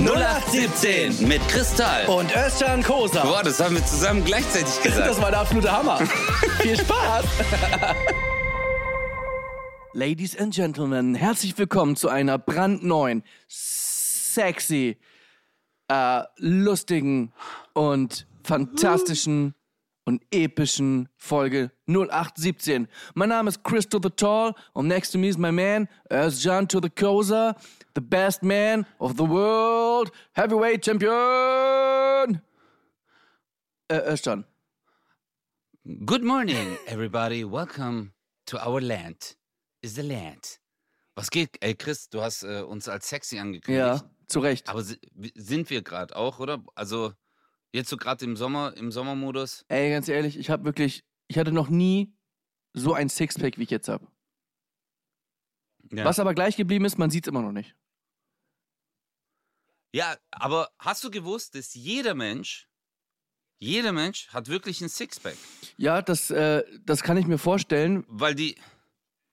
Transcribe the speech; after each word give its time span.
0817 0.00 1.28
mit 1.28 1.40
Kristall. 1.48 2.06
Und 2.06 2.34
Özcan 2.36 2.82
Kosa. 2.82 3.22
Boah, 3.22 3.42
das 3.42 3.60
haben 3.60 3.76
wir 3.76 3.84
zusammen 3.86 4.24
gleichzeitig 4.24 4.74
gesagt. 4.82 5.06
Das 5.06 5.22
war 5.22 5.30
der 5.30 5.40
absolute 5.40 5.70
Hammer. 5.70 5.98
Viel 6.60 6.76
Spaß. 6.76 7.24
Ladies 9.92 10.36
and 10.36 10.52
Gentlemen, 10.52 11.14
herzlich 11.14 11.56
willkommen 11.56 11.94
zu 11.94 12.08
einer 12.08 12.38
brandneuen, 12.38 13.22
sexy, 13.46 14.98
äh, 15.88 16.22
lustigen 16.38 17.32
und 17.72 18.26
fantastischen 18.42 19.54
und 20.04 20.22
epischen 20.32 21.08
Folge 21.16 21.70
0817. 21.86 22.88
Mein 23.14 23.28
Name 23.28 23.48
ist 23.50 23.62
Crystal 23.62 24.00
the 24.02 24.10
Tall 24.10 24.54
und 24.72 24.88
next 24.88 25.10
to 25.12 25.18
me 25.18 25.28
is 25.28 25.36
my 25.38 25.52
man, 25.52 25.88
Özcan 26.10 26.66
to 26.68 26.80
the 26.80 26.88
Kosa, 26.90 27.54
the 27.94 28.00
best 28.00 28.42
man 28.42 28.86
of 28.98 29.12
the 29.16 29.28
world, 29.28 30.10
heavyweight 30.32 30.82
champion. 30.84 32.40
Äh, 33.88 34.00
Özcan. 34.12 34.44
Good 36.06 36.22
morning, 36.24 36.78
everybody. 36.86 37.44
Welcome 37.44 38.12
to 38.46 38.56
our 38.58 38.80
land. 38.80 39.36
Is 39.82 39.94
the 39.96 40.02
land. 40.02 40.58
Was 41.14 41.30
geht? 41.30 41.50
Ey, 41.60 41.74
Chris, 41.74 42.08
du 42.08 42.22
hast 42.22 42.42
äh, 42.42 42.62
uns 42.62 42.88
als 42.88 43.08
sexy 43.08 43.38
angekündigt. 43.38 44.02
Ja, 44.02 44.10
zu 44.26 44.40
Recht. 44.40 44.68
Aber 44.70 44.82
si- 44.82 44.98
sind 45.34 45.68
wir 45.68 45.82
gerade 45.82 46.16
auch, 46.16 46.38
oder? 46.40 46.64
Also, 46.74 47.12
jetzt 47.72 47.90
so 47.90 47.98
gerade 47.98 48.24
im 48.24 48.34
Sommer, 48.36 48.74
im 48.78 48.90
Sommermodus? 48.90 49.64
Ey, 49.68 49.90
ganz 49.90 50.08
ehrlich, 50.08 50.38
ich 50.38 50.48
habe 50.48 50.64
wirklich, 50.64 51.04
ich 51.28 51.38
hatte 51.38 51.52
noch 51.52 51.68
nie 51.68 52.14
so 52.72 52.94
ein 52.94 53.08
Sixpack, 53.08 53.58
wie 53.58 53.64
ich 53.64 53.70
jetzt 53.70 53.88
habe. 53.88 54.06
Ja. 55.92 56.04
Was 56.04 56.18
aber 56.18 56.34
gleich 56.34 56.56
geblieben 56.56 56.84
ist, 56.84 56.98
man 56.98 57.10
sieht 57.10 57.26
es 57.26 57.28
immer 57.28 57.42
noch 57.42 57.52
nicht. 57.52 57.76
Ja, 59.92 60.16
aber 60.32 60.70
hast 60.78 61.04
du 61.04 61.10
gewusst, 61.10 61.54
dass 61.54 61.74
jeder 61.74 62.14
Mensch, 62.14 62.68
jeder 63.58 63.92
Mensch 63.92 64.28
hat 64.28 64.48
wirklich 64.48 64.80
ein 64.80 64.88
Sixpack? 64.88 65.36
Ja, 65.76 66.02
das, 66.02 66.30
äh, 66.30 66.64
das 66.84 67.02
kann 67.02 67.16
ich 67.16 67.26
mir 67.26 67.38
vorstellen, 67.38 68.04
Weil 68.08 68.34
die, 68.34 68.56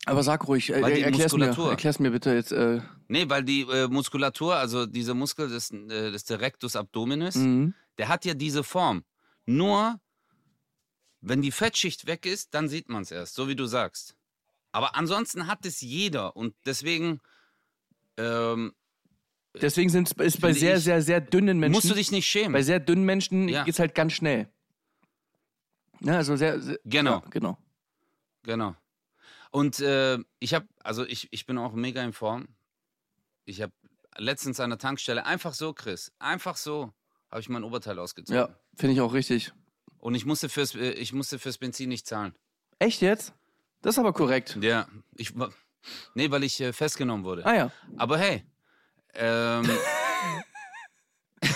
aber 0.05 0.23
sag 0.23 0.47
ruhig, 0.47 0.69
äh, 0.69 0.81
Weil 0.81 0.95
die 0.95 1.01
erklär's 1.01 1.33
mir, 1.33 1.47
Muskulatur. 1.47 1.71
erklär's 1.71 1.99
mir 1.99 2.11
bitte 2.11 2.33
jetzt. 2.33 2.51
Äh, 2.51 2.81
nee, 3.07 3.27
weil 3.27 3.43
die 3.43 3.61
äh, 3.61 3.87
Muskulatur, 3.87 4.55
also 4.55 4.85
dieser 4.85 5.13
Muskel 5.13 5.49
des, 5.49 5.71
äh, 5.71 6.11
des 6.11 6.29
Rectus 6.29 6.75
abdominis, 6.75 7.35
mhm. 7.35 7.73
der 7.97 8.07
hat 8.07 8.25
ja 8.25 8.33
diese 8.33 8.63
Form. 8.63 9.03
Nur, 9.45 9.99
wenn 11.21 11.41
die 11.41 11.51
Fettschicht 11.51 12.07
weg 12.07 12.25
ist, 12.25 12.53
dann 12.53 12.67
sieht 12.67 12.89
man 12.89 13.03
es 13.03 13.11
erst, 13.11 13.35
so 13.35 13.47
wie 13.47 13.55
du 13.55 13.65
sagst. 13.65 14.15
Aber 14.71 14.95
ansonsten 14.95 15.47
hat 15.47 15.65
es 15.65 15.81
jeder 15.81 16.35
und 16.35 16.55
deswegen 16.65 17.19
ähm, 18.17 18.73
Deswegen 19.61 19.89
sind 19.89 20.09
ist 20.19 20.39
bei 20.39 20.53
sehr, 20.53 20.77
ich- 20.77 20.83
sehr, 20.83 21.01
sehr 21.01 21.19
dünnen 21.19 21.59
Menschen. 21.59 21.73
musst 21.73 21.89
du 21.89 21.93
dich 21.93 22.11
nicht 22.11 22.25
schämen. 22.27 22.53
bei 22.53 22.61
sehr 22.63 22.79
dünnen 22.79 23.03
Menschen 23.03 23.49
Ja. 23.49 23.63
geht's 23.65 23.79
halt 23.79 23.93
ganz 23.95 24.13
schnell. 24.13 24.49
Ja, 25.99 26.15
also 26.17 26.35
sehr, 26.35 26.59
sehr 26.61 26.79
Genau. 26.85 27.15
Ja, 27.19 27.23
genau. 27.29 27.57
Genau. 28.43 28.75
Und 29.51 29.79
äh, 29.81 30.17
ich 30.39 30.53
habe, 30.53 30.67
also 30.83 31.05
ich, 31.05 31.27
ich 31.31 31.45
bin 31.45 31.57
auch 31.57 31.73
mega 31.73 32.01
in 32.03 32.13
Form. 32.13 32.47
Ich 33.45 33.61
habe 33.61 33.73
letztens 34.17 34.59
an 34.61 34.69
der 34.69 34.79
Tankstelle 34.79 35.25
einfach 35.25 35.53
so, 35.53 35.73
Chris, 35.73 36.11
einfach 36.17 36.55
so 36.57 36.93
habe 37.29 37.41
ich 37.41 37.49
mein 37.49 37.63
Oberteil 37.63 37.99
ausgezogen. 37.99 38.39
Ja, 38.41 38.55
finde 38.75 38.93
ich 38.93 39.01
auch 39.01 39.13
richtig. 39.13 39.51
Und 40.01 40.15
ich 40.15 40.25
musste 40.25 40.49
fürs, 40.49 40.75
äh, 40.75 40.91
ich 40.91 41.13
musste 41.13 41.39
fürs 41.39 41.57
Benzin 41.57 41.89
nicht 41.89 42.05
zahlen. 42.07 42.35
Echt 42.79 43.01
jetzt? 43.01 43.33
Das 43.81 43.95
ist 43.95 43.99
aber 43.99 44.13
korrekt. 44.13 44.57
Ja, 44.61 44.87
ich 45.15 45.33
nee, 46.15 46.29
weil 46.31 46.43
ich 46.43 46.59
äh, 46.59 46.73
festgenommen 46.73 47.23
wurde. 47.23 47.45
Ah 47.45 47.55
ja. 47.55 47.71
Aber 47.97 48.17
hey, 48.17 48.43
ähm, 49.13 49.69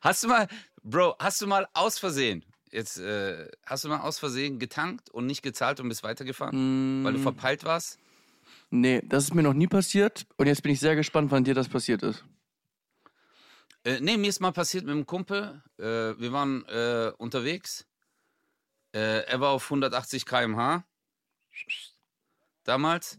hast 0.00 0.24
du 0.24 0.28
mal, 0.28 0.48
Bro, 0.82 1.16
hast 1.18 1.40
du 1.40 1.46
mal 1.46 1.66
aus 1.74 1.98
Versehen, 1.98 2.44
jetzt, 2.70 2.98
äh, 2.98 3.48
hast 3.66 3.84
du 3.84 3.88
mal 3.88 4.00
aus 4.00 4.18
Versehen 4.18 4.58
getankt 4.58 5.10
und 5.10 5.26
nicht 5.26 5.42
gezahlt 5.42 5.80
und 5.80 5.88
bist 5.88 6.02
weitergefahren, 6.02 7.02
weil 7.04 7.12
du 7.12 7.18
Mm, 7.18 7.22
verpeilt 7.22 7.64
warst? 7.64 7.98
nee, 8.70 9.02
das 9.04 9.24
ist 9.24 9.34
mir 9.34 9.42
noch 9.42 9.54
nie 9.54 9.66
passiert. 9.66 10.26
Und 10.36 10.46
jetzt 10.46 10.62
bin 10.62 10.72
ich 10.72 10.80
sehr 10.80 10.96
gespannt, 10.96 11.30
wann 11.30 11.44
dir 11.44 11.54
das 11.54 11.68
passiert 11.68 12.02
ist. 12.02 12.24
Äh, 13.88 14.00
nee, 14.00 14.18
mir 14.18 14.28
ist 14.28 14.40
mal 14.40 14.52
passiert 14.52 14.84
mit 14.84 14.92
einem 14.92 15.06
Kumpel. 15.06 15.62
Äh, 15.78 15.82
wir 16.20 16.30
waren 16.30 16.62
äh, 16.66 17.10
unterwegs. 17.16 17.86
Äh, 18.92 19.24
er 19.24 19.40
war 19.40 19.50
auf 19.50 19.64
180 19.64 20.26
km/h. 20.26 20.84
Damals. 22.64 23.18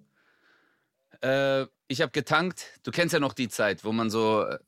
Äh, 1.21 1.65
ich 1.87 2.01
habe 2.01 2.11
getankt. 2.11 2.67
Du 2.83 2.91
kennst 2.91 3.13
ja 3.13 3.19
noch 3.19 3.33
die 3.33 3.49
Zeit, 3.49 3.83
wo 3.83 3.91
man 3.91 4.11
so 4.11 4.43
äh, 4.43 4.59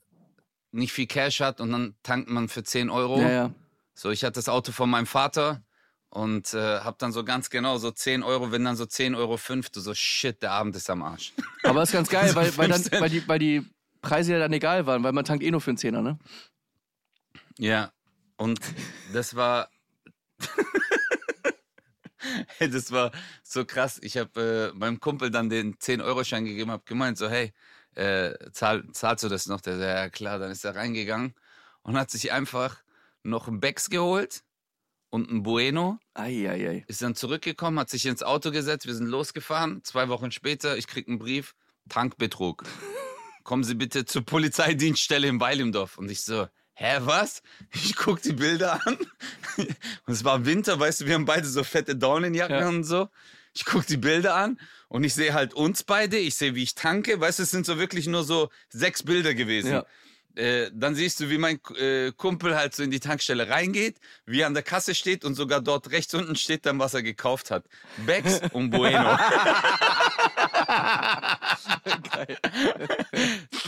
nicht 0.72 0.92
viel 0.92 1.06
Cash 1.06 1.40
hat 1.40 1.62
und 1.62 1.72
dann 1.72 1.96
tankt 2.02 2.30
man 2.32 2.50
für 2.50 2.64
10 2.64 2.90
Euro. 2.90 3.22
Ja, 3.22 3.30
ja. 3.30 3.54
So, 3.94 4.10
ich 4.10 4.24
hatte 4.24 4.34
das 4.34 4.50
Auto 4.50 4.72
von 4.72 4.90
meinem 4.90 5.06
Vater 5.06 5.62
und 6.10 6.56
äh, 6.56 6.80
hab 6.80 6.98
dann 6.98 7.12
so 7.12 7.24
ganz 7.24 7.52
genau 7.52 7.78
so 7.78 7.92
10 7.92 8.24
Euro, 8.24 8.52
wenn 8.52 8.66
dann 8.66 8.76
so 8.76 8.88
10 8.88 9.14
Euro 9.14 9.38
5, 9.38 9.70
du 9.70 9.80
so 9.80 9.94
shit, 9.94 10.42
der 10.42 10.54
Abend 10.54 10.76
ist 10.76 10.90
am 10.90 11.04
Arsch. 11.04 11.34
Aber 11.62 11.84
ist 11.84 11.92
ganz 11.92 12.10
geil, 12.10 12.32
weil, 12.34 12.58
weil, 12.58 12.70
dann, 12.70 12.82
15. 12.82 13.02
weil, 13.02 13.10
die, 13.10 13.28
weil 13.28 13.40
die 13.40 13.70
Preise 14.02 14.34
ja 14.34 14.40
dann 14.40 14.54
egal 14.54 14.86
waren, 14.86 15.04
weil 15.04 15.14
man 15.14 15.26
tankt 15.26 15.44
eh 15.44 15.52
nur 15.52 15.62
für 15.62 15.72
einen 15.72 15.78
Zehner, 15.78 16.02
ne? 16.02 16.18
Ja, 17.58 17.92
und 18.38 18.60
das 19.14 19.36
war. 19.36 19.70
Hey, 22.60 22.70
das 22.70 22.92
war 22.92 23.12
so 23.44 23.66
krass. 23.66 24.00
Ich 24.04 24.16
habe 24.16 24.72
äh, 24.72 24.78
meinem 24.78 25.00
Kumpel 25.00 25.32
dann 25.32 25.50
den 25.50 25.76
10-Euro-Schein 25.78 26.46
gegeben, 26.46 26.70
habe 26.70 26.84
gemeint, 26.86 27.18
so, 27.18 27.28
hey, 27.28 27.52
äh, 27.96 28.34
zahl, 28.52 28.84
zahlst 28.92 29.24
du 29.24 29.30
das 29.30 29.48
noch? 29.48 29.60
Der 29.62 29.78
so, 29.78 29.84
ja 29.84 30.10
klar, 30.10 30.38
dann 30.38 30.52
ist 30.52 30.64
er 30.64 30.76
reingegangen 30.76 31.34
und 31.82 31.98
hat 31.98 32.12
sich 32.12 32.32
einfach 32.32 32.84
noch 33.24 33.48
einen 33.48 33.60
Becks 33.60 33.90
geholt 33.90 34.44
und 35.10 35.30
ein 35.30 35.44
Bueno. 35.44 36.00
Eieiei. 36.14 36.86
Ist 36.88 37.02
dann 37.02 37.16
zurückgekommen, 37.16 37.80
hat 37.80 37.90
sich 37.90 38.06
ins 38.06 38.24
Auto 38.24 38.52
gesetzt, 38.52 38.86
wir 38.86 38.96
sind 38.96 39.08
losgefahren. 39.08 39.84
Zwei 39.84 40.08
Wochen 40.10 40.32
später, 40.32 40.78
ich 40.78 40.88
krieg 40.88 41.08
einen 41.08 41.20
Brief, 41.20 41.56
Tankbetrug. 41.90 42.64
Kommen 43.44 43.64
Sie 43.64 43.76
bitte 43.76 44.06
zur 44.06 44.24
Polizeidienststelle 44.26 45.28
in 45.28 45.40
Weilimdorf. 45.40 45.98
Und 45.98 46.10
ich 46.12 46.22
so, 46.22 46.48
hä, 46.74 46.98
was? 47.02 47.42
Ich 47.74 47.96
guck 47.96 48.22
die 48.22 48.34
Bilder 48.34 48.86
an. 48.86 48.98
Und 49.58 50.14
es 50.14 50.24
war 50.24 50.46
Winter, 50.46 50.80
weißt 50.80 51.02
du, 51.02 51.06
wir 51.08 51.16
haben 51.16 51.26
beide 51.26 51.48
so 51.48 51.64
fette 51.64 51.96
Daunenjacken 51.96 52.60
Ja. 52.60 52.68
und 52.68 52.84
so. 52.84 53.10
Ich 53.54 53.66
guck 53.66 53.86
die 53.86 53.98
Bilder 53.98 54.36
an 54.36 54.58
und 54.88 55.04
ich 55.04 55.14
sehe 55.14 55.34
halt 55.34 55.54
uns 55.54 55.84
beide, 55.84 56.18
ich 56.18 56.36
sehe, 56.36 56.56
wie 56.56 56.64
ich 56.64 56.74
tanke. 56.74 57.20
Weißt 57.20 57.40
du, 57.40 57.44
es 57.44 57.52
sind 57.52 57.66
so 57.66 57.78
wirklich 57.78 58.08
nur 58.08 58.24
so 58.24 58.50
sechs 58.70 59.04
Bilder 59.04 59.34
gewesen. 59.34 59.72
Ja. 59.74 59.86
Äh, 60.36 60.72
dann 60.74 60.96
siehst 60.96 61.20
du, 61.20 61.30
wie 61.30 61.38
mein 61.38 61.60
äh, 61.78 62.12
Kumpel 62.16 62.56
halt 62.56 62.74
so 62.76 62.84
in 62.84 62.92
die 62.92 63.00
Tankstelle 63.00 63.50
reingeht, 63.50 63.98
wie 64.26 64.42
er 64.42 64.48
an 64.48 64.54
der 64.54 64.64
Kasse 64.64 64.96
steht 64.96 65.26
und 65.26 65.36
sogar 65.36 65.62
dort 65.62 65.92
rechts 65.92 66.14
unten 66.14 66.36
steht 66.36 66.66
dann, 66.66 66.80
was 66.80 66.94
er 66.94 67.04
gekauft 67.04 67.52
hat. 67.52 67.66
Becks 68.06 68.40
und 68.54 68.70
Bueno. 68.72 69.18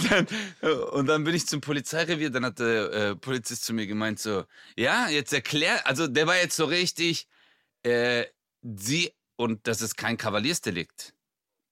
dann, 0.09 0.28
äh, 0.62 0.69
und 0.69 1.07
dann 1.07 1.23
bin 1.23 1.35
ich 1.35 1.47
zum 1.47 1.62
Polizeirevier, 1.62 2.29
dann 2.29 2.46
hat 2.46 2.59
der 2.59 2.91
äh, 2.94 3.16
Polizist 3.16 3.66
zu 3.66 3.73
mir 3.73 3.88
gemeint 3.88 4.19
so, 4.19 4.46
ja, 4.78 5.09
jetzt 5.09 5.34
erklär, 5.34 5.85
also 5.85 6.07
der 6.07 6.28
war 6.28 6.38
jetzt 6.38 6.56
so 6.56 6.66
richtig, 6.66 7.28
äh, 7.84 8.25
sie, 8.62 9.12
und 9.35 9.68
das 9.68 9.81
ist 9.81 9.97
kein 9.97 10.18
Kavaliersdelikt, 10.18 11.13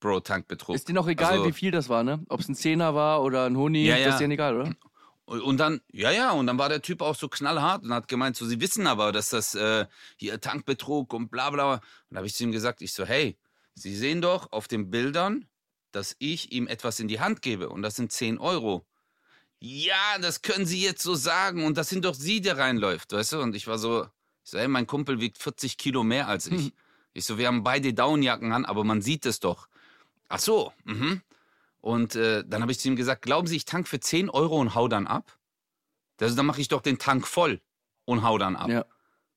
Bro, 0.01 0.19
Tankbetrug. 0.22 0.75
Ist 0.75 0.89
dir 0.89 0.94
noch 0.94 1.07
egal, 1.07 1.31
Also- 1.34 1.45
wie 1.45 1.53
viel 1.53 1.72
das 1.72 1.88
war, 1.88 2.03
ne? 2.03 2.22
Ob 2.28 2.41
es 2.41 2.50
ein 2.50 2.56
Zehner 2.56 2.94
war 2.95 3.23
oder 3.23 3.45
ein 3.45 3.56
Huni, 3.56 3.85
Ja, 3.85 3.95
das 3.95 4.03
ja. 4.06 4.09
ist 4.16 4.19
dir 4.19 4.29
egal, 4.29 4.57
oder? 4.59 4.75
Und 5.23 5.41
und 5.41 5.57
dann, 5.57 5.79
ja, 5.94 6.12
ja, 6.12 6.31
und 6.31 6.47
dann 6.47 6.57
war 6.57 6.67
der 6.67 6.81
Typ 6.81 7.01
auch 7.01 7.16
so 7.16 7.29
knallhart 7.29 7.84
und 7.84 7.94
hat 7.94 8.09
gemeint, 8.09 8.35
so, 8.35 8.45
sie 8.45 8.59
wissen 8.59 8.85
aber, 8.88 9.13
dass 9.13 9.29
das 9.29 9.56
äh, 9.56 9.85
hier 10.17 10.41
Tankbetrug 10.41 11.13
und 11.13 11.29
bla 11.29 11.50
bla. 11.51 11.75
Und 11.75 11.81
da 12.09 12.17
habe 12.17 12.28
ich 12.28 12.34
zu 12.35 12.44
ihm 12.44 12.51
gesagt, 12.51 12.81
ich 12.81 12.91
so, 12.91 13.06
hey, 13.06 13.38
Sie 13.73 13.95
sehen 13.95 14.22
doch 14.22 14.51
auf 14.51 14.67
den 14.67 14.89
Bildern, 14.91 15.45
dass 15.94 16.16
ich 16.19 16.51
ihm 16.51 16.68
etwas 16.68 17.00
in 17.00 17.07
die 17.07 17.21
Hand 17.21 17.42
gebe 17.42 17.69
und 17.69 17.81
das 17.83 17.95
sind 17.95 18.12
10 18.12 18.38
Euro. 18.39 18.86
Ja, 19.59 20.18
das 20.19 20.42
können 20.42 20.65
Sie 20.65 20.81
jetzt 20.83 21.03
so 21.03 21.15
sagen 21.15 21.63
und 21.63 21.77
das 21.77 21.88
sind 21.89 22.03
doch 22.03 22.15
Sie, 22.15 22.42
der 22.42 22.57
reinläuft, 22.57 23.13
weißt 23.13 23.33
du? 23.33 23.39
Und 23.42 23.56
ich 23.56 23.68
war 23.68 23.77
so, 23.77 24.03
ich 24.44 24.50
so, 24.51 24.57
hey, 24.57 24.68
mein 24.68 24.88
Kumpel 24.88 25.21
wiegt 25.21 25.38
40 25.38 25.77
Kilo 25.77 26.03
mehr 26.03 26.27
als 26.27 26.48
ich. 26.48 26.63
Hm. 26.65 26.71
Ich 27.13 27.25
so, 27.25 27.38
wir 27.38 27.48
haben 27.48 27.63
beide 27.63 27.94
Downjacken 27.94 28.51
an, 28.51 28.65
aber 28.65 28.83
man 28.83 29.01
sieht 29.01 29.25
es 29.25 29.39
doch. 29.39 29.68
Ach 30.31 30.39
so, 30.39 30.74
mhm. 30.86 31.22
Und 31.81 32.16
äh, 32.16 32.44
dann 32.45 32.62
habe 32.62 32.72
ich 32.72 32.80
zu 32.80 32.88
ihm 32.88 32.95
gesagt, 32.95 33.24
glauben 33.24 33.48
Sie, 33.48 33.57
ich 33.57 33.66
tank 33.66 33.88
für 33.88 34.00
10 34.00 34.30
Euro 34.30 34.60
und 34.60 34.75
hau 34.75 34.88
dann 34.88 35.07
ab? 35.07 35.38
Das, 36.18 36.36
dann 36.36 36.45
mache 36.45 36.62
ich 36.62 36.68
doch 36.68 36.81
den 36.81 37.00
Tank 37.00 37.28
voll 37.28 37.60
und 38.06 38.24
hau 38.24 38.38
dann 38.38 38.56
ab. 38.56 38.69
Ja. 38.69 38.86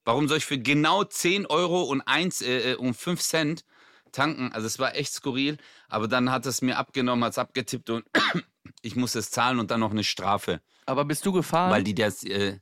Warum 0.05 0.29
soll 0.29 0.37
ich 0.37 0.45
für 0.45 0.59
genau 0.59 1.05
10 1.05 1.47
Euro 1.47 1.83
und 1.83 2.03
1 2.03 2.43
äh, 2.43 2.73
äh, 2.73 2.75
und 2.77 2.95
5 2.95 3.23
Cent 3.23 3.65
tanken? 4.13 4.53
Also 4.53 4.67
es 4.67 4.79
war 4.79 4.95
echt 4.95 5.15
skurril, 5.15 5.57
aber 5.89 6.07
dann 6.07 6.31
hat 6.31 6.45
es 6.45 6.61
mir 6.61 6.77
abgenommen, 6.77 7.25
hat 7.25 7.33
es 7.33 7.39
abgetippt 7.39 7.89
und 7.89 8.05
ich 8.83 8.95
musste 8.95 9.21
es 9.21 9.31
zahlen 9.31 9.59
und 9.59 9.71
dann 9.71 9.81
noch 9.81 9.93
eine 9.93 10.05
Strafe. 10.05 10.61
Aber 10.85 11.07
bist 11.07 11.25
du 11.25 11.33
gefahren? 11.33 11.71
Weil 11.71 11.83
die 11.83 11.95
das. 11.95 12.23
Äh, 12.25 12.59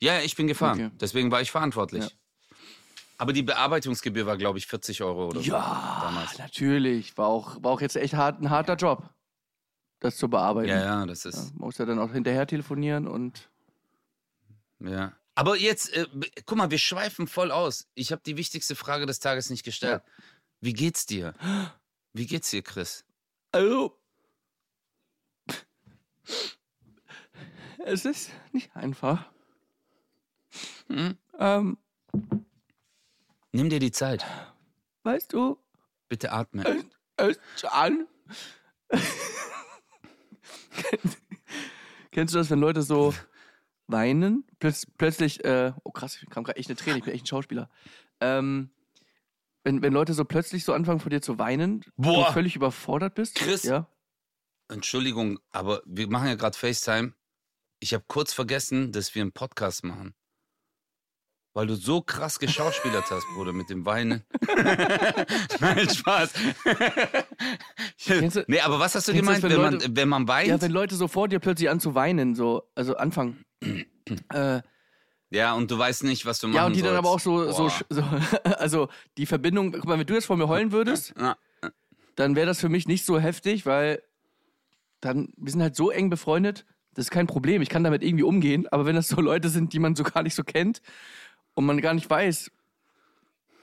ja, 0.00 0.20
ich 0.20 0.34
bin 0.36 0.46
gefahren. 0.46 0.86
Okay. 0.86 0.96
Deswegen 0.98 1.30
war 1.30 1.42
ich 1.42 1.50
verantwortlich. 1.50 2.04
Ja. 2.04 2.10
Aber 3.18 3.32
die 3.32 3.42
Bearbeitungsgebühr 3.42 4.26
war, 4.26 4.36
glaube 4.36 4.58
ich, 4.58 4.66
40 4.66 5.02
Euro 5.02 5.26
oder 5.28 5.40
so. 5.40 5.46
ja, 5.50 5.98
damals. 6.02 6.38
natürlich. 6.38 7.18
War 7.18 7.26
auch, 7.26 7.62
war 7.62 7.72
auch 7.72 7.80
jetzt 7.80 7.96
echt 7.96 8.14
hart, 8.14 8.40
ein 8.40 8.48
harter 8.50 8.76
Job. 8.76 9.10
das 10.00 10.16
zu 10.16 10.28
bearbeiten. 10.30 10.68
Ja, 10.68 10.78
ja, 10.84 11.06
das 11.06 11.24
Ja, 11.24 11.30
ist. 11.30 11.54
man 11.54 11.66
muss 11.66 11.78
ja 11.78 11.84
dann 11.84 11.98
auch 11.98 12.12
hinterher 12.12 12.46
telefonieren 12.46 13.08
und 13.08 13.50
Ja. 14.78 15.12
Aber 15.34 15.56
jetzt, 15.56 15.92
äh, 15.92 16.06
guck 16.46 16.58
mal, 16.58 16.70
wir 16.70 16.78
schweifen 16.78 17.26
voll 17.28 17.50
aus. 17.52 17.88
Ich 17.94 18.10
habe 18.12 18.22
die 18.24 18.36
wichtigste 18.36 18.74
Frage 18.76 19.06
des 19.06 19.18
Tages 19.20 19.50
nicht 19.50 19.64
gestellt. 19.64 20.02
Wie 20.60 20.72
geht's 20.72 21.04
dir? 21.06 21.34
Wie 22.12 22.26
geht's 22.26 22.50
dir, 22.50 22.62
Chris? 22.62 23.04
also 23.52 23.94
es 27.78 28.04
ist 28.04 28.30
nicht 28.52 28.74
einfach. 28.76 29.28
Hm? 30.88 31.16
Ähm, 31.38 31.78
Nimm 33.52 33.70
dir 33.70 33.78
die 33.80 33.92
Zeit. 33.92 34.24
weißt 35.04 35.32
du, 35.32 35.58
Bitte 36.08 36.32
atme. 36.32 36.84
es 37.16 37.38
an. 37.64 38.06
Kennst 42.10 42.34
du 42.34 42.38
das, 42.38 42.50
wenn 42.50 42.58
Leute 42.60 42.82
so 42.82 43.14
weinen? 43.86 44.44
Plötz, 44.58 44.86
plötzlich, 44.86 45.44
äh, 45.44 45.72
oh 45.84 45.90
krass, 45.90 46.18
ich 46.22 46.28
kam 46.30 46.44
gerade 46.44 46.58
echt 46.58 46.68
eine 46.68 46.76
Träne, 46.76 46.98
ich 46.98 47.04
bin 47.04 47.14
echt 47.14 47.24
ein 47.24 47.28
Schauspieler. 47.28 47.68
Ähm, 48.20 48.70
wenn, 49.64 49.82
wenn 49.82 49.92
Leute 49.92 50.14
so 50.14 50.24
plötzlich 50.24 50.64
so 50.64 50.72
anfangen 50.72 51.00
von 51.00 51.10
dir 51.10 51.20
zu 51.20 51.38
weinen, 51.38 51.84
Boah. 51.96 52.26
du 52.26 52.32
völlig 52.32 52.56
überfordert 52.56 53.14
bist. 53.14 53.36
Chris. 53.36 53.64
Ja. 53.64 53.86
Entschuldigung, 54.68 55.38
aber 55.50 55.82
wir 55.86 56.08
machen 56.08 56.28
ja 56.28 56.34
gerade 56.34 56.56
FaceTime. 56.56 57.12
Ich 57.80 57.94
habe 57.94 58.04
kurz 58.08 58.32
vergessen, 58.32 58.92
dass 58.92 59.14
wir 59.14 59.22
einen 59.22 59.32
Podcast 59.32 59.84
machen. 59.84 60.14
Weil 61.54 61.66
du 61.66 61.74
so 61.74 62.00
krass 62.02 62.38
geschauspielert 62.38 63.10
hast, 63.10 63.26
Bruder, 63.34 63.52
mit 63.52 63.68
dem 63.70 63.84
Weinen. 63.84 64.22
Nein, 65.60 65.88
Spaß. 65.90 66.32
Du- 68.06 68.44
nee, 68.46 68.60
aber 68.60 68.78
was 68.78 68.94
hast 68.94 69.08
du 69.08 69.12
gemeint, 69.12 69.38
das, 69.38 69.42
wenn, 69.44 69.52
wenn 69.52 69.62
man, 69.62 69.72
Leute- 69.74 69.88
wenn 69.96 70.08
man 70.08 70.28
weint? 70.28 70.48
ja, 70.48 70.60
wenn 70.60 70.70
Leute 70.70 70.94
so 70.94 71.08
vor 71.08 71.28
dir 71.28 71.38
plötzlich 71.40 71.68
an 71.70 71.80
zu 71.80 71.94
weinen, 71.94 72.34
so, 72.34 72.62
also 72.74 72.96
anfangen. 72.96 73.44
äh, 74.32 74.60
Ja, 75.30 75.54
und 75.54 75.70
du 75.70 75.78
weißt 75.78 76.04
nicht, 76.04 76.26
was 76.26 76.38
du 76.40 76.48
machen 76.48 76.56
ja, 76.56 76.66
und 76.66 76.76
die 76.76 76.82
dann 76.82 76.96
aber 76.96 77.10
auch 77.10 77.20
so, 77.20 77.50
so, 77.50 77.70
so, 77.90 78.02
also 78.44 78.88
die 79.16 79.26
Verbindung, 79.26 79.72
guck 79.72 79.84
mal, 79.86 79.98
wenn 79.98 80.06
du 80.06 80.14
jetzt 80.14 80.26
vor 80.26 80.36
mir 80.36 80.48
heulen 80.48 80.70
würdest, 80.72 81.14
Ja. 81.18 81.36
dann 82.14 82.36
wäre 82.36 82.46
das 82.46 82.60
für 82.60 82.68
mich 82.68 82.86
nicht 82.86 83.04
so 83.04 83.18
heftig, 83.18 83.66
weil 83.66 84.02
dann, 85.00 85.28
wir 85.36 85.50
sind 85.52 85.62
halt 85.62 85.76
so 85.76 85.90
eng 85.90 86.08
befreundet, 86.10 86.66
das 86.94 87.06
ist 87.06 87.10
kein 87.10 87.26
Problem. 87.26 87.62
Ich 87.62 87.68
kann 87.68 87.84
damit 87.84 88.02
irgendwie 88.02 88.24
umgehen, 88.24 88.66
aber 88.70 88.86
wenn 88.86 88.96
das 88.96 89.08
so 89.08 89.20
Leute 89.20 89.48
sind, 89.48 89.72
die 89.72 89.78
man 89.78 89.94
so 89.94 90.02
gar 90.02 90.22
nicht 90.22 90.34
so 90.34 90.42
kennt 90.44 90.82
und 91.58 91.66
man 91.66 91.80
gar 91.80 91.92
nicht 91.92 92.08
weiß, 92.08 92.52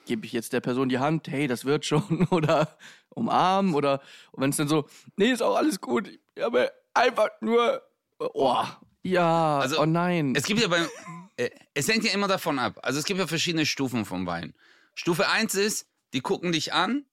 gebe 0.06 0.25
ich 0.25 0.33
jetzt 0.33 0.51
der 0.51 0.59
Person 0.59 0.89
die 0.89 1.00
Hand, 1.00 1.30
hey, 1.30 1.47
das 1.47 1.63
wird 1.63 1.86
schon, 1.86 2.27
oder 2.30 2.77
umarmen, 3.07 3.74
oder 3.74 4.01
wenn 4.33 4.50
es 4.50 4.57
dann 4.57 4.68
so, 4.68 4.86
nee, 5.15 5.31
ist 5.31 5.42
auch 5.42 5.56
alles 5.56 5.80
gut, 5.80 6.09
ich 6.36 6.44
habe 6.44 6.74
einfach 6.94 7.30
nur, 7.39 7.81
oh, 8.19 8.65
ja, 9.01 9.59
Also, 9.59 9.80
oh 9.80 9.86
nein. 9.86 10.33
Es 10.36 10.44
gibt 10.44 10.59
ja 10.59 10.68
beim. 10.68 10.89
Äh, 11.38 11.51
es 11.74 11.88
hängt 11.88 12.03
ja 12.03 12.12
immer 12.12 12.27
davon 12.27 12.59
ab. 12.59 12.80
Also 12.81 13.00
es 13.00 13.06
gibt 13.06 13.19
ja 13.19 13.27
verschiedene 13.27 13.65
Stufen 13.65 14.03
vom 14.03 14.25
Wein. 14.25 14.56
Stufe 14.94 15.30
1 15.30 15.56
ist, 15.56 15.88
die 16.13 16.19
gucken 16.21 16.51
dich 16.51 16.74
an, 16.74 17.06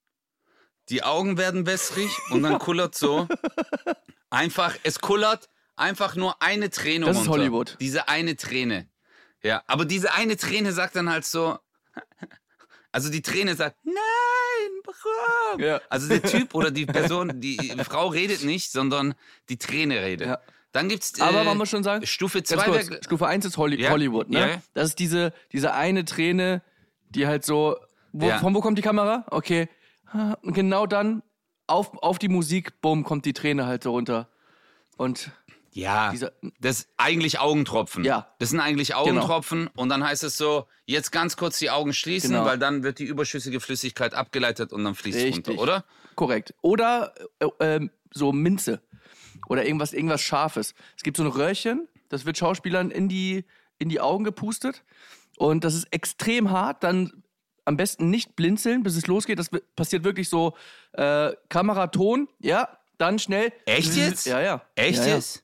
die 0.88 1.04
Augen 1.04 1.38
werden 1.38 1.64
wässrig 1.64 2.10
und 2.30 2.42
dann 2.42 2.58
kullert 2.58 2.96
so. 2.96 3.28
Einfach, 4.30 4.74
es 4.82 5.00
kullert 5.00 5.48
einfach 5.76 6.16
nur 6.16 6.42
eine 6.42 6.70
Träne 6.70 7.06
Das 7.06 7.16
ist 7.16 7.28
runter. 7.28 7.42
Hollywood. 7.42 7.76
Diese 7.78 8.08
eine 8.08 8.36
Träne. 8.36 8.88
Ja, 9.42 9.62
aber 9.66 9.84
diese 9.84 10.12
eine 10.12 10.36
Träne 10.36 10.72
sagt 10.72 10.96
dann 10.96 11.10
halt 11.10 11.24
so. 11.24 11.58
Also 12.94 13.10
die 13.10 13.22
Träne 13.22 13.54
sagt, 13.54 13.78
nein, 13.84 13.94
warum? 14.84 15.62
Ja. 15.62 15.80
Also 15.88 16.08
der 16.08 16.22
Typ 16.22 16.54
oder 16.54 16.70
die 16.70 16.84
Person, 16.98 17.40
die 17.40 17.56
Frau 17.88 18.08
redet 18.08 18.44
nicht, 18.44 18.70
sondern 18.70 19.14
die 19.48 19.56
Träne 19.56 20.02
redet. 20.02 20.26
Ja. 20.28 20.38
Dann 20.72 20.90
gibt's 20.90 21.18
äh, 21.18 21.22
Aber 21.22 21.42
man 21.42 21.56
muss 21.56 21.70
schon 21.70 21.82
sagen, 21.82 22.06
Stufe 22.06 22.42
Ganz 22.42 22.48
2 22.48 22.64
kurz, 22.64 23.04
Stufe 23.06 23.26
1 23.26 23.46
ist 23.46 23.56
Holly 23.56 23.80
Ja. 23.80 23.88
Hollywood, 23.88 24.28
ne? 24.28 24.62
Das 24.74 24.90
ist 24.90 24.98
diese, 24.98 25.32
diese 25.52 25.72
eine 25.72 26.04
Träne, 26.04 26.60
die 27.08 27.26
halt 27.26 27.46
so. 27.46 27.78
Wo. 28.12 28.28
Von 28.28 28.54
wo 28.54 28.60
kommt 28.60 28.76
die 28.76 28.82
Kamera? 28.82 29.24
Okay. 29.30 29.70
Und 30.42 30.52
genau 30.52 30.86
dann 30.86 31.22
auf, 31.66 31.96
auf 32.02 32.18
die 32.18 32.28
Musik, 32.28 32.80
bumm, 32.82 33.04
kommt 33.04 33.24
die 33.24 33.32
Träne 33.32 33.66
halt 33.66 33.82
so 33.84 33.92
runter. 33.92 34.28
Und 34.98 35.30
Ja, 35.74 36.10
Dieser- 36.10 36.32
das 36.60 36.80
ist 36.80 36.88
eigentlich 36.98 37.38
Augentropfen. 37.38 38.04
Ja. 38.04 38.20
Genau. 38.20 38.26
Das 38.38 38.50
sind 38.50 38.60
eigentlich 38.60 38.94
Augentropfen 38.94 39.68
und 39.68 39.88
dann 39.88 40.04
heißt 40.04 40.22
es 40.22 40.36
so, 40.36 40.66
jetzt 40.84 41.12
ganz 41.12 41.36
kurz 41.36 41.58
die 41.58 41.70
Augen 41.70 41.92
schließen, 41.94 42.30
Genau. 42.32 42.44
weil 42.44 42.58
dann 42.58 42.82
wird 42.82 42.98
die 42.98 43.04
überschüssige 43.04 43.58
Flüssigkeit 43.60 44.12
abgeleitet 44.14 44.72
und 44.72 44.84
dann 44.84 44.94
fließt 44.94 45.18
es 45.18 45.34
runter, 45.34 45.58
oder? 45.58 45.84
korrekt. 46.14 46.54
Oder 46.60 47.14
äh, 47.40 47.46
ähm, 47.60 47.90
so 48.12 48.32
Minze. 48.32 48.82
Oder 49.48 49.64
irgendwas, 49.64 49.92
irgendwas 49.94 50.20
Scharfes. 50.20 50.74
Es 50.96 51.02
gibt 51.02 51.16
so 51.16 51.22
ein 51.24 51.30
Röhrchen, 51.30 51.88
das 52.10 52.26
wird 52.26 52.36
Schauspielern 52.38 52.90
in 52.90 53.08
die, 53.08 53.44
in 53.78 53.88
die 53.88 54.00
Augen 54.00 54.24
gepustet. 54.24 54.84
Und 55.38 55.64
das 55.64 55.74
ist 55.74 55.86
extrem 55.90 56.50
hart. 56.50 56.84
Dann 56.84 57.22
am 57.64 57.76
besten 57.78 58.10
nicht 58.10 58.36
blinzeln, 58.36 58.82
bis 58.82 58.96
es 58.96 59.06
losgeht. 59.06 59.38
Das 59.38 59.48
passiert 59.74 60.04
wirklich 60.04 60.28
so: 60.28 60.54
äh, 60.92 61.32
Kamera, 61.48 61.86
Ton, 61.86 62.28
ja, 62.40 62.68
dann 62.98 63.18
schnell. 63.18 63.52
Echt 63.64 63.96
jetzt? 63.96 64.26
Ja, 64.26 64.40
ja. 64.40 64.62
Echt 64.74 64.98
ja. 65.06 65.14
jetzt? 65.14 65.36
Ja, 65.36 65.42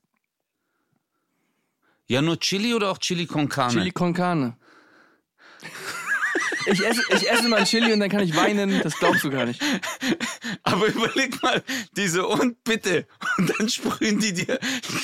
nur 2.22 2.40
Chili 2.40 2.75
oder 2.75 2.90
auch 2.90 2.99
Chili 2.99 3.26
con 3.26 3.49
Carne? 3.49 3.72
Chili 3.72 3.93
con 3.93 4.14
Carne. 4.14 4.56
Ich 6.70 6.85
esse, 6.87 7.03
ich 7.15 7.31
esse 7.31 7.49
mal 7.49 7.56
ein 7.61 7.65
Chili 7.65 7.93
und 7.93 8.00
dann 8.00 8.11
kann 8.11 8.23
ich 8.23 8.35
weinen, 8.37 8.81
das 8.82 8.97
glaubst 8.99 9.25
du 9.25 9.31
gar 9.31 9.47
nicht. 9.47 9.61
Aber 10.62 10.87
überleg 10.87 11.43
mal, 11.43 11.62
diese 11.97 12.26
und 12.26 12.62
bitte. 12.65 13.06
Und 13.38 13.53
dann 13.59 13.69
sprühen 13.69 14.19
die 14.19 14.32
dir 14.32 14.59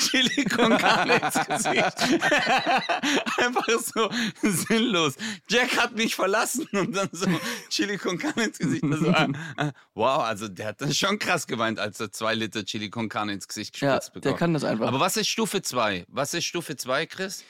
Chili 0.09 0.45
con 0.45 0.77
Carne 0.77 1.15
ins 1.15 1.33
Gesicht. 1.47 2.19
Einfach 3.37 3.67
so 3.93 4.09
sinnlos. 4.41 5.15
Jack 5.49 5.77
hat 5.77 5.95
mich 5.95 6.15
verlassen 6.15 6.67
und 6.73 6.95
dann 6.95 7.09
so 7.11 7.27
Chili 7.69 7.97
con 7.97 8.17
Carne 8.17 8.45
ins 8.45 8.57
Gesicht. 8.59 8.83
Also, 8.83 9.09
ah, 9.11 9.27
ah, 9.57 9.71
wow, 9.93 10.23
also 10.23 10.47
der 10.47 10.67
hat 10.67 10.81
dann 10.81 10.93
schon 10.93 11.19
krass 11.19 11.47
geweint, 11.47 11.79
als 11.79 11.99
er 11.99 12.11
zwei 12.11 12.35
Liter 12.35 12.63
Chili 12.65 12.89
con 12.89 13.09
Carne 13.09 13.33
ins 13.33 13.47
Gesicht 13.47 13.79
Ja, 13.81 13.97
gespritzt 13.97 14.15
der 14.15 14.21
bekommt. 14.21 14.39
kann 14.39 14.53
das 14.53 14.63
einfach. 14.63 14.87
Aber 14.87 14.99
was 14.99 15.17
ist 15.17 15.27
Stufe 15.29 15.61
2? 15.61 16.05
Was 16.09 16.33
ist 16.33 16.45
Stufe 16.45 16.75
2, 16.75 17.05
Chris? 17.07 17.43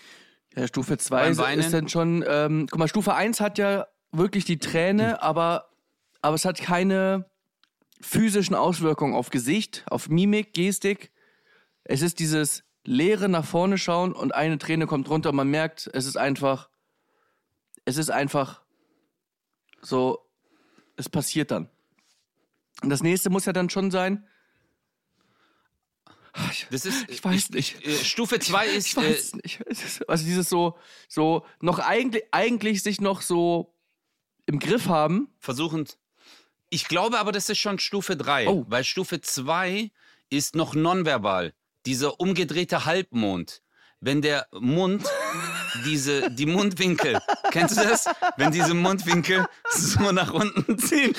Ja, 0.55 0.67
Stufe 0.67 0.95
Beim 1.09 1.33
2 1.33 1.43
Weinen? 1.43 1.59
ist 1.59 1.73
dann 1.73 1.89
schon, 1.89 2.23
ähm, 2.27 2.67
guck 2.69 2.79
mal, 2.79 2.87
Stufe 2.87 3.13
1 3.13 3.41
hat 3.41 3.57
ja 3.57 3.87
wirklich 4.17 4.45
die 4.45 4.57
Träne, 4.59 5.21
aber, 5.21 5.69
aber 6.21 6.35
es 6.35 6.45
hat 6.45 6.59
keine 6.59 7.29
physischen 8.01 8.55
Auswirkungen 8.55 9.13
auf 9.15 9.29
Gesicht, 9.29 9.83
auf 9.89 10.09
Mimik, 10.09 10.53
Gestik. 10.53 11.11
Es 11.83 12.01
ist 12.01 12.19
dieses 12.19 12.63
leere 12.83 13.29
nach 13.29 13.45
vorne 13.45 13.77
schauen 13.77 14.13
und 14.13 14.33
eine 14.35 14.57
Träne 14.57 14.85
kommt 14.87 15.09
runter 15.09 15.29
und 15.29 15.35
man 15.35 15.49
merkt, 15.49 15.89
es 15.93 16.05
ist 16.05 16.17
einfach, 16.17 16.69
es 17.85 17.97
ist 17.97 18.09
einfach 18.11 18.61
so, 19.81 20.25
es 20.95 21.09
passiert 21.09 21.51
dann. 21.51 21.69
Und 22.83 22.89
das 22.89 23.01
nächste 23.01 23.29
muss 23.29 23.45
ja 23.45 23.53
dann 23.53 23.69
schon 23.69 23.91
sein, 23.91 24.27
Das 26.69 26.85
ist, 26.85 27.09
Ich 27.09 27.23
weiß 27.23 27.51
nicht. 27.51 27.85
äh, 27.87 27.93
Stufe 28.03 28.39
2 28.39 28.67
ist, 28.67 28.87
Ich 28.87 28.97
weiß 28.97 29.35
nicht. 29.35 29.61
Es 29.67 29.83
ist- 29.85 30.09
Also 30.09 30.25
dieses 30.25 30.49
so, 30.49 30.77
so 31.07 31.45
noch 31.61 31.79
eigentlich, 31.79 32.23
eigentlich 32.31 32.83
sich 32.83 32.99
noch 32.99 33.21
so 33.21 33.73
im 34.45 34.59
Griff 34.59 34.87
haben. 34.87 35.29
versuchend. 35.39 35.97
Ich 36.69 36.87
glaube 36.87 37.19
aber, 37.19 37.31
das 37.31 37.49
ist 37.49 37.59
schon 37.59 37.79
Stufe 37.79 38.15
3, 38.17 38.47
Oh. 38.47 38.65
weil 38.67 38.83
Stufe 38.83 39.21
2 39.21 39.91
ist 40.29 40.55
noch 40.55 40.73
nonverbal. 40.73 41.53
Dieser 41.85 42.19
umgedrehte 42.19 42.85
Halbmond. 42.85 43.61
Wenn 44.01 44.21
der 44.21 44.47
Mund, 44.51 45.03
diese, 45.85 46.29
die 46.31 46.45
Mundwinkel, 46.45 47.19
kennst 47.51 47.77
du 47.77 47.83
das? 47.83 48.05
Wenn 48.37 48.51
diese 48.51 48.73
Mundwinkel 48.73 49.47
so 49.71 50.11
nach 50.11 50.31
unten 50.33 50.77
ziehen. 50.77 51.15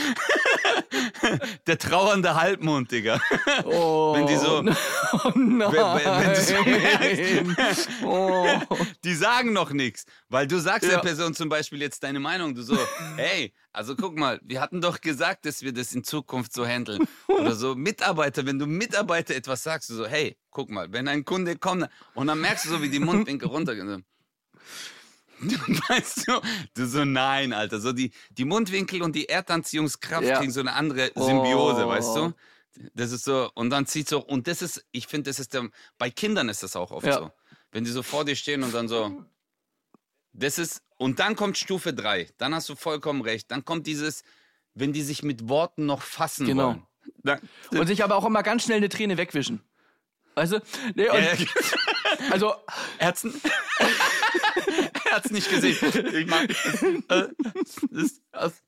Der 1.67 1.79
trauernde 1.79 2.35
Halbmond, 2.35 2.91
Digga. 2.91 3.21
Oh, 3.65 4.15
Wenn 4.15 4.27
die 4.27 4.37
so- 4.37 4.59
Oh 5.25 5.33
nein. 5.35 5.73
wenn 5.73 6.35
du 6.35 6.41
so 6.41 6.63
merkst. 6.65 7.89
oh. 8.05 8.47
Die 9.05 9.15
sagen 9.15 9.53
noch 9.53 9.71
nichts, 9.71 10.05
weil 10.29 10.47
du 10.47 10.59
sagst 10.59 10.85
Ja. 10.89 10.97
der 10.97 11.03
Person 11.03 11.35
zum 11.35 11.49
Beispiel 11.49 11.81
jetzt 11.81 12.03
deine 12.03 12.21
Meinung. 12.21 12.55
Du 12.55 12.63
so, 12.63 12.77
hey, 13.17 13.53
also 13.73 13.95
guck 13.97 14.17
mal, 14.19 14.41
wir 14.43 14.61
hatten 14.61 14.81
doch 14.81 15.01
gesagt, 15.01 15.45
dass 15.47 15.63
wir 15.63 15.73
das 15.73 15.93
in 15.95 16.05
Zukunft 16.05 16.53
so 16.53 16.67
handeln. 16.67 17.07
Oder 17.29 17.55
so 17.55 17.75
Mitarbeiter, 17.75 18.45
wenn 18.47 18.59
du 18.59 18.67
Mitarbeiter 18.67 19.35
etwas 19.35 19.63
sagst, 19.63 19.91
du 19.91 19.95
so, 19.95 20.07
hey, 20.07 20.37
guck 20.51 20.71
mal, 20.71 20.93
wenn 20.93 21.09
ein 21.09 21.25
Kunde 21.25 21.57
kommt 21.57 21.89
und 22.15 22.27
dann 22.27 22.41
merkst 22.41 22.65
du 22.67 22.71
so, 22.71 22.83
wie 22.83 22.89
die 22.89 22.99
Mundwinkel 23.01 23.49
runtergehen. 23.49 24.05
Weißt 25.89 26.29
du, 26.29 26.41
du 26.75 26.87
so, 26.87 27.05
nein, 27.05 27.53
Alter, 27.53 27.81
so 27.81 27.93
die, 27.93 28.11
die 28.31 28.45
Mundwinkel 28.45 29.03
und 29.03 29.15
die 29.15 29.29
Erdanziehungskraft 29.29 30.27
Ja. 30.27 30.39
kriegen 30.39 30.53
so 30.53 30.61
eine 30.61 30.73
andere 30.73 31.11
Symbiose, 31.15 31.87
Oh. 31.87 31.89
weißt 31.89 32.17
du? 32.17 32.33
Das 32.95 33.11
ist 33.13 33.25
so, 33.25 33.51
und 33.55 33.71
dann 33.71 33.87
zieht 33.87 34.09
so, 34.09 34.23
und 34.25 34.47
das 34.49 34.63
ist, 34.63 34.85
ich 34.93 35.07
finde, 35.07 35.31
das 35.31 35.39
ist 35.39 35.55
der, 35.55 35.69
bei 35.99 36.11
Kindern 36.11 36.49
ist 36.49 36.63
das 36.63 36.77
auch 36.77 36.91
oft 36.91 37.07
Ja. 37.07 37.19
so. 37.19 37.31
Wenn 37.73 37.85
die 37.85 37.91
so 37.91 38.03
vor 38.03 38.25
dir 38.25 38.37
stehen 38.37 38.63
und 38.63 38.73
dann 38.75 38.89
so, 38.89 39.25
das 40.33 40.59
ist, 40.59 40.83
und 40.99 41.19
dann 41.19 41.37
kommt 41.37 41.57
Stufe 41.59 41.93
3, 41.95 42.29
dann 42.39 42.55
hast 42.55 42.69
du 42.69 42.77
vollkommen 42.77 43.23
recht, 43.23 43.51
dann 43.51 43.65
kommt 43.65 43.87
dieses, 43.87 44.23
wenn 44.75 44.93
die 44.93 45.03
sich 45.03 45.23
mit 45.23 45.49
Worten 45.49 45.87
noch 45.87 46.03
fassen 46.03 46.47
Genau. 46.47 46.67
wollen. 46.69 46.87
Dann, 47.23 47.41
Und 47.71 47.87
sich 47.87 48.03
aber 48.05 48.17
auch 48.17 48.25
immer 48.25 48.43
ganz 48.43 48.65
schnell 48.65 48.79
eine 48.79 48.89
Träne 48.89 49.17
wegwischen. 49.17 49.61
Weißt 50.35 50.53
du? 50.53 50.61
Nee, 50.95 51.09
und, 51.09 51.23
ja. 51.23 51.33
Also, 52.31 52.55
Herzen. 52.99 53.41
er 55.07 55.13
hat's 55.17 55.31
nicht 55.31 55.51
gesehen. 55.51 55.77
Ich 56.15 56.27
mag 56.27 56.51
äh, 57.09 57.29
das, 57.91 58.21
das, 58.33 58.63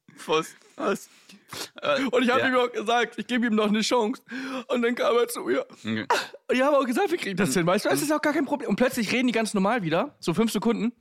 äh, 1.83 2.05
und 2.05 2.23
ich 2.23 2.31
habe 2.31 2.41
ja. 2.41 2.49
ihm 2.49 2.57
auch 2.57 2.71
gesagt, 2.71 3.19
ich 3.19 3.27
gebe 3.27 3.47
ihm 3.47 3.55
noch 3.55 3.69
eine 3.69 3.81
Chance. 3.81 4.23
Und 4.69 4.83
dann 4.83 4.95
kam 4.95 5.17
er 5.17 5.29
zu 5.29 5.41
mir. 5.43 5.67
Mhm. 5.83 6.07
Und 6.49 6.55
ich 6.55 6.63
habe 6.63 6.77
auch 6.77 6.85
gesagt, 6.85 7.11
wir 7.11 7.19
kriegen 7.19 7.37
das 7.37 7.55
hin, 7.55 7.67
weißt 7.67 7.87
du? 7.87 7.89
Das 7.89 8.03
ist 8.03 8.13
auch 8.13 8.21
gar 8.21 8.33
kein 8.33 8.45
Problem. 8.45 8.71
Und 8.71 8.77
plötzlich 8.77 9.11
reden 9.13 9.29
die 9.29 9.33
ganz 9.33 9.55
normal 9.55 9.83
wieder, 9.83 10.17
so 10.21 10.35
fünf 10.35 10.53
Sekunden. 10.53 10.93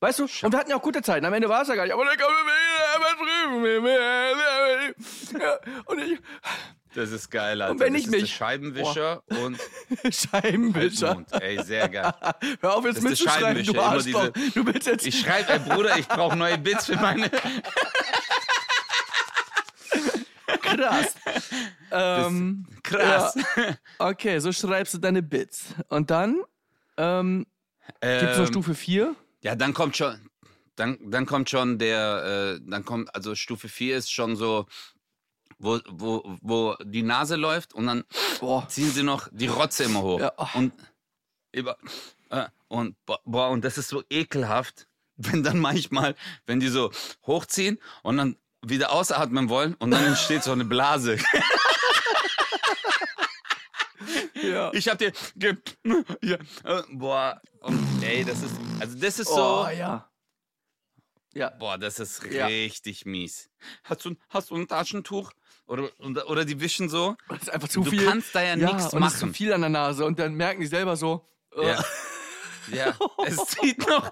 Weißt 0.00 0.18
du? 0.18 0.24
Und 0.24 0.52
wir 0.52 0.58
hatten 0.58 0.70
ja 0.70 0.76
auch 0.76 0.82
gute 0.82 1.02
Zeiten. 1.02 1.24
Am 1.24 1.32
Ende 1.32 1.48
war 1.48 1.62
es 1.62 1.68
ja 1.68 1.74
gar 1.74 1.84
nicht. 1.84 1.94
Aber 1.94 2.04
dann 2.04 2.16
kam 2.16 2.30
er 2.30 2.44
wieder, 2.44 2.54
ja, 5.40 5.58
Und 5.86 5.98
ich, 6.00 6.18
Das 6.96 7.10
ist 7.12 7.30
geil, 7.30 7.60
Alter. 7.60 7.72
Und 7.72 7.80
wenn 7.80 7.92
das 7.92 8.02
ich 8.02 8.08
mich- 8.08 8.34
Scheibenwischer 8.34 9.22
und 9.44 9.58
Scheibenwischer. 10.10 11.08
Halbmond. 11.08 11.42
Ey, 11.42 11.62
sehr 11.62 11.88
geil. 11.90 12.12
Hör 12.60 12.74
auf 12.74 12.84
jetzt 12.86 13.02
mitzuschreiben, 13.02 13.62
du 13.64 13.78
Arschloch. 13.78 14.30
Du 14.54 14.64
willst 14.66 14.86
jetzt... 14.86 15.06
Ich 15.06 15.20
schreibe, 15.20 15.52
ey 15.52 15.58
Bruder, 15.58 15.98
ich 15.98 16.08
brauche 16.08 16.34
neue 16.36 16.56
Bits 16.56 16.86
für 16.86 16.96
meine. 16.96 17.30
krass. 20.62 21.14
ähm, 21.90 22.66
Krass. 22.82 23.34
Ja. 23.56 23.76
Okay, 23.98 24.38
so 24.38 24.50
schreibst 24.52 24.94
du 24.94 24.98
deine 24.98 25.22
Bits. 25.22 25.66
Und 25.88 26.10
dann 26.10 26.42
ähm, 26.96 27.46
gibt 28.00 28.04
es 28.22 28.38
noch 28.38 28.44
Ähm, 28.46 28.52
Stufe 28.52 28.74
4. 28.74 29.14
Ja, 29.42 29.54
dann 29.54 29.74
kommt 29.74 29.96
schon, 29.96 30.18
dann, 30.76 30.98
dann 31.10 31.26
kommt 31.26 31.50
schon 31.50 31.78
der, 31.78 32.56
äh, 32.56 32.60
dann 32.66 32.84
kommt, 32.84 33.14
also 33.14 33.34
Stufe 33.34 33.68
4 33.68 33.98
ist 33.98 34.10
schon 34.12 34.34
so, 34.36 34.66
wo, 35.58 35.80
wo, 35.88 36.36
wo 36.42 36.76
die 36.84 37.02
Nase 37.02 37.36
läuft 37.36 37.72
und 37.74 37.86
dann 37.86 38.04
Boah. 38.40 38.66
ziehen 38.68 38.90
sie 38.90 39.02
noch 39.02 39.28
die 39.32 39.46
Rotze 39.48 39.84
immer 39.84 40.02
hoch. 40.02 40.20
Ja, 40.20 40.32
oh. 40.36 40.46
Und 40.54 40.72
über, 41.52 41.76
äh, 42.30 42.46
und 42.68 42.96
bo- 43.06 43.18
boah, 43.24 43.48
und 43.50 43.64
das 43.64 43.78
ist 43.78 43.88
so 43.88 44.02
ekelhaft, 44.10 44.86
wenn 45.16 45.42
dann 45.42 45.58
manchmal, 45.58 46.14
wenn 46.46 46.60
die 46.60 46.68
so 46.68 46.90
hochziehen 47.26 47.78
und 48.02 48.16
dann 48.18 48.36
wieder 48.62 48.92
ausatmen 48.92 49.48
wollen 49.48 49.74
und 49.74 49.90
dann 49.92 50.04
entsteht 50.04 50.42
so 50.42 50.52
eine 50.52 50.64
Blase. 50.64 51.18
Ja. 54.34 54.72
Ich 54.74 54.88
hab 54.88 54.98
dir, 54.98 55.12
ja, 56.22 56.36
äh, 56.64 56.82
boah, 56.92 57.40
und, 57.60 58.02
ey, 58.02 58.24
das 58.24 58.42
ist, 58.42 58.54
also 58.78 58.96
das 58.98 59.18
ist 59.18 59.28
so, 59.28 59.64
Oh, 59.64 59.68
ja. 59.68 60.08
Ja. 61.34 61.50
Boah, 61.50 61.76
das 61.78 61.98
ist 61.98 62.22
Ja. 62.30 62.46
richtig 62.46 63.06
mies. 63.06 63.50
Hast 63.84 64.04
du, 64.04 64.14
hast 64.30 64.50
du 64.50 64.56
ein 64.56 64.68
Taschentuch? 64.68 65.32
Oder, 65.66 65.90
oder, 66.28 66.44
die 66.44 66.60
wischen 66.60 66.88
so? 66.88 67.16
Das 67.28 67.42
ist 67.42 67.50
einfach 67.50 67.68
zu 67.68 67.82
Du 67.82 67.90
viel. 67.90 68.04
kannst 68.04 68.34
da 68.34 68.42
ja 68.42 68.54
nichts 68.56 68.94
und 68.94 69.02
es 69.02 69.14
ist 69.14 69.18
zu 69.18 69.26
machen. 69.26 69.34
viel 69.34 69.52
an 69.52 69.62
der 69.62 69.70
Nase. 69.70 70.04
Und 70.04 70.18
dann 70.18 70.34
merken 70.34 70.60
die 70.60 70.66
selber 70.68 70.96
so. 70.96 71.26
äh, 71.56 71.66
Ja. 71.72 71.84
Ja, 72.72 72.96
es 73.26 73.36
zieht 73.46 73.86
noch, 73.88 74.10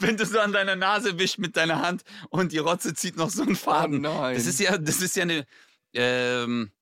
wenn 0.00 0.16
du 0.16 0.26
so 0.26 0.40
an 0.40 0.52
deiner 0.52 0.74
Nase 0.74 1.20
wischst 1.20 1.38
mit 1.38 1.56
deiner 1.56 1.82
Hand 1.82 2.02
und 2.30 2.50
die 2.50 2.58
Rotze 2.58 2.94
zieht 2.94 3.16
noch 3.16 3.30
so 3.30 3.42
einen 3.42 3.54
Faden. 3.54 4.04
Oh 4.04 4.20
nein. 4.22 4.34
Das 4.34 4.46
ist 4.46 4.58
ja, 4.58 4.76
das 4.76 5.00
ist 5.00 5.14
ja 5.14 5.22
eine, 5.22 5.46
ähm, 5.92 6.72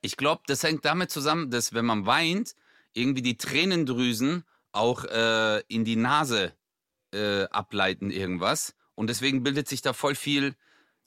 ich 0.00 0.16
glaube, 0.16 0.42
das 0.46 0.62
hängt 0.62 0.86
damit 0.86 1.10
zusammen, 1.10 1.50
dass 1.50 1.74
wenn 1.74 1.84
man 1.84 2.06
weint, 2.06 2.54
irgendwie 2.94 3.20
die 3.22 3.36
Tränendrüsen 3.36 4.44
auch 4.72 5.04
äh, 5.04 5.60
in 5.68 5.84
die 5.84 5.96
Nase 5.96 6.54
äh, 7.12 7.44
ableiten 7.44 8.10
irgendwas. 8.10 8.74
Und 8.94 9.08
deswegen 9.10 9.42
bildet 9.42 9.68
sich 9.68 9.82
da 9.82 9.92
voll 9.92 10.14
viel. 10.14 10.54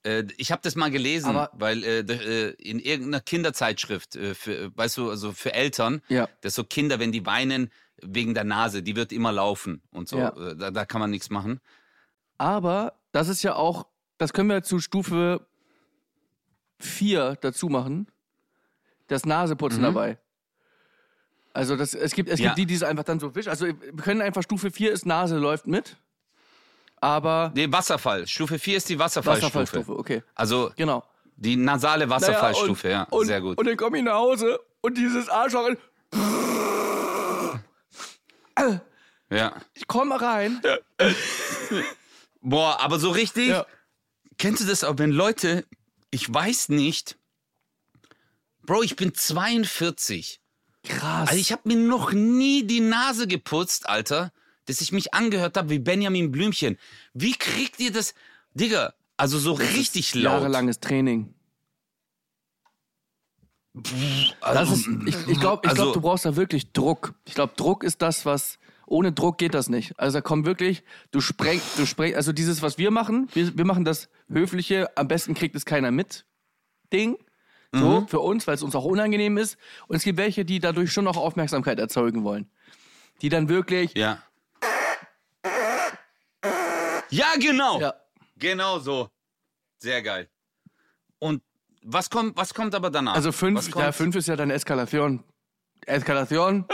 Äh, 0.06 0.26
ich 0.38 0.52
habe 0.52 0.62
das 0.62 0.76
mal 0.76 0.92
gelesen, 0.92 1.30
Aber- 1.36 1.50
weil 1.54 1.84
äh, 1.84 2.00
äh, 2.00 2.50
in 2.60 2.80
irgendeiner 2.80 3.22
Kinderzeitschrift, 3.22 4.16
äh, 4.16 4.36
für, 4.36 4.72
weißt 4.78 4.98
du, 4.98 5.10
also 5.10 5.32
für 5.32 5.54
Eltern, 5.54 6.02
Ja. 6.08 6.30
dass 6.42 6.54
so 6.56 6.64
Kinder, 6.64 7.00
wenn 7.00 7.12
die 7.12 7.26
weinen 7.26 7.72
wegen 8.02 8.34
der 8.36 8.44
Nase, 8.44 8.84
die 8.84 8.96
wird 8.96 9.12
immer 9.12 9.32
laufen 9.32 9.82
und 9.92 10.08
so. 10.08 10.18
Ja. 10.20 10.30
Äh, 10.30 10.56
Da, 10.56 10.72
da 10.72 10.86
kann 10.86 11.02
man 11.02 11.10
nichts 11.10 11.30
machen. 11.30 11.60
Aber 12.38 12.94
das 13.14 13.30
ist 13.30 13.42
ja 13.44 13.56
auch, 13.56 13.88
das 14.18 14.32
können 14.34 14.50
wir 14.50 14.62
zu 14.64 14.80
Stufe 14.80 15.46
4 16.80 17.38
dazu 17.42 17.70
machen. 17.70 18.08
Das 19.08 19.26
Naseputzen 19.26 19.82
dabei. 19.84 20.18
Also 21.54 21.78
das, 21.78 21.94
es 21.94 22.14
gibt, 22.14 22.30
es 22.30 22.40
Ja. 22.40 22.48
gibt 22.48 22.58
die, 22.58 22.66
die 22.66 22.74
es 22.74 22.84
einfach 22.84 23.04
dann 23.06 23.20
so 23.20 23.34
wischen. 23.34 23.50
Also 23.50 23.66
wir 23.68 23.76
können 24.04 24.22
einfach 24.22 24.44
Stufe 24.44 24.72
4 24.72 24.92
ist 24.92 25.06
Nase 25.06 25.38
läuft 25.38 25.68
mit. 25.68 25.96
Aber 27.06 27.52
Nee, 27.54 27.72
Wasserfall. 27.72 28.26
Stufe 28.26 28.58
4 28.58 28.78
ist 28.78 28.90
die 28.90 28.98
Wasserfallstufe. 28.98 29.54
Wasserfallstufe, 29.60 30.00
okay. 30.00 30.24
Also 30.34 30.72
Genau. 30.76 31.04
die 31.36 31.56
nasale 31.56 32.10
Wasserfallstufe, 32.10 32.88
Naja, 32.88 33.00
ja. 33.02 33.08
und, 33.12 33.28
Sehr 33.28 33.42
gut. 33.42 33.60
Und 33.60 33.68
dann 33.68 33.78
komme 33.78 34.00
ich 34.00 34.04
nach 34.04 34.16
Hause 34.16 34.60
und 34.82 34.98
dieses 34.98 35.30
Arschloch, 35.30 35.70
ja. 39.30 39.54
ich 39.76 39.86
komme 39.88 40.20
rein. 40.20 40.60
Boah, 42.42 42.80
aber 42.80 42.98
so 42.98 43.12
richtig. 43.12 43.50
Ja. 43.50 43.68
Kennst 44.40 44.64
du 44.64 44.66
das 44.66 44.84
auch, 44.84 44.98
wenn 44.98 45.12
Leute, 45.12 45.64
ich 46.10 46.34
weiß 46.34 46.70
nicht, 46.70 47.18
Bro, 48.64 48.82
ich 48.82 48.96
bin 48.96 49.14
42. 49.14 50.42
Krass. 50.84 51.30
Also 51.30 51.40
ich 51.40 51.52
habe 51.52 51.62
mir 51.66 51.78
noch 51.78 52.14
nie 52.14 52.64
die 52.66 52.80
Nase 52.80 53.28
geputzt, 53.28 53.88
Alter, 53.88 54.32
dass 54.66 54.82
ich 54.82 54.92
mich 54.92 55.14
angehört 55.14 55.58
habe 55.58 55.70
wie 55.70 55.80
Benjamin 55.80 56.32
Blümchen. 56.32 56.78
Wie 57.14 57.34
kriegt 57.34 57.80
ihr 57.80 57.92
das, 57.92 58.14
Digga? 58.54 58.94
Also 59.18 59.40
so 59.40 59.54
richtig 59.54 60.14
laut. 60.16 60.24
Jahrelanges 60.42 60.80
Training. 60.80 61.34
Also, 64.42 64.60
Das 64.60 64.72
ist, 64.72 64.88
ich 65.06 65.28
ich 65.28 65.40
glaube, 65.40 65.62
ich 65.66 65.70
also- 65.72 65.84
glaub, 65.84 65.94
du 65.94 66.02
brauchst 66.02 66.26
da 66.26 66.36
wirklich 66.36 66.72
Druck. 66.72 67.14
Ich 67.26 67.34
glaube, 67.34 67.54
Druck 67.56 67.84
ist 67.84 68.02
das, 68.02 68.26
was. 68.26 68.58
Ohne 68.88 69.12
Druck 69.12 69.40
geht 69.40 69.56
das 69.56 69.68
nicht. 69.68 70.00
Also 70.00 70.20
da 70.20 70.22
kommt 70.22 70.46
wirklich, 70.46 70.84
du 71.10 71.20
sprengst, 71.20 71.80
du 71.80 71.88
sprengst, 71.88 72.16
also 72.18 72.32
dieses, 72.32 72.62
was 72.62 72.78
wir 72.78 72.92
machen, 72.92 73.28
wir, 73.34 73.58
wir 73.58 73.66
machen 73.66 73.84
das 73.84 74.10
höfliche, 74.30 74.96
am 74.96 75.08
besten 75.08 75.34
kriegt 75.34 75.56
es 75.56 75.66
keiner 75.66 75.90
mit, 75.90 76.24
Ding. 76.94 77.18
So, 77.72 78.02
Mhm. 78.02 78.08
für 78.08 78.20
uns, 78.20 78.46
weil 78.46 78.54
es 78.54 78.62
uns 78.62 78.76
auch 78.76 78.86
unangenehm 78.86 79.38
ist. 79.38 79.58
Und 79.88 79.96
es 79.96 80.04
gibt 80.04 80.20
welche, 80.20 80.46
die 80.46 80.60
dadurch 80.60 80.92
schon 80.94 81.04
noch 81.04 81.18
Aufmerksamkeit 81.18 81.80
erzeugen 81.80 82.24
wollen. 82.24 82.48
Die 83.24 83.30
dann 83.30 83.50
wirklich, 83.50 83.96
Ja. 83.96 84.22
Ja, 87.16 87.34
genau. 87.40 87.80
ja, 87.80 87.94
Genau 88.36 88.80
so. 88.80 89.10
Sehr 89.78 90.02
geil. 90.02 90.30
Und 91.20 91.42
was 91.82 92.10
kommt, 92.10 92.36
was 92.36 92.54
kommt 92.54 92.76
aber 92.76 92.90
danach? 92.90 93.16
also 93.16 93.32
fünf, 93.32 93.74
ja, 93.74 93.94
fünf 93.94 94.16
ist 94.18 94.28
ja 94.28 94.36
dann 94.36 94.50
Eskalation. 94.52 95.24
Eskalation, 95.86 96.66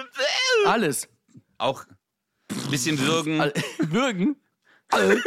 alles. 0.66 1.06
Auch 1.58 1.84
ein 2.50 2.70
bisschen 2.70 2.98
würgen. 2.98 3.40
Würgen. 3.78 4.40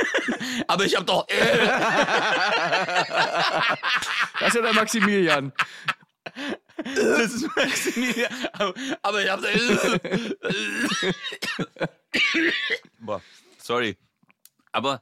Aber 0.68 0.86
ich 0.86 0.96
hab 0.96 1.06
doch. 1.06 1.28
Das 4.40 4.48
ist 4.48 4.56
ja 4.56 4.62
der 4.62 4.74
Maximilian. 4.74 5.52
Das 6.96 7.34
ist 7.34 7.56
Maximilian. 7.56 8.32
Aber, 8.54 8.74
aber 9.02 9.22
ich 9.24 9.30
hab. 9.30 9.42
Boah, 13.00 13.22
sorry. 13.58 13.98
Aber 14.72 15.02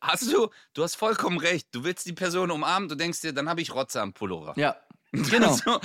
hast 0.00 0.30
du, 0.32 0.50
du 0.74 0.82
hast 0.82 0.94
vollkommen 0.96 1.38
recht. 1.38 1.68
Du 1.72 1.84
willst 1.84 2.06
die 2.06 2.12
Person 2.12 2.50
umarmen, 2.50 2.88
du 2.88 2.94
denkst 2.94 3.20
dir, 3.20 3.32
dann 3.32 3.48
habe 3.48 3.60
ich 3.60 3.74
Rotze 3.74 4.00
am 4.00 4.12
Pullover. 4.12 4.54
Ja, 4.56 4.76
genau. 5.12 5.52
So, 5.54 5.80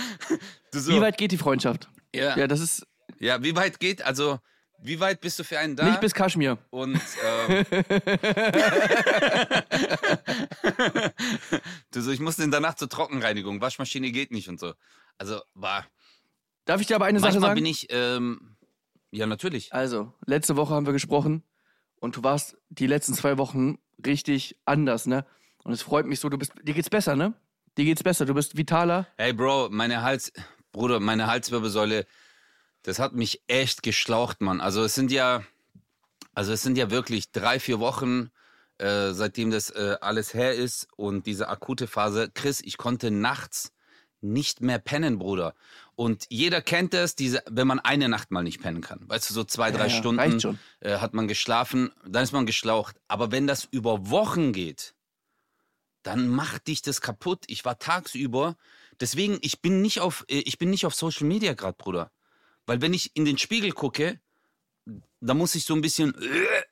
so, 0.72 0.92
Wie 0.92 1.02
weit 1.02 1.18
geht 1.18 1.32
die 1.32 1.38
Freundschaft? 1.38 1.90
ja, 2.14 2.38
Ja, 2.38 2.48
das 2.48 2.60
ist 2.60 2.86
ja, 3.20 3.42
wie 3.44 3.56
weit 3.56 3.80
geht, 3.80 4.02
also, 4.02 4.40
wie 4.80 5.00
weit 5.00 5.22
bist 5.22 5.40
du 5.40 5.44
für 5.44 5.58
einen 5.58 5.76
da? 5.76 5.86
nicht 5.86 6.02
bis 6.02 6.14
Kaschmir. 6.14 6.58
Und 6.70 6.96
ähm, 7.24 7.66
du 11.92 12.02
so, 12.02 12.12
ich 12.12 12.20
muss 12.20 12.38
in 12.40 12.52
der 12.52 12.60
Nacht 12.60 12.80
zur 12.80 12.90
Trockenreinigung, 12.90 13.62
Waschmaschine 13.62 14.12
geht 14.12 14.32
nicht 14.32 14.50
und 14.50 14.60
so. 14.60 14.74
Also 15.18 15.42
war. 15.54 15.86
Darf 16.66 16.82
ich 16.82 16.88
dir 16.88 16.96
aber 16.96 17.06
eine 17.06 17.20
Sache 17.20 17.40
sagen? 17.40 17.56
bin 17.56 17.66
ich, 17.66 17.88
ähm, 17.90 18.58
ja 19.12 19.26
natürlich. 19.28 19.72
Also, 19.74 20.14
letzte 20.26 20.58
Woche 20.58 20.74
haben 20.74 20.86
wir 20.86 20.94
gesprochen 20.94 21.44
und 22.00 22.18
du 22.18 22.24
warst 22.24 22.58
die 22.70 22.88
letzten 22.88 23.14
zwei 23.14 23.38
Wochen 23.38 23.78
richtig 24.06 24.58
anders, 24.66 25.06
ne? 25.06 25.26
Und 25.64 25.74
es 25.74 25.82
freut 25.82 26.06
mich 26.06 26.20
so, 26.20 26.30
du 26.30 26.38
bist, 26.38 26.54
dir 26.64 26.74
geht's 26.74 26.90
besser, 26.90 27.16
ne? 27.16 27.34
Dir 27.78 27.86
geht's 27.86 28.04
besser, 28.04 28.26
du 28.26 28.34
bist 28.34 28.58
vitaler. 28.58 29.08
Hey 29.18 29.34
Bro, 29.34 29.70
meine 29.72 30.02
Hals, 30.02 30.32
Bruder, 30.72 31.00
meine 31.00 31.28
Halswirbelsäule, 31.28 32.06
das 32.84 33.00
hat 33.00 33.14
mich 33.14 33.42
echt 33.48 33.84
geschlaucht, 33.84 34.42
Mann. 34.42 34.62
Also 34.62 34.84
es 34.84 34.94
sind 34.94 35.12
ja, 35.12 35.44
also 36.34 36.54
es 36.54 36.62
sind 36.62 36.78
ja 36.78 36.92
wirklich 36.92 37.32
drei, 37.32 37.60
vier 37.60 37.80
Wochen, 37.80 38.30
äh, 38.78 39.12
seitdem 39.12 39.52
das 39.52 39.70
äh, 39.72 39.98
alles 40.02 40.34
her 40.34 40.54
ist 40.54 40.88
und 40.96 41.26
diese 41.26 41.48
akute 41.48 41.88
Phase. 41.88 42.30
Chris, 42.34 42.62
ich 42.62 42.78
konnte 42.78 43.10
nachts 43.10 43.72
nicht 44.22 44.62
mehr 44.62 44.80
pennen, 44.80 45.18
Bruder. 45.18 45.56
Und 45.96 46.26
jeder 46.30 46.62
kennt 46.62 46.94
das, 46.94 47.16
diese, 47.16 47.42
wenn 47.50 47.68
man 47.68 47.80
eine 47.80 48.10
Nacht 48.10 48.30
mal 48.30 48.44
nicht 48.44 48.62
pennen 48.62 48.82
kann. 48.82 49.08
Weißt 49.08 49.30
du, 49.30 49.34
so 49.34 49.44
zwei, 49.46 49.72
drei 49.72 49.88
ja, 49.88 49.90
Stunden. 49.90 50.60
Äh, 50.82 50.98
hat 50.98 51.14
man 51.14 51.28
geschlafen, 51.28 51.92
dann 52.06 52.24
ist 52.24 52.34
man 52.34 52.46
geschlaucht. 52.46 52.98
Aber 53.08 53.32
wenn 53.32 53.48
das 53.48 53.66
über 53.72 54.10
Wochen 54.10 54.52
geht, 54.52 54.94
dann 56.04 56.28
macht 56.28 56.68
dich 56.68 56.82
das 56.82 57.02
kaputt. 57.02 57.46
Ich 57.48 57.64
war 57.66 57.80
tagsüber, 57.80 58.58
deswegen, 59.00 59.38
ich 59.42 59.62
bin 59.62 59.82
nicht 59.82 60.02
auf, 60.02 60.26
äh, 60.28 60.40
ich 60.40 60.58
bin 60.58 60.70
nicht 60.70 60.86
auf 60.86 60.94
Social 60.94 61.28
Media 61.28 61.54
gerade, 61.54 61.78
Bruder. 61.78 62.12
Weil 62.66 62.82
wenn 62.82 62.94
ich 62.94 63.16
in 63.16 63.26
den 63.26 63.38
Spiegel 63.38 63.72
gucke, 63.72 64.20
da 65.22 65.34
muss 65.34 65.56
ich 65.56 65.64
so 65.64 65.74
ein 65.74 65.82
bisschen, 65.82 66.14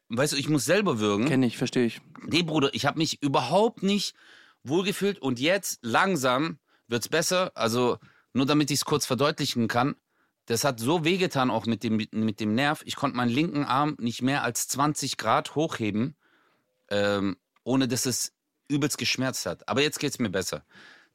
weißt 0.10 0.34
du, 0.34 0.38
ich 0.38 0.50
muss 0.50 0.66
selber 0.66 1.00
würgen. 1.00 1.26
Kenn 1.26 1.44
ich, 1.44 1.58
verstehe 1.58 1.86
ich. 1.86 2.02
Nee, 2.28 2.44
Bruder, 2.44 2.74
ich 2.74 2.86
habe 2.86 2.98
mich 2.98 3.22
überhaupt 3.24 3.84
nicht 3.84 4.16
wohlgefühlt 4.64 5.20
und 5.20 5.40
jetzt 5.40 5.80
langsam 5.82 6.60
wird's 6.88 7.10
besser. 7.10 7.52
Also 7.56 7.98
nur 8.34 8.46
damit 8.46 8.72
ich 8.72 8.80
es 8.80 8.86
kurz 8.86 9.06
verdeutlichen 9.06 9.68
kann. 9.68 9.96
Das 10.46 10.64
hat 10.66 10.80
so 10.80 11.06
wehgetan 11.06 11.50
auch 11.50 11.66
mit 11.66 11.84
dem, 11.84 12.06
mit 12.12 12.40
dem 12.40 12.54
Nerv. 12.54 12.82
Ich 12.86 12.96
konnte 12.96 13.16
meinen 13.16 13.30
linken 13.30 13.64
Arm 13.64 13.96
nicht 14.00 14.22
mehr 14.22 14.44
als 14.44 14.68
20 14.68 15.18
Grad 15.18 15.56
hochheben, 15.56 16.16
ähm, 16.90 17.38
ohne 17.64 17.88
dass 17.88 18.06
es 18.06 18.34
übelst 18.68 18.98
geschmerzt 18.98 19.46
hat. 19.46 19.68
Aber 19.70 19.82
jetzt 19.82 20.00
geht's 20.00 20.20
mir 20.20 20.30
besser. 20.30 20.66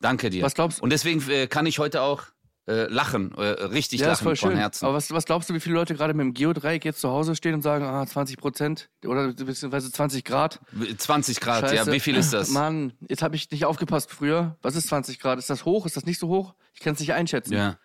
Danke 0.00 0.30
dir. 0.30 0.42
Was 0.42 0.54
glaubst 0.54 0.78
du? 0.78 0.82
Und 0.82 0.90
deswegen 0.90 1.28
äh, 1.28 1.46
kann 1.46 1.66
ich 1.66 1.78
heute 1.78 2.00
auch 2.02 2.22
äh, 2.68 2.86
lachen, 2.86 3.32
äh, 3.36 3.42
richtig 3.42 4.00
Ja, 4.00 4.12
ist 4.12 4.20
lachen 4.20 4.36
von 4.36 4.50
schön. 4.50 4.58
Herzen. 4.58 4.84
Aber 4.84 4.94
was, 4.94 5.10
was 5.10 5.24
glaubst 5.24 5.48
du, 5.48 5.54
wie 5.54 5.60
viele 5.60 5.74
Leute 5.74 5.94
gerade 5.94 6.12
mit 6.12 6.24
dem 6.24 6.34
Geodreieck 6.34 6.84
jetzt 6.84 7.00
zu 7.00 7.08
Hause 7.08 7.34
stehen 7.34 7.54
und 7.54 7.62
sagen, 7.62 7.84
ah, 7.84 8.06
20 8.06 8.36
Prozent 8.36 8.90
oder 9.04 9.32
beziehungsweise 9.32 9.90
20 9.90 10.22
Grad? 10.24 10.60
20 10.98 11.40
Grad, 11.40 11.62
ja. 11.62 11.78
Scheiße. 11.78 11.92
Wie 11.92 12.00
viel 12.00 12.16
ist 12.16 12.32
das? 12.32 12.48
Mann, 12.50 12.92
jetzt 13.08 13.22
habe 13.22 13.36
ich 13.36 13.50
nicht 13.50 13.64
aufgepasst 13.64 14.10
früher. 14.10 14.56
Was 14.60 14.76
ist 14.76 14.88
20 14.88 15.18
Grad? 15.18 15.38
Ist 15.38 15.48
das 15.48 15.64
hoch? 15.64 15.86
Ist 15.86 15.96
das 15.96 16.04
nicht 16.04 16.18
so 16.18 16.28
hoch? 16.28 16.54
Ich 16.78 16.84
kann 16.84 16.94
es 16.94 17.00
nicht 17.00 17.12
einschätzen. 17.12 17.54
Ja. 17.54 17.76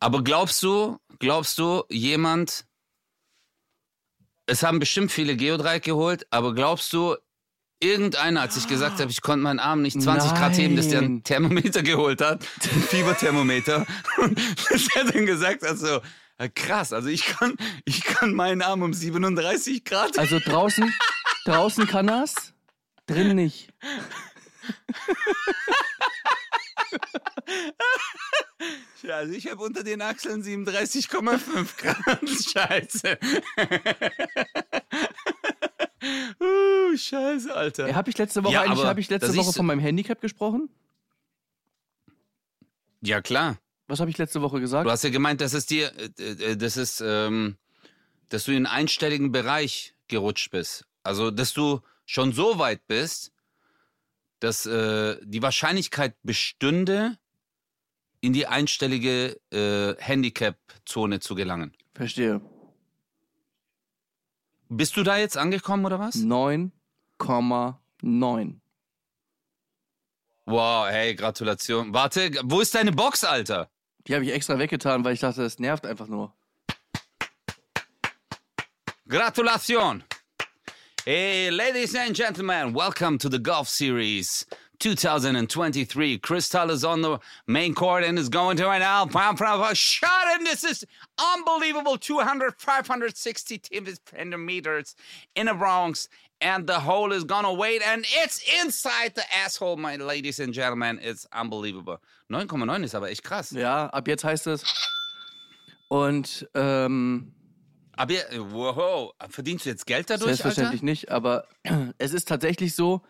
Aber 0.00 0.24
glaubst 0.24 0.60
du, 0.64 0.98
glaubst 1.20 1.58
du, 1.58 1.84
jemand, 1.88 2.64
es 4.46 4.64
haben 4.64 4.80
bestimmt 4.80 5.12
viele 5.12 5.36
Geodreieck 5.36 5.84
geholt, 5.84 6.26
aber 6.30 6.56
glaubst 6.56 6.92
du, 6.92 7.14
irgendeiner, 7.78 8.40
als 8.40 8.56
ich 8.56 8.66
gesagt 8.66 8.98
habe, 8.98 9.12
ich 9.12 9.22
konnte 9.22 9.44
meinen 9.44 9.60
Arm 9.60 9.82
nicht 9.82 10.02
20 10.02 10.34
Grad 10.34 10.58
heben, 10.58 10.74
dass 10.74 10.88
der 10.88 11.02
ein 11.02 11.12
Nein. 11.12 11.22
Thermometer 11.22 11.84
geholt 11.84 12.20
hat, 12.20 12.44
ein 12.64 12.82
Fieberthermometer, 12.82 13.86
und 14.16 14.40
dass 14.70 14.88
er 14.96 15.04
dann 15.04 15.24
gesagt 15.24 15.62
hat, 15.62 15.78
so, 15.78 16.00
"Ja, 16.40 16.48
krass, 16.52 16.92
also 16.92 17.08
ich 17.08 17.26
kann, 17.26 17.54
ich 17.84 18.02
kann 18.02 18.34
meinen 18.34 18.60
Arm 18.60 18.82
um 18.82 18.92
37 18.92 19.84
Grad 19.84 20.18
Also 20.18 20.40
draußen, 20.40 20.92
draußen 21.44 21.86
kann 21.86 22.08
das, 22.08 22.54
drin 23.06 23.36
nicht. 23.36 23.72
Ja, 29.02 29.16
also 29.16 29.32
ich 29.32 29.48
habe 29.48 29.62
unter 29.62 29.84
den 29.84 30.02
Achseln 30.02 30.42
37,5 30.42 31.78
Grad. 31.78 32.28
Scheiße. 32.28 33.18
uh, 36.40 36.96
scheiße, 36.96 37.54
Alter. 37.54 37.88
Ja, 37.88 37.94
habe 37.94 38.10
ich 38.10 38.18
letzte 38.18 38.42
Woche 38.42 38.52
Ja, 38.52 38.62
eigentlich 38.62 38.84
habe 38.84 39.00
ich 39.00 39.08
letzte 39.08 39.34
Woche 39.36 39.52
von 39.52 39.66
meinem 39.66 39.80
Handicap 39.80 40.20
gesprochen? 40.20 40.68
Ja, 43.00 43.20
klar. 43.20 43.58
Was 43.86 44.00
habe 44.00 44.10
ich 44.10 44.18
letzte 44.18 44.42
Woche 44.42 44.60
gesagt? 44.60 44.86
Du 44.86 44.90
hast 44.90 45.04
ja 45.04 45.10
gemeint, 45.10 45.40
dass 45.40 45.54
es 45.54 45.66
dir, 45.66 45.92
äh, 46.18 46.22
äh, 46.22 46.56
das 46.56 46.76
ist, 46.76 47.00
ähm, 47.00 47.56
dass 48.28 48.44
du 48.44 48.50
in 48.50 48.58
einen 48.58 48.66
einstelligen 48.66 49.32
Bereich 49.32 49.94
gerutscht 50.08 50.50
bist. 50.50 50.84
Also, 51.04 51.30
dass 51.30 51.52
du 51.52 51.80
schon 52.04 52.32
so 52.32 52.58
weit 52.58 52.86
bist, 52.86 53.32
dass 54.40 54.66
äh, 54.66 55.16
die 55.22 55.42
Wahrscheinlichkeit 55.42 56.16
bestünde, 56.22 57.18
in 58.20 58.32
die 58.32 58.46
einstellige 58.46 59.38
äh, 59.52 59.94
Handicap-Zone 59.98 61.20
zu 61.20 61.34
gelangen. 61.34 61.76
Verstehe. 61.94 62.40
Bist 64.68 64.96
du 64.96 65.02
da 65.02 65.16
jetzt 65.16 65.36
angekommen 65.36 65.86
oder 65.86 65.98
was? 65.98 66.16
9,9. 66.16 68.60
Wow, 70.46 70.88
hey, 70.88 71.14
Gratulation. 71.14 71.92
Warte, 71.92 72.30
wo 72.42 72.60
ist 72.60 72.74
deine 72.74 72.92
Box, 72.92 73.24
Alter? 73.24 73.70
Die 74.06 74.14
habe 74.14 74.24
ich 74.24 74.32
extra 74.32 74.58
weggetan, 74.58 75.04
weil 75.04 75.14
ich 75.14 75.20
dachte, 75.20 75.42
das 75.42 75.58
nervt 75.58 75.86
einfach 75.86 76.08
nur. 76.08 76.34
Gratulation. 79.06 80.04
Hey, 81.10 81.50
ladies 81.50 81.94
and 81.94 82.14
gentlemen, 82.14 82.74
welcome 82.74 83.16
to 83.16 83.30
the 83.30 83.38
Golf 83.38 83.66
Series 83.66 84.44
2023. 84.78 86.18
Crystal 86.18 86.70
is 86.70 86.84
on 86.84 87.00
the 87.00 87.18
main 87.46 87.74
court 87.74 88.04
and 88.04 88.18
is 88.18 88.28
going 88.28 88.58
to 88.58 88.66
right 88.66 88.78
now. 88.78 89.06
Pow, 89.06 89.32
pow, 89.32 89.56
pow, 89.56 89.72
Shot, 89.72 90.26
and 90.34 90.46
this 90.46 90.64
is 90.64 90.84
unbelievable 91.18 91.96
200, 91.96 92.56
560 92.58 93.62
centimeters 94.04 94.94
in 95.34 95.46
the 95.46 95.54
Bronx. 95.54 96.10
And 96.42 96.66
the 96.66 96.78
hole 96.78 97.14
is 97.14 97.24
gonna 97.24 97.54
wait, 97.54 97.80
and 97.80 98.04
it's 98.06 98.42
inside 98.62 99.14
the 99.14 99.24
asshole, 99.34 99.78
my 99.78 99.96
ladies 99.96 100.38
and 100.38 100.52
gentlemen. 100.52 101.00
It's 101.02 101.26
unbelievable. 101.32 102.02
9,9 102.30 102.84
ist 102.84 102.94
aber 102.94 103.08
echt 103.08 103.24
krass. 103.24 103.52
Ja, 103.52 103.86
ab 103.94 104.06
jetzt 104.08 104.24
heißt 104.24 104.46
es. 104.48 104.62
Und 105.88 106.46
ähm, 106.54 107.32
Aber, 107.98 108.12
äh, 108.12 108.38
wow, 108.38 109.12
verdienst 109.28 109.66
du 109.66 109.70
jetzt 109.70 109.84
Geld 109.84 110.08
dadurch, 110.08 110.36
selbstverständlich 110.36 110.82
nicht, 110.82 111.10
aber 111.10 111.48
es 111.98 112.12
ist 112.12 112.28
tatsächlich 112.28 112.76
so, 112.76 113.02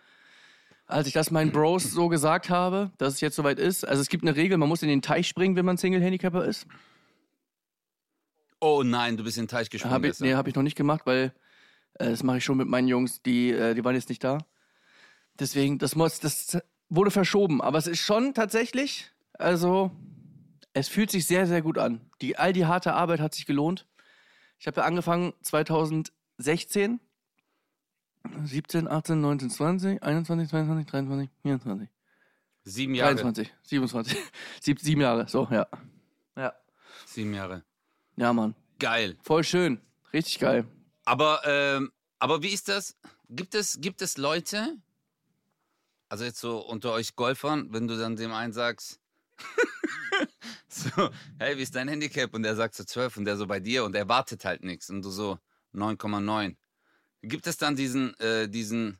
als 0.87 1.07
ich 1.07 1.12
das 1.12 1.31
meinen 1.31 1.53
Bros 1.53 1.85
so 1.85 2.09
gesagt 2.09 2.48
habe, 2.48 2.90
dass 2.96 3.12
es 3.14 3.20
jetzt 3.20 3.37
soweit 3.37 3.59
ist. 3.59 3.87
Also 3.87 4.01
es 4.01 4.09
gibt 4.09 4.24
eine 4.24 4.35
Regel, 4.35 4.57
man 4.57 4.68
muss 4.68 4.83
in 4.83 4.88
den 4.88 5.03
Teich 5.03 5.29
springen, 5.29 5.57
wenn 5.57 5.66
man 5.66 5.77
Single-Handicapper 5.77 6.42
ist. 6.46 6.66
Oh 8.61 8.83
nein, 8.83 9.18
du 9.18 9.24
bist 9.24 9.37
in 9.37 9.44
den 9.44 9.48
Teich 9.48 9.68
gesprungen. 9.68 9.94
Hab 9.94 10.05
ich, 10.05 10.18
nee, 10.20 10.33
habe 10.33 10.48
ich 10.48 10.55
noch 10.55 10.62
nicht 10.62 10.77
gemacht, 10.77 11.03
weil 11.05 11.35
äh, 11.98 12.07
das 12.07 12.22
mache 12.22 12.38
ich 12.38 12.44
schon 12.44 12.57
mit 12.57 12.66
meinen 12.66 12.88
Jungs, 12.88 13.20
die, 13.20 13.51
äh, 13.51 13.74
die 13.74 13.85
waren 13.85 13.94
jetzt 13.94 14.09
nicht 14.09 14.24
da. 14.24 14.38
Deswegen, 15.38 15.77
das, 15.77 15.96
muss, 15.96 16.18
das 16.18 16.57
wurde 16.88 17.11
verschoben. 17.11 17.61
Aber 17.61 17.77
es 17.77 17.87
ist 17.87 18.01
schon 18.01 18.33
tatsächlich, 18.33 19.11
also 19.35 19.90
es 20.72 20.88
fühlt 20.88 21.11
sich 21.11 21.27
sehr, 21.27 21.46
sehr 21.46 21.61
gut 21.61 21.77
an. 21.77 22.01
Die, 22.22 22.38
all 22.38 22.55
die 22.55 22.64
harte 22.64 22.94
Arbeit 22.94 23.20
hat 23.20 23.35
sich 23.35 23.44
gelohnt. 23.44 23.87
Ich 24.58 24.66
habe 24.66 24.80
ja 24.80 24.86
angefangen 24.86 25.32
2016, 25.42 27.00
17, 28.44 28.88
18, 28.88 29.20
19, 29.20 29.50
20, 29.50 30.02
21, 30.02 30.48
22, 30.48 30.86
23, 30.86 31.30
24, 31.42 31.88
Sieben 32.64 32.94
Jahre. 32.94 33.14
23, 33.14 33.54
27, 33.62 34.18
sieb, 34.60 34.80
sieben 34.80 35.00
Jahre, 35.00 35.28
so, 35.28 35.48
ja. 35.50 35.66
Ja, 36.36 36.52
Sieben 37.06 37.32
Jahre. 37.34 37.64
ja, 38.16 38.32
Mann. 38.32 38.54
Geil. 38.78 39.16
Voll 39.22 39.44
schön. 39.44 39.80
Richtig 40.12 40.38
geil. 40.38 40.66
Aber, 41.04 41.40
ähm, 41.44 41.90
aber 42.18 42.42
wie 42.42 42.48
ist 42.52 42.68
das? 42.68 42.96
Gibt 43.30 43.54
es, 43.54 43.80
gibt 43.80 44.02
es 44.02 44.16
Leute, 44.18 44.76
also 46.08 46.24
jetzt 46.24 46.40
so 46.40 46.58
unter 46.58 46.92
euch 46.92 47.16
Golfern, 47.16 47.72
wenn 47.72 47.88
du 47.88 47.96
dann 47.98 48.16
dem 48.16 48.32
einen 48.32 48.52
sagst, 48.52 49.00
so, 50.68 51.11
hey, 51.38 51.57
wie 51.57 51.62
ist 51.62 51.74
dein 51.74 51.88
Handicap? 51.88 52.35
Und 52.35 52.42
der 52.42 52.57
sagt 52.57 52.74
so 52.74 52.85
12 52.85 53.16
und 53.16 53.24
der 53.24 53.37
so 53.37 53.46
bei 53.46 53.61
dir 53.61 53.85
und 53.85 53.94
er 53.94 54.09
wartet 54.09 54.44
halt 54.44 54.62
nichts 54.64 54.90
und 54.90 55.02
du 55.02 55.11
so 55.11 55.38
9,9. 55.74 56.57
Gibt 57.22 57.46
es 57.46 57.57
dann 57.57 57.76
diesen, 57.76 58.18
äh, 58.20 58.48
diesen, 58.48 58.98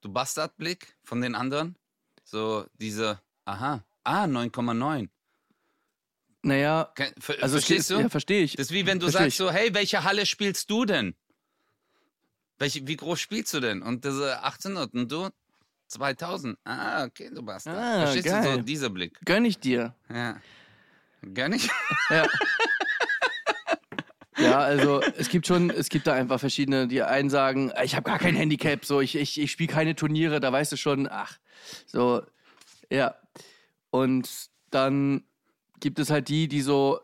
du 0.00 0.12
Bastardblick 0.12 0.96
von 1.04 1.20
den 1.20 1.34
anderen? 1.34 1.76
So 2.24 2.66
diese, 2.74 3.20
aha, 3.44 3.84
ah, 4.04 4.24
9,9. 4.24 5.08
Naja, 6.42 6.92
ver- 7.18 7.42
also 7.42 7.56
Verstehst 7.56 7.90
du? 7.90 8.00
Ja, 8.00 8.08
verstehe 8.08 8.42
ich. 8.42 8.54
Das 8.56 8.66
ist 8.66 8.72
wie 8.72 8.86
wenn 8.86 9.00
du 9.00 9.06
Versteh 9.06 9.18
sagst 9.24 9.28
ich. 9.34 9.36
so, 9.36 9.50
hey, 9.50 9.74
welche 9.74 10.04
Halle 10.04 10.24
spielst 10.26 10.70
du 10.70 10.84
denn? 10.84 11.14
Welche, 12.58 12.86
wie 12.86 12.96
groß 12.96 13.20
spielst 13.20 13.52
du 13.54 13.60
denn? 13.60 13.82
Und 13.82 14.04
das 14.04 14.14
ist 14.14 14.22
1800 14.22 14.94
und 14.94 15.12
du 15.12 15.30
2000. 15.88 16.58
Ah, 16.64 17.04
okay, 17.04 17.30
du 17.34 17.42
Bastard. 17.42 17.76
Ah, 17.76 18.00
Verstehst 18.02 18.26
du 18.26 18.30
geil. 18.30 18.54
so 18.56 18.62
dieser 18.62 18.90
Blick? 18.90 19.18
Gönn 19.24 19.44
ich 19.44 19.58
dir. 19.58 19.94
Ja. 20.12 20.40
Gar 21.34 21.48
nicht? 21.48 21.70
Ja. 22.10 22.26
Ja, 24.38 24.58
also 24.60 25.02
es 25.16 25.28
gibt 25.30 25.48
schon, 25.48 25.68
es 25.70 25.88
gibt 25.88 26.06
da 26.06 26.12
einfach 26.12 26.38
verschiedene, 26.38 26.86
die 26.86 27.02
einen 27.02 27.28
sagen, 27.28 27.72
ich 27.82 27.96
habe 27.96 28.04
gar 28.08 28.20
kein 28.20 28.36
Handicap, 28.36 28.84
so 28.84 29.00
ich, 29.00 29.16
ich, 29.16 29.40
ich 29.40 29.50
spiele 29.50 29.72
keine 29.72 29.96
Turniere, 29.96 30.38
da 30.38 30.52
weißt 30.52 30.70
du 30.70 30.76
schon, 30.76 31.08
ach, 31.10 31.38
so, 31.86 32.22
ja. 32.88 33.16
Und 33.90 34.28
dann 34.70 35.24
gibt 35.80 35.98
es 35.98 36.10
halt 36.10 36.28
die, 36.28 36.46
die 36.46 36.60
so, 36.60 37.00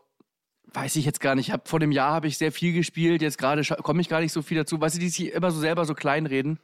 weiß 0.67 0.95
ich 0.95 1.03
jetzt 1.03 1.19
gar 1.19 1.35
nicht, 1.35 1.51
hab, 1.51 1.67
vor 1.67 1.81
dem 1.81 1.91
Jahr 1.91 2.11
habe 2.13 2.27
ich 2.27 2.37
sehr 2.37 2.53
viel 2.53 2.71
gespielt, 2.71 3.21
jetzt 3.21 3.37
gerade 3.37 3.63
komme 3.83 3.99
ich 3.99 4.07
gar 4.07 4.21
nicht 4.21 4.31
so 4.31 4.41
viel 4.41 4.57
dazu, 4.57 4.79
weißt 4.79 4.95
du, 4.95 4.99
die 4.99 5.09
sich 5.09 5.33
immer 5.33 5.51
so 5.51 5.59
selber 5.59 5.83
so 5.83 5.93
kleinreden. 5.93 6.59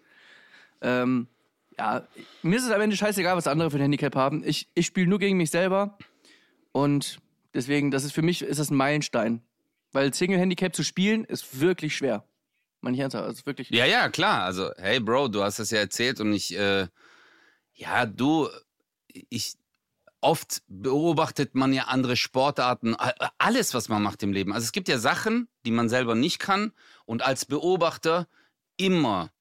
Ähm, 0.81 1.27
ja, 1.81 2.07
mir 2.43 2.57
ist 2.57 2.65
es 2.65 2.71
am 2.71 2.79
Ende 2.79 2.95
scheißegal, 2.95 3.35
was 3.35 3.47
andere 3.47 3.71
für 3.71 3.77
ein 3.77 3.81
Handicap 3.81 4.15
haben. 4.15 4.43
Ich, 4.45 4.69
ich 4.75 4.85
spiele 4.85 5.07
nur 5.07 5.17
gegen 5.17 5.37
mich 5.37 5.49
selber 5.49 5.97
und 6.71 7.17
deswegen, 7.55 7.89
das 7.89 8.03
ist 8.03 8.11
für 8.11 8.21
mich 8.21 8.43
ist 8.43 8.59
das 8.59 8.69
ein 8.69 8.77
Meilenstein. 8.77 9.41
Weil 9.91 10.13
Single-Handicap 10.13 10.75
zu 10.75 10.83
spielen 10.83 11.25
ist 11.25 11.59
wirklich 11.59 11.97
schwer. 11.97 12.23
Ich 12.89 12.99
ernsthaft, 12.99 13.25
also 13.25 13.45
wirklich. 13.45 13.69
Ja, 13.71 13.85
ja, 13.85 14.09
klar. 14.09 14.43
Also, 14.43 14.71
hey, 14.77 14.99
Bro, 14.99 15.29
du 15.29 15.43
hast 15.43 15.59
das 15.59 15.71
ja 15.71 15.79
erzählt 15.79 16.19
und 16.19 16.33
ich, 16.33 16.55
äh, 16.57 16.87
ja, 17.73 18.05
du, 18.05 18.47
ich, 19.07 19.53
oft 20.21 20.61
beobachtet 20.67 21.55
man 21.55 21.73
ja 21.73 21.85
andere 21.85 22.15
Sportarten, 22.15 22.95
alles, 23.37 23.73
was 23.73 23.89
man 23.89 24.01
macht 24.01 24.23
im 24.23 24.31
Leben. 24.33 24.53
Also 24.53 24.65
es 24.65 24.71
gibt 24.71 24.87
ja 24.87 24.99
Sachen, 24.99 25.47
die 25.65 25.71
man 25.71 25.89
selber 25.89 26.15
nicht 26.15 26.39
kann 26.39 26.73
und 27.05 27.23
als 27.23 27.45
Beobachter 27.45 28.27
immer 28.77 29.31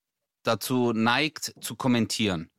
dazu 0.42 0.92
neigt, 0.92 1.54
zu 1.60 1.76
kommentieren. 1.76 2.50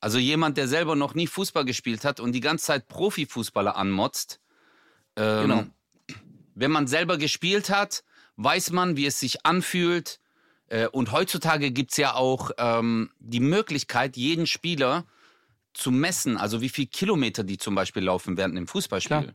Also 0.00 0.18
jemand, 0.18 0.56
der 0.56 0.66
selber 0.68 0.96
noch 0.96 1.14
nie 1.14 1.26
Fußball 1.26 1.64
gespielt 1.64 2.04
hat 2.04 2.20
und 2.20 2.32
die 2.32 2.40
ganze 2.40 2.66
Zeit 2.66 2.88
Profifußballer 2.88 3.76
anmotzt, 3.76 4.40
ähm, 5.16 5.42
Genau. 5.42 5.64
wenn 6.54 6.70
man 6.70 6.86
selber 6.86 7.18
gespielt 7.18 7.68
hat, 7.70 8.02
weiß 8.36 8.70
man, 8.70 8.96
wie 8.96 9.06
es 9.06 9.20
sich 9.20 9.44
anfühlt. 9.44 10.18
Äh, 10.68 10.86
und 10.88 11.12
heutzutage 11.12 11.70
gibt's 11.70 11.96
ja 11.98 12.14
auch 12.14 12.50
ähm, 12.56 13.10
die 13.18 13.40
Möglichkeit, 13.40 14.16
jeden 14.16 14.46
Spieler 14.46 15.04
zu 15.74 15.90
messen, 15.90 16.36
also 16.36 16.60
wie 16.60 16.68
viel 16.68 16.86
Kilometer 16.86 17.44
die 17.44 17.58
zum 17.58 17.74
Beispiel 17.74 18.04
laufen 18.04 18.36
während 18.36 18.56
einem 18.56 18.66
Fußballspiel. 18.66 19.22
Klar. 19.22 19.34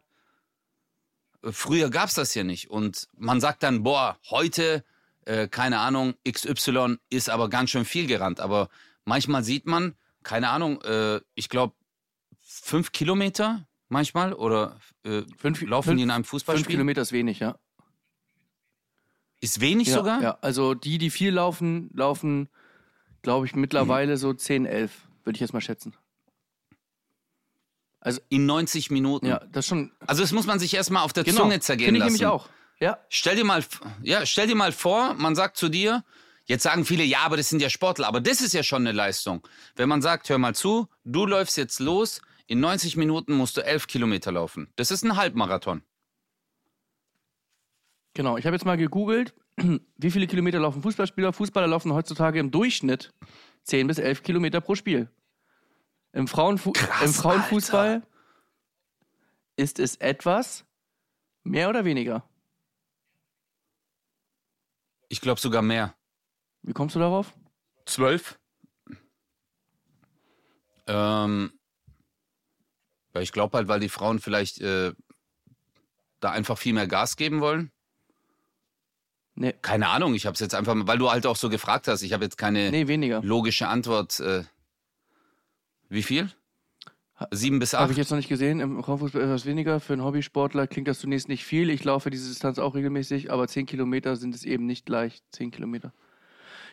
Äh, 1.43 1.51
Früher 1.51 1.89
gab's 1.89 2.15
das 2.15 2.33
ja 2.33 2.43
nicht. 2.43 2.69
Und 2.71 3.07
man 3.17 3.39
sagt 3.39 3.61
dann, 3.63 3.83
boah, 3.83 4.17
heute, 4.31 4.83
äh, 5.25 5.47
keine 5.47 5.79
Ahnung, 5.79 6.15
XY 6.27 6.97
ist 7.09 7.29
aber 7.29 7.49
ganz 7.49 7.69
schön 7.71 7.85
viel 7.85 8.07
gerannt. 8.07 8.39
Aber 8.39 8.69
manchmal 9.03 9.43
sieht 9.43 9.65
man, 9.65 9.95
keine 10.23 10.49
Ahnung, 10.49 10.81
äh, 10.83 11.19
ich 11.35 11.49
glaube, 11.49 11.75
fünf 12.41 12.91
Kilometer 12.91 13.67
manchmal 13.89 14.33
oder 14.33 14.79
äh, 15.03 15.23
Fünf, 15.37 15.61
laufen 15.61 15.89
fünf, 15.89 15.97
die 15.97 16.03
in 16.03 16.11
einem 16.11 16.23
fünf 16.23 16.29
Fußballspiel? 16.31 16.75
Kilometer 16.75 17.01
ist 17.01 17.11
wenig, 17.11 17.39
ja. 17.39 17.57
Ist 19.41 19.61
wenig 19.61 19.89
ja, 19.89 19.93
sogar? 19.95 20.21
Ja, 20.21 20.37
also 20.41 20.73
die, 20.73 20.97
die 20.97 21.09
viel 21.09 21.31
laufen, 21.31 21.89
laufen, 21.93 22.49
glaube 23.21 23.45
ich, 23.45 23.53
mittlerweile 23.55 24.13
Mhm. 24.13 24.17
so 24.17 24.33
10, 24.33 24.65
11, 24.65 24.91
würde 25.23 25.37
ich 25.37 25.41
jetzt 25.41 25.53
mal 25.53 25.61
schätzen. 25.61 25.93
In 28.29 28.45
90 28.45 28.91
Minuten. 28.91 29.25
Ja, 29.25 29.39
das 29.51 29.65
schon. 29.65 29.91
Also 30.05 30.21
das 30.21 30.31
muss 30.31 30.45
man 30.45 30.59
sich 30.59 30.75
erstmal 30.75 31.01
auf 31.03 31.11
der 31.11 31.23
Genau. 31.23 31.41
Zunge 31.41 31.59
zergehen 31.59 31.87
Finde 31.87 31.97
ich 31.97 32.03
lassen. 32.03 32.13
nämlich 32.13 32.27
auch. 32.27 32.49
Ja, 32.79 32.99
Stell 33.09 33.35
dir 33.37 33.45
mal, 33.45 33.63
ja, 34.01 34.25
stell 34.25 34.47
dir 34.47 34.55
mal 34.55 34.71
vor, 34.71 35.13
man 35.13 35.35
sagt 35.35 35.57
zu 35.57 35.69
dir, 35.69 36.03
jetzt 36.45 36.63
sagen 36.63 36.85
viele, 36.85 37.03
ja, 37.03 37.19
aber 37.19 37.37
das 37.37 37.49
sind 37.49 37.61
ja 37.61 37.69
Sportler, 37.69 38.07
aber 38.07 38.19
das 38.19 38.41
ist 38.41 38.53
ja 38.53 38.63
schon 38.63 38.81
eine 38.81 38.91
Leistung. 38.91 39.47
Wenn 39.75 39.89
man 39.89 40.01
sagt, 40.01 40.29
hör 40.29 40.37
mal 40.37 40.55
zu, 40.55 40.87
du 41.03 41.25
läufst 41.25 41.57
jetzt 41.57 41.79
los, 41.79 42.21
in 42.47 42.59
90 42.59 42.97
Minuten 42.97 43.33
musst 43.33 43.57
du 43.57 43.61
11 43.65 43.87
Kilometer 43.87 44.31
laufen. 44.31 44.71
Das 44.75 44.91
ist 44.91 45.03
ein 45.03 45.15
Halbmarathon. 45.15 45.81
genau. 48.13 48.37
Ich 48.37 48.45
habe 48.45 48.55
jetzt 48.55 48.65
mal 48.65 48.77
gegoogelt, 48.77 49.33
wie 49.97 50.11
viele 50.11 50.27
Kilometer 50.27 50.59
laufen 50.59 50.81
Fußballspieler. 50.81 51.33
Fußballer 51.33 51.67
laufen 51.67 51.93
heutzutage 51.93 52.39
im 52.39 52.51
Durchschnitt 52.51 53.13
10 53.63 53.87
bis 53.87 53.97
11 53.97 54.21
Kilometer 54.23 54.61
pro 54.61 54.75
Spiel. 54.75 55.09
Im, 56.13 56.27
Frauenfu 56.27 56.71
Krass, 56.71 57.01
im 57.03 57.13
Frauenfußball 57.13 58.03
ist 59.57 59.79
es 59.79 59.95
etwas 59.97 60.65
mehr 61.43 61.69
oder 61.69 61.83
weniger. 61.83 62.23
Ich 65.09 65.21
glaube 65.21 65.39
sogar 65.39 65.61
mehr. 65.61 65.95
Wie 66.63 66.73
kommst 66.73 66.95
du 66.95 66.99
darauf? 66.99 67.33
Zwölf? 67.85 68.39
Ähm, 70.87 71.51
ja, 73.13 73.21
ich 73.21 73.31
glaube 73.31 73.57
halt, 73.57 73.67
weil 73.67 73.79
die 73.79 73.89
Frauen 73.89 74.19
vielleicht 74.19 74.61
äh, 74.61 74.93
da 76.19 76.31
einfach 76.31 76.57
viel 76.57 76.73
mehr 76.73 76.87
Gas 76.87 77.17
geben 77.17 77.41
wollen. 77.41 77.71
Nee, 79.35 79.53
Keine 79.61 79.89
Ahnung, 79.89 80.15
ich 80.15 80.25
habe 80.25 80.33
es 80.35 80.39
jetzt 80.39 80.55
einfach, 80.55 80.73
mal- 80.73 80.87
weil 80.87 80.97
du 80.97 81.11
halt 81.11 81.25
auch 81.25 81.35
so 81.35 81.49
gefragt 81.49 81.87
hast. 81.87 82.01
Ich 82.03 82.13
habe 82.13 82.23
jetzt 82.23 82.37
keine 82.37 82.71
nee 82.71 83.19
logische 83.21 83.67
Antwort. 83.67 84.19
Äh, 84.19 84.45
wie 85.89 86.03
viel? 86.03 86.31
Sieben 87.31 87.59
bis 87.59 87.73
Habe 87.73 87.83
acht? 87.85 87.91
ich 87.91 87.97
jetzt 87.97 88.09
noch 88.09 88.17
nicht 88.17 88.27
gesehen. 88.27 88.59
Im 88.59 88.83
Frauenfußball 88.83 89.21
etwas 89.21 89.45
weniger. 89.45 89.79
Für 89.79 89.93
einen 89.93 90.03
Hobbysportler 90.03 90.67
klingt 90.67 90.87
das 90.89 90.99
zunächst 90.99 91.29
nicht 91.29 91.45
viel. 91.45 91.69
Ich 91.69 91.83
laufe 91.85 92.09
diese 92.09 92.27
Distanz 92.27 92.59
auch 92.59 92.75
regelmäßig, 92.75 93.31
aber 93.31 93.47
10 93.47 93.65
Kilometer 93.65 94.17
sind 94.17 94.35
es 94.35 94.43
eben 94.43 94.65
nicht 94.65 94.85
gleich 94.85 95.21
10 95.31 95.49
Kilometer. 95.51 95.93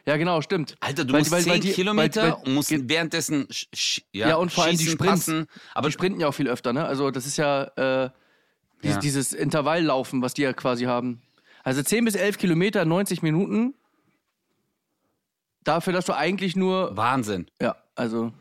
Ja, 0.04 0.16
genau, 0.16 0.40
stimmt. 0.42 0.76
Alter, 0.80 1.04
du 1.04 1.12
Weil- 1.12 1.20
musst 1.20 1.30
weil- 1.30 1.46
weil 1.46 1.52
zehn 1.52 1.60
die- 1.60 1.72
Kilometer 1.72 2.22
weil- 2.22 2.32
weil- 2.32 2.42
und 2.48 2.54
musst 2.54 2.70
währenddessen 2.88 3.46
ja, 4.12 4.30
Ja, 4.30 4.36
und 4.36 4.50
vor 4.50 4.64
allem 4.64 4.76
die 4.76 4.96
passen. 4.96 5.46
Aber 5.74 5.88
die 5.88 5.92
sprinten 5.92 6.18
ja 6.18 6.26
auch 6.26 6.32
viel 6.34 6.48
öfter, 6.48 6.72
ne? 6.72 6.84
Also 6.86 7.12
das 7.12 7.24
ist 7.24 7.36
ja, 7.36 7.62
äh, 7.76 8.10
dieses, 8.82 8.94
Ja. 8.96 9.00
dieses 9.00 9.32
Intervalllaufen, 9.32 10.20
was 10.20 10.34
die 10.34 10.42
ja 10.42 10.52
quasi 10.52 10.86
haben. 10.86 11.22
Also 11.62 11.84
10 11.84 12.04
bis 12.04 12.16
11 12.16 12.36
Kilometer, 12.38 12.84
90 12.84 13.22
Minuten. 13.22 13.74
Dafür, 15.62 15.92
dass 15.92 16.06
du 16.06 16.16
eigentlich 16.16 16.56
nur, 16.56 16.96
Wahnsinn. 16.96 17.46
ja, 17.60 17.76
also 17.94 18.32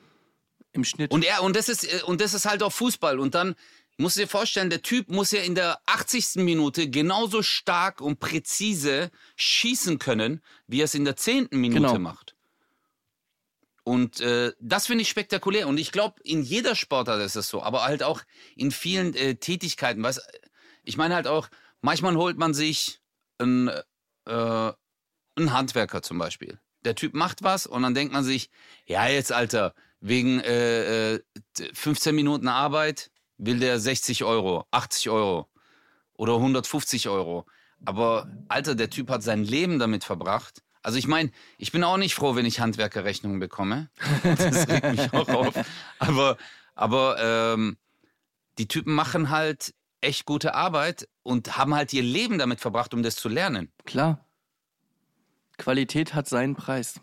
im 0.74 0.84
Schnitt. 0.84 1.12
Und 1.12 1.26
er 1.26 1.44
und 1.44 1.56
das 1.56 1.70
ist 1.70 1.84
äh, 1.84 2.02
und 2.04 2.22
das 2.22 2.34
ist 2.34 2.46
halt 2.46 2.64
auch 2.64 2.72
Fußball 2.72 3.20
und 3.20 3.36
dann 3.36 3.56
musst 3.98 4.18
du 4.18 4.22
dir 4.22 4.28
vorstellen, 4.28 4.70
der 4.70 4.82
Typ 4.82 5.10
muss 5.10 5.32
ja 5.32 5.42
in 5.42 5.54
der 5.54 5.80
80. 5.86 6.38
Minute 6.44 6.90
genauso 6.90 7.44
stark 7.44 8.02
und 8.02 8.20
präzise 8.20 9.12
schießen 9.36 10.00
können, 10.00 10.42
wie 10.68 10.82
er 10.82 10.86
es 10.86 10.96
in 10.96 11.06
der 11.06 11.16
10. 11.16 11.50
Minute 11.52 11.82
Genau. 11.82 12.00
macht. 12.00 12.36
Und 13.84 14.20
äh, 14.22 14.54
das 14.60 14.88
finde 14.88 15.02
ich 15.02 15.10
spektakulär. 15.10 15.68
Und 15.68 15.78
ich 15.78 15.92
glaube, 15.92 16.16
in 16.24 16.44
jeder 16.44 16.76
Sportart 16.76 17.22
ist 17.22 17.36
es 17.36 17.48
so, 17.48 17.62
aber 17.64 17.84
halt 17.84 18.04
auch 18.04 18.22
in 18.56 18.72
vielen 18.72 19.14
äh, 19.16 19.36
Tätigkeiten. 19.36 20.04
Weißt, 20.04 20.22
ich 20.84 20.98
meine 20.98 21.16
halt 21.16 21.28
auch, 21.28 21.50
manchmal 21.82 22.16
holt 22.16 22.38
man 22.38 22.54
sich 22.54 23.02
einen, 23.40 23.68
äh, 23.68 23.82
einen 24.26 25.54
Handwerker 25.54 26.02
zum 26.04 26.18
Beispiel. 26.20 26.60
Der 26.86 26.96
Typ 26.96 27.14
macht 27.14 27.44
was 27.44 27.68
und 27.68 27.82
dann 27.84 27.94
denkt 27.94 28.14
man 28.14 28.24
sich, 28.24 28.50
ja 28.86 29.08
jetzt 29.08 29.32
Alter, 29.32 29.74
wegen 30.02 30.42
äh, 30.42 31.14
äh, 31.16 31.20
15 31.74 32.14
Minuten 32.14 32.48
Arbeit 32.48 33.12
will 33.38 33.60
der 33.60 33.80
60 33.80 34.24
Euro, 34.24 34.66
80 34.72 35.10
Euro 35.10 35.48
oder 36.14 36.36
150 36.36 37.08
Euro. 37.08 37.46
Aber 37.86 38.30
Alter, 38.48 38.76
der 38.76 38.90
Typ 38.90 39.10
hat 39.10 39.24
sein 39.24 39.44
Leben 39.44 39.80
damit 39.80 40.04
verbracht. 40.04 40.62
Also 40.84 40.98
ich 40.98 41.08
meine, 41.08 41.32
ich 41.58 41.72
bin 41.72 41.84
auch 41.84 41.98
nicht 41.98 42.16
froh, 42.16 42.36
wenn 42.36 42.46
ich 42.46 42.60
Handwerkerrechnungen 42.60 43.40
bekomme. 43.40 43.90
Das 44.24 44.68
regt 44.68 44.92
mich 44.92 45.14
auch 45.14 45.30
auf. 45.30 45.54
Aber, 46.00 46.38
aber 46.76 47.18
ähm, 47.20 47.78
die 48.58 48.68
Typen 48.68 48.94
machen 48.94 49.30
halt 49.30 49.74
echt 50.02 50.26
gute 50.26 50.56
Arbeit 50.56 51.08
und 51.24 51.58
haben 51.58 51.76
halt 51.76 51.94
ihr 51.94 52.04
Leben 52.04 52.40
damit 52.40 52.60
verbracht, 52.60 52.94
um 52.94 53.04
das 53.04 53.16
zu 53.16 53.30
lernen. 53.30 53.72
Klar. 53.86 54.26
Qualität 55.58 56.16
hat 56.16 56.28
seinen 56.28 56.56
Preis. 56.56 57.00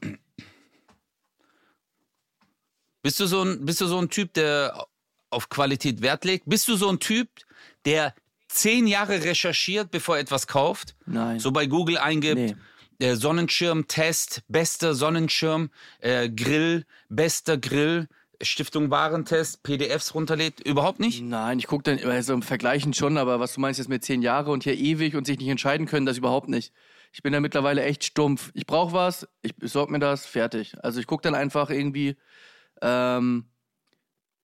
Bist 3.03 3.21
du 3.21 3.27
so 3.27 3.43
ein, 3.43 3.65
bist 3.65 3.81
du 3.81 3.87
so 3.87 3.99
ein 3.99 4.09
Typ, 4.11 4.33
der 4.35 4.87
auf 5.31 5.49
Qualität 5.49 6.03
Wert 6.03 6.25
legt? 6.25 6.45
Bist 6.47 6.69
du 6.69 6.77
so 6.77 6.89
ein 6.89 6.99
Typ, 6.99 7.29
der 7.85 8.15
zehn 8.49 8.87
Jahre 8.87 9.23
recherchiert, 9.25 9.91
bevor 9.91 10.17
er 10.17 10.23
etwas 10.23 10.47
kauft? 10.47 10.95
Nein. 11.07 11.39
So 11.39 11.53
bei 11.53 11.67
Google 11.67 11.99
eingibt, 11.99 12.57
Nee. 12.99 13.07
äh, 13.07 13.15
Sonnenschirm-Test, 13.15 14.43
bester 14.49 14.95
Sonnenschirm, 14.95 15.71
äh, 16.01 16.29
Grill, 16.31 16.87
bester 17.09 17.59
Grill, 17.59 18.09
Stiftung 18.41 18.91
Warentest, 18.91 19.63
PDFs 19.65 20.15
runterlädt? 20.15 20.61
Überhaupt 20.61 21.01
nicht? 21.01 21.23
Nein, 21.23 21.59
ich 21.59 21.67
gucke 21.67 21.83
dann, 21.85 22.11
also 22.11 22.33
im 22.35 22.43
Vergleichen 22.43 22.95
schon, 22.95 23.19
aber 23.19 23.41
was 23.41 23.55
du 23.55 23.61
meinst 23.61 23.79
jetzt 23.79 23.89
mit 23.89 24.05
zehn 24.05 24.23
Jahre 24.23 24.51
und 24.51 24.65
hier 24.65 24.77
ewig 24.77 25.15
und 25.17 25.27
sich 25.27 25.39
nicht 25.39 25.49
entscheiden 25.49 25.87
können, 25.87 26.07
das 26.07 26.19
überhaupt 26.19 26.49
nicht. 26.49 26.73
Ich 27.13 27.23
bin 27.23 27.33
da 27.33 27.41
mittlerweile 27.41 27.83
echt 27.83 28.05
stumpf. 28.05 28.51
Ich 28.55 28.67
brauche 28.67 28.93
was, 28.93 29.27
ich 29.43 29.57
besorge 29.57 29.91
mir 29.93 29.99
das, 29.99 30.25
fertig. 30.27 30.75
Also 30.83 31.01
ich 31.01 31.07
gucke 31.07 31.23
dann 31.23 31.35
einfach 31.35 31.71
irgendwie, 31.71 32.17
ähm, 32.83 33.45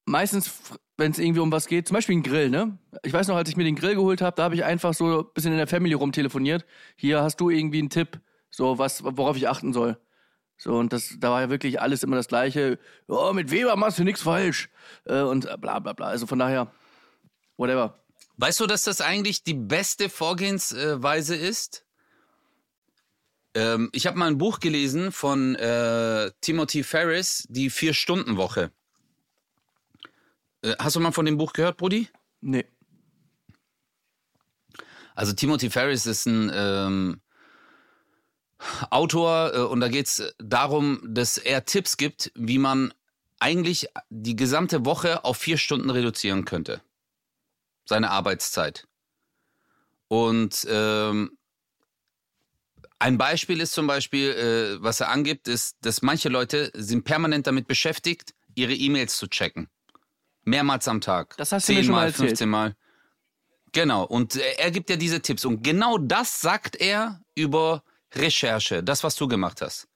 meistens, 0.04 0.50
wenn 0.96 1.12
es 1.12 1.18
irgendwie 1.18 1.40
um 1.40 1.52
was 1.52 1.66
geht, 1.66 1.88
zum 1.88 1.94
Beispiel 1.94 2.16
ein 2.16 2.22
Grill, 2.22 2.50
ne? 2.50 2.78
Ich 3.02 3.12
weiß 3.12 3.28
noch, 3.28 3.36
als 3.36 3.48
ich 3.48 3.56
mir 3.56 3.64
den 3.64 3.76
Grill 3.76 3.94
geholt 3.94 4.20
habe, 4.20 4.36
da 4.36 4.44
habe 4.44 4.54
ich 4.54 4.64
einfach 4.64 4.94
so 4.94 5.20
ein 5.20 5.26
bisschen 5.34 5.52
in 5.52 5.58
der 5.58 5.66
Family 5.66 5.94
rumtelefoniert. 5.94 6.64
Hier 6.96 7.22
hast 7.22 7.36
du 7.40 7.50
irgendwie 7.50 7.78
einen 7.78 7.90
Tipp, 7.90 8.20
so 8.50 8.78
was, 8.78 9.02
worauf 9.04 9.36
ich 9.36 9.48
achten 9.48 9.72
soll. 9.72 9.98
So, 10.56 10.76
und 10.76 10.92
das, 10.92 11.16
da 11.18 11.30
war 11.30 11.40
ja 11.42 11.50
wirklich 11.50 11.80
alles 11.80 12.02
immer 12.02 12.16
das 12.16 12.28
Gleiche. 12.28 12.78
Ja, 13.08 13.32
mit 13.32 13.50
Weber 13.50 13.74
machst 13.76 13.98
du 13.98 14.04
nichts 14.04 14.22
falsch. 14.22 14.70
Äh, 15.04 15.20
und 15.20 15.48
bla 15.60 15.80
bla 15.80 15.92
bla. 15.92 16.06
Also 16.06 16.26
von 16.26 16.38
daher, 16.38 16.72
whatever. 17.56 17.98
Weißt 18.36 18.60
du, 18.60 18.66
dass 18.66 18.82
das 18.84 19.00
eigentlich 19.00 19.42
die 19.42 19.54
beste 19.54 20.08
Vorgehensweise 20.08 21.36
ist? 21.36 21.83
Ähm, 23.54 23.90
ich 23.92 24.06
habe 24.06 24.18
mal 24.18 24.26
ein 24.26 24.38
Buch 24.38 24.60
gelesen 24.60 25.12
von 25.12 25.54
äh, 25.54 26.32
Timothy 26.40 26.82
Ferris, 26.82 27.46
die 27.48 27.70
Vier-Stunden-Woche. 27.70 28.72
Äh, 30.62 30.74
hast 30.78 30.96
du 30.96 31.00
mal 31.00 31.12
von 31.12 31.26
dem 31.26 31.38
Buch 31.38 31.52
gehört, 31.52 31.76
Brudi? 31.76 32.08
Nee. 32.40 32.66
Also 35.14 35.32
Timothy 35.32 35.70
Ferris 35.70 36.06
ist 36.06 36.26
ein 36.26 36.50
ähm, 36.52 37.20
Autor 38.90 39.54
äh, 39.54 39.58
und 39.60 39.80
da 39.80 39.88
geht 39.88 40.06
es 40.06 40.34
darum, 40.38 41.00
dass 41.04 41.38
er 41.38 41.64
Tipps 41.64 41.96
gibt, 41.96 42.32
wie 42.34 42.58
man 42.58 42.92
eigentlich 43.38 43.88
die 44.10 44.36
gesamte 44.36 44.84
Woche 44.84 45.24
auf 45.24 45.36
vier 45.36 45.58
Stunden 45.58 45.90
reduzieren 45.90 46.44
könnte. 46.44 46.80
Seine 47.84 48.10
Arbeitszeit. 48.10 48.88
Und 50.08 50.66
ähm, 50.68 51.36
ein 53.04 53.18
Beispiel 53.18 53.60
ist 53.60 53.72
zum 53.72 53.86
Beispiel, 53.86 54.30
äh, 54.30 54.82
was 54.82 55.00
er 55.00 55.10
angibt, 55.10 55.46
ist, 55.46 55.76
dass 55.82 56.00
manche 56.00 56.30
Leute 56.30 56.70
sind 56.72 57.04
permanent 57.04 57.46
damit 57.46 57.66
beschäftigt, 57.66 58.34
ihre 58.54 58.72
E-Mails 58.72 59.18
zu 59.18 59.26
checken. 59.28 59.68
Mehrmals 60.44 60.88
am 60.88 61.02
Tag. 61.02 61.36
Das 61.36 61.52
hast 61.52 61.68
du 61.68 61.74
mir 61.74 61.84
schon 61.84 61.92
mal 61.92 61.98
Zehnmal, 61.98 62.06
erzählt. 62.06 62.28
15 62.30 62.48
Mal. 62.48 62.76
Genau. 63.72 64.04
Und 64.04 64.36
äh, 64.36 64.54
er 64.56 64.70
gibt 64.70 64.88
ja 64.88 64.96
diese 64.96 65.20
Tipps. 65.20 65.44
Und 65.44 65.62
genau 65.62 65.98
das 65.98 66.40
sagt 66.40 66.76
er 66.76 67.20
über 67.34 67.82
Recherche, 68.14 68.82
das, 68.82 69.04
was 69.04 69.16
du 69.16 69.28
gemacht 69.28 69.60
hast. 69.60 69.86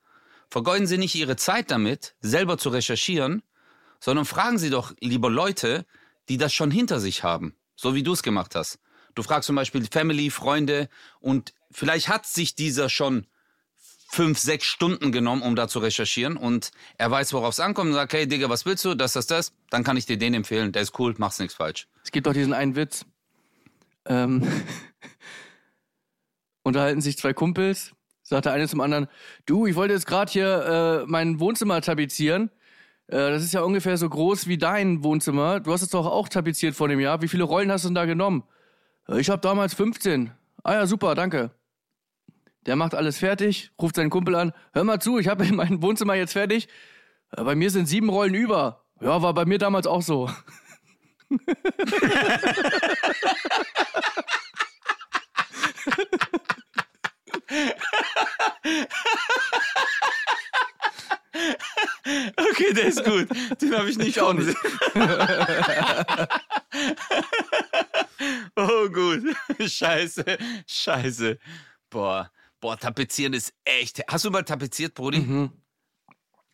Vergeuden 0.51 0.87
Sie 0.87 0.99
nicht 0.99 1.15
Ihre 1.15 1.37
Zeit 1.37 1.71
damit, 1.71 2.15
selber 2.21 2.59
zu 2.59 2.69
recherchieren, 2.69 3.43
sondern 4.01 4.27
fragen 4.27 4.59
Sie 4.59 4.69
doch 4.69 4.93
lieber 5.01 5.31
Leute, 5.31 5.87
die 6.29 6.37
das 6.37 6.53
schon 6.53 6.71
hinter 6.71 7.01
sich 7.01 7.23
haben, 7.23 7.57
so 7.75 7.95
wie 7.95 8.03
du 8.03 8.13
es 8.13 8.23
gemacht 8.23 8.55
hast. 8.55 8.79
Du 9.15 9.23
fragst 9.23 9.47
zum 9.47 9.57
Beispiel 9.57 9.87
Family, 9.91 10.29
Freunde 10.29 10.91
und 11.21 11.55
vielleicht 11.71 12.09
hat 12.09 12.27
sich 12.27 12.55
dieser 12.55 12.89
schon 12.89 13.27
fünf, 14.11 14.39
sechs 14.39 14.67
Stunden 14.67 15.13
genommen, 15.13 15.43
um 15.43 15.55
da 15.55 15.69
zu 15.69 15.81
recherchieren 15.81 16.37
und 16.37 16.71
er 16.97 17.11
weiß, 17.11 17.33
worauf 17.35 17.53
es 17.53 17.61
ankommt 17.61 17.91
und 17.91 17.95
sagt, 17.95 18.15
hey 18.15 18.27
Digga, 18.27 18.49
was 18.49 18.65
willst 18.65 18.85
du, 18.85 18.95
das, 18.95 19.13
das, 19.13 19.27
das, 19.27 19.53
dann 19.71 19.85
kann 19.85 19.99
ich 19.99 20.07
dir 20.07 20.17
den 20.17 20.33
empfehlen, 20.35 20.73
der 20.73 20.83
ist 20.83 20.99
cool, 20.99 21.15
machst 21.19 21.41
nichts 21.41 21.55
falsch. 21.55 21.87
Es 22.05 22.11
gibt 22.11 22.27
doch 22.27 22.33
diesen 22.33 22.55
einen 22.55 22.75
Witz. 22.75 23.05
Ähm, 24.07 24.47
unterhalten 26.63 27.01
sich 27.01 27.19
zwei 27.19 27.35
Kumpels, 27.35 27.93
sagt 28.23 28.47
der 28.47 28.53
eine 28.53 28.67
zum 28.67 28.81
anderen, 28.81 29.09
du, 29.47 29.67
ich 29.67 29.75
wollte 29.75 29.95
jetzt 29.95 30.07
gerade 30.07 30.33
hier 30.33 31.03
äh, 31.05 31.07
mein 31.07 31.39
Wohnzimmer 31.41 31.81
tapezieren. 31.83 32.51
Äh, 33.09 33.17
das 33.31 33.45
ist 33.45 33.53
ja 33.55 33.61
ungefähr 33.61 33.97
so 33.99 34.09
groß 34.09 34.49
wie 34.49 34.59
dein 34.59 35.03
Wohnzimmer. 35.03 35.61
Du 35.61 35.73
hast 35.73 35.83
es 35.83 35.91
doch 35.91 36.07
auch 36.07 36.29
tapeziert 36.29 36.75
vor 36.75 36.89
dem 36.89 37.01
Jahr. 37.01 37.23
Wie 37.23 37.29
viele 37.29 37.45
Rollen 37.45 37.71
hast 37.71 37.85
du 37.85 37.89
denn 37.89 37.95
da 37.95 38.05
genommen? 38.07 38.45
"Äh, 39.09 39.21
Ich 39.21 39.31
habe 39.31 39.41
damals 39.41 39.75
15. 39.75 40.33
Ah 40.63 40.75
ja, 40.75 40.87
super, 40.87 41.15
danke. 41.15 41.51
Der 42.67 42.77
macht 42.77 42.95
alles 42.95 43.19
fertig, 43.19 43.71
ruft 43.81 43.97
seinen 43.97 44.11
Kumpel 44.11 44.35
an. 44.35 44.53
Hör 44.73 44.85
mal 44.85 45.01
zu, 45.01 45.19
ich 45.19 45.29
habe 45.29 45.45
mein 45.53 45.83
Wohnzimmer 45.83 46.15
jetzt 46.15 46.33
fertig. 46.33 46.69
"Äh, 47.37 47.45
Bei 47.45 47.55
mir 47.55 47.71
sind 47.71 47.87
sieben 47.87 48.09
Rollen 48.09 48.35
über. 48.35 48.85
Ja, 49.01 49.23
war 49.23 49.35
bei 49.35 49.45
mir 49.45 49.59
damals 49.59 49.87
auch 49.87 50.03
so. 50.03 50.29
Okay, 62.37 62.73
der 62.75 62.87
ist 62.87 63.05
gut. 63.05 63.29
Den 63.61 63.75
habe 63.77 63.91
ich 63.91 63.99
nicht 63.99 64.19
auch 64.21 64.33
nicht. 64.33 64.57
oh, 68.57 68.89
gut. 68.89 69.23
Scheiße, 69.61 70.25
scheiße. 70.67 71.39
Boah, 71.91 72.31
boah, 72.61 72.77
tapezieren 72.79 73.33
ist 73.35 73.53
echt. 73.65 74.03
Hast 74.09 74.25
du 74.25 74.31
mal 74.31 74.43
tapeziert, 74.45 74.95
Brudi? 74.95 75.51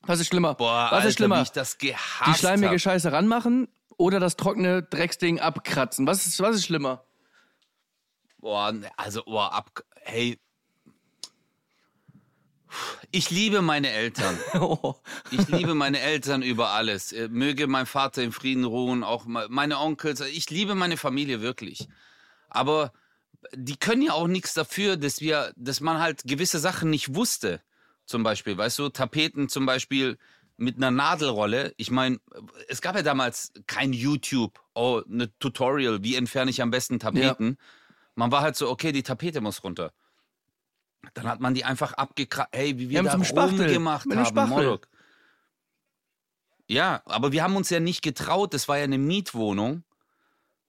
Was 0.02 0.20
ist 0.20 0.28
schlimmer? 0.28 0.54
Boah, 0.54 0.86
Was 0.86 0.92
Alter, 0.92 1.08
ist 1.08 1.16
schlimmer? 1.16 1.38
wie 1.38 1.42
ich 1.42 1.52
das 1.52 1.78
gehasst 1.78 2.26
Die 2.26 2.38
schleimige 2.38 2.72
hab. 2.74 2.80
Scheiße 2.80 3.10
ranmachen 3.12 3.68
oder 3.96 4.20
das 4.20 4.36
trockene 4.36 4.82
Drecksding 4.82 5.40
abkratzen? 5.40 6.06
Was 6.06 6.26
ist, 6.26 6.40
was 6.40 6.56
ist 6.56 6.66
schlimmer? 6.66 7.04
Boah, 8.38 8.74
also, 8.96 9.22
boah, 9.24 9.52
ab. 9.52 9.82
Hey. 10.02 10.38
Ich 13.12 13.30
liebe 13.30 13.62
meine 13.62 13.88
Eltern. 13.90 14.36
Oh. 14.60 14.96
Ich 15.30 15.46
liebe 15.48 15.74
meine 15.74 16.00
Eltern 16.00 16.42
über 16.42 16.70
alles. 16.70 17.12
Äh, 17.12 17.28
Möge 17.28 17.66
mein 17.66 17.86
Vater 17.86 18.22
in 18.22 18.32
Frieden 18.32 18.64
ruhen, 18.64 19.04
auch 19.04 19.24
me- 19.26 19.46
meine 19.48 19.78
Onkels. 19.78 20.20
Ich 20.20 20.50
liebe 20.50 20.74
meine 20.74 20.96
Familie 20.96 21.40
wirklich. 21.40 21.88
Aber 22.48 22.92
die 23.52 23.76
können 23.76 24.02
ja 24.02 24.12
auch 24.12 24.26
nichts 24.26 24.54
dafür, 24.54 24.96
dass 24.96 25.20
wir, 25.20 25.52
dass 25.56 25.80
man 25.80 26.00
halt 26.00 26.22
gewisse 26.24 26.58
Sachen 26.58 26.90
nicht 26.90 27.14
wusste. 27.14 27.60
Zum 28.06 28.22
Beispiel, 28.22 28.56
weißt 28.56 28.78
du, 28.78 28.88
Tapeten 28.90 29.48
zum 29.48 29.66
Beispiel 29.66 30.18
mit 30.56 30.76
einer 30.76 30.90
Nadelrolle. 30.90 31.72
Ich 31.76 31.90
meine, 31.90 32.18
es 32.68 32.80
gab 32.80 32.96
ja 32.96 33.02
damals 33.02 33.52
kein 33.66 33.92
YouTube, 33.92 34.60
oh, 34.74 35.02
eine 35.10 35.36
Tutorial, 35.38 36.02
wie 36.02 36.16
entferne 36.16 36.50
ich 36.50 36.62
am 36.62 36.70
besten 36.70 36.98
Tapeten. 36.98 37.58
Man 38.14 38.30
war 38.30 38.42
halt 38.42 38.56
so, 38.56 38.70
okay, 38.70 38.92
die 38.92 39.02
Tapete 39.02 39.40
muss 39.40 39.64
runter. 39.64 39.92
Dann 41.14 41.28
hat 41.28 41.40
man 41.40 41.54
die 41.54 41.64
einfach 41.64 41.92
abgekratzt. 41.94 42.50
Hey, 42.54 42.78
wie 42.78 42.88
wir 42.88 43.02
Ja, 43.02 43.16
mit 43.16 43.36
da 43.36 43.44
rumgemacht 43.44 44.06
Mit 44.06 44.18
haben, 44.18 44.26
Spachtel. 44.26 44.48
Moloch. 44.64 44.80
Ja, 46.66 47.02
aber 47.04 47.32
wir 47.32 47.42
haben 47.42 47.56
uns 47.56 47.68
ja 47.68 47.80
nicht 47.80 48.02
getraut. 48.02 48.54
Das 48.54 48.68
war 48.68 48.78
ja 48.78 48.84
eine 48.84 48.96
Mietwohnung. 48.98 49.84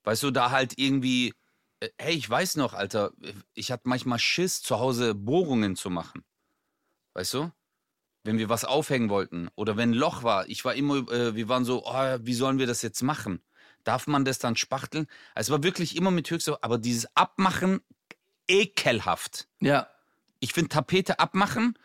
Weißt 0.04 0.24
du, 0.24 0.32
da 0.32 0.52
halt 0.52 0.74
irgendwie. 0.78 1.34
Äh, 1.80 1.90
Hey, 1.98 2.16
ich 2.16 2.30
weiß 2.30 2.56
noch, 2.58 2.74
Alter, 2.74 3.12
ich 3.54 3.72
hatte 3.72 3.88
manchmal 3.88 4.20
Schiss, 4.20 4.62
zu 4.62 4.80
Hause 4.80 5.16
Bohrungen 5.16 5.76
zu 5.76 5.90
machen. 5.90 6.24
Weißt 7.14 7.34
du? 7.34 7.52
Wenn 8.24 8.38
wir 8.40 8.50
was 8.50 8.66
aufhängen 8.66 9.10
wollten 9.10 9.50
oder 9.56 9.78
wenn 9.78 9.92
ein 9.92 9.94
Loch 9.94 10.24
war. 10.24 10.50
Ich 10.50 10.66
war 10.66 10.74
immer, 10.74 10.96
äh, 11.12 11.36
wir 11.36 11.48
waren 11.48 11.64
so, 11.64 11.86
oh, 11.86 12.18
wie 12.22 12.34
sollen 12.34 12.58
wir 12.58 12.66
das 12.66 12.82
jetzt 12.82 13.04
machen? 13.04 13.42
Darf 13.84 14.08
man 14.08 14.26
das 14.26 14.40
dann 14.40 14.56
spachteln? 14.56 15.06
Also 15.36 15.50
es 15.50 15.58
war 15.58 15.64
wirklich 15.64 15.96
immer 15.96 16.10
mit 16.10 16.30
höchster, 16.32 16.58
aber 16.62 16.80
dieses 16.80 17.08
Abmachen 17.16 17.82
ekelhaft. 18.48 19.48
Ja. 19.60 19.88
Ich 20.40 20.54
finde 20.54 20.70
Tapete 20.70 21.20
abmachen, 21.20 21.78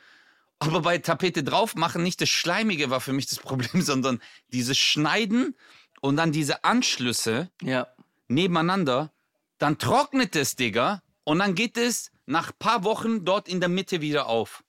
aber 0.58 0.80
bei 0.80 0.98
Tapete 0.98 1.42
drauf 1.44 1.74
machen 1.74 2.02
nicht 2.02 2.20
das 2.20 2.28
Schleimige 2.28 2.90
war 2.90 3.00
für 3.00 3.12
mich 3.12 3.26
das 3.26 3.38
Problem, 3.40 3.82
sondern 3.82 4.20
dieses 4.48 4.78
Schneiden 4.78 5.56
und 6.00 6.16
dann 6.16 6.32
diese 6.32 6.64
Anschlüsse 6.64 7.50
Ja. 7.62 7.86
nebeneinander, 8.28 9.12
dann 9.60 9.78
trocknet 9.78 10.34
es, 10.34 10.56
Digga, 10.56 11.02
und 11.24 11.38
dann 11.38 11.54
geht 11.54 11.76
es 11.76 12.10
nach 12.26 12.50
paar 12.58 12.82
Wochen 12.82 13.24
dort 13.24 13.48
in 13.48 13.60
der 13.60 13.68
Mitte 13.68 14.00
wieder 14.00 14.26
auf. 14.26 14.64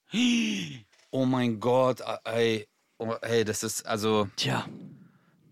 Oh 1.10 1.26
mein 1.26 1.60
Gott, 1.60 2.02
ey, 2.26 2.68
oh, 3.00 3.14
ey 3.22 3.44
das 3.44 3.64
ist 3.64 3.86
also 3.86 4.28
Tja. 4.36 4.66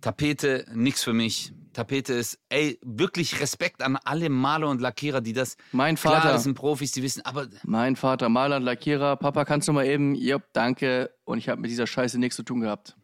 Tapete 0.02 0.66
nix 0.74 1.04
für 1.04 1.14
mich. 1.14 1.54
Tapete 1.74 2.14
ist, 2.14 2.40
ey, 2.50 2.80
wirklich 2.82 3.40
Respekt 3.40 3.82
an 3.82 3.98
alle 4.04 4.30
Maler 4.30 4.68
und 4.68 4.82
Lackierer, 4.82 5.22
die 5.22 5.34
das. 5.34 5.56
Mein 5.72 5.96
Klar, 5.96 6.22
Vater. 6.22 6.34
das 6.34 6.44
sind 6.44 6.56
Profis, 6.56 6.92
die 6.92 7.04
wissen, 7.04 7.24
aber 7.26 7.48
Mein 7.64 7.96
Vater, 7.96 8.28
Maler 8.28 8.58
und 8.58 8.64
Lackierer. 8.64 9.16
Papa, 9.18 9.46
kannst 9.46 9.68
du 9.68 9.74
mal 9.74 9.86
eben? 9.86 10.16
Jupp, 10.16 10.44
danke. 10.54 11.14
Und 11.26 11.38
ich 11.38 11.48
habe 11.48 11.62
mit 11.62 11.70
dieser 11.70 11.88
Scheiße 11.88 12.20
nichts 12.20 12.36
zu 12.36 12.44
tun 12.44 12.62
gehabt. 12.62 12.98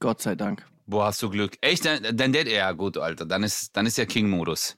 Gott 0.00 0.20
sei 0.22 0.34
Dank. 0.34 0.66
Boah, 0.86 1.06
hast 1.06 1.22
du 1.22 1.30
Glück. 1.30 1.56
Echt, 1.60 1.84
dann, 1.84 2.16
dann 2.16 2.32
ja 2.32 2.72
gut, 2.72 2.98
Alter. 2.98 3.26
Dann 3.26 3.42
ist, 3.42 3.76
dann 3.76 3.86
ist 3.86 3.98
ja 3.98 4.04
King-Modus. 4.04 4.76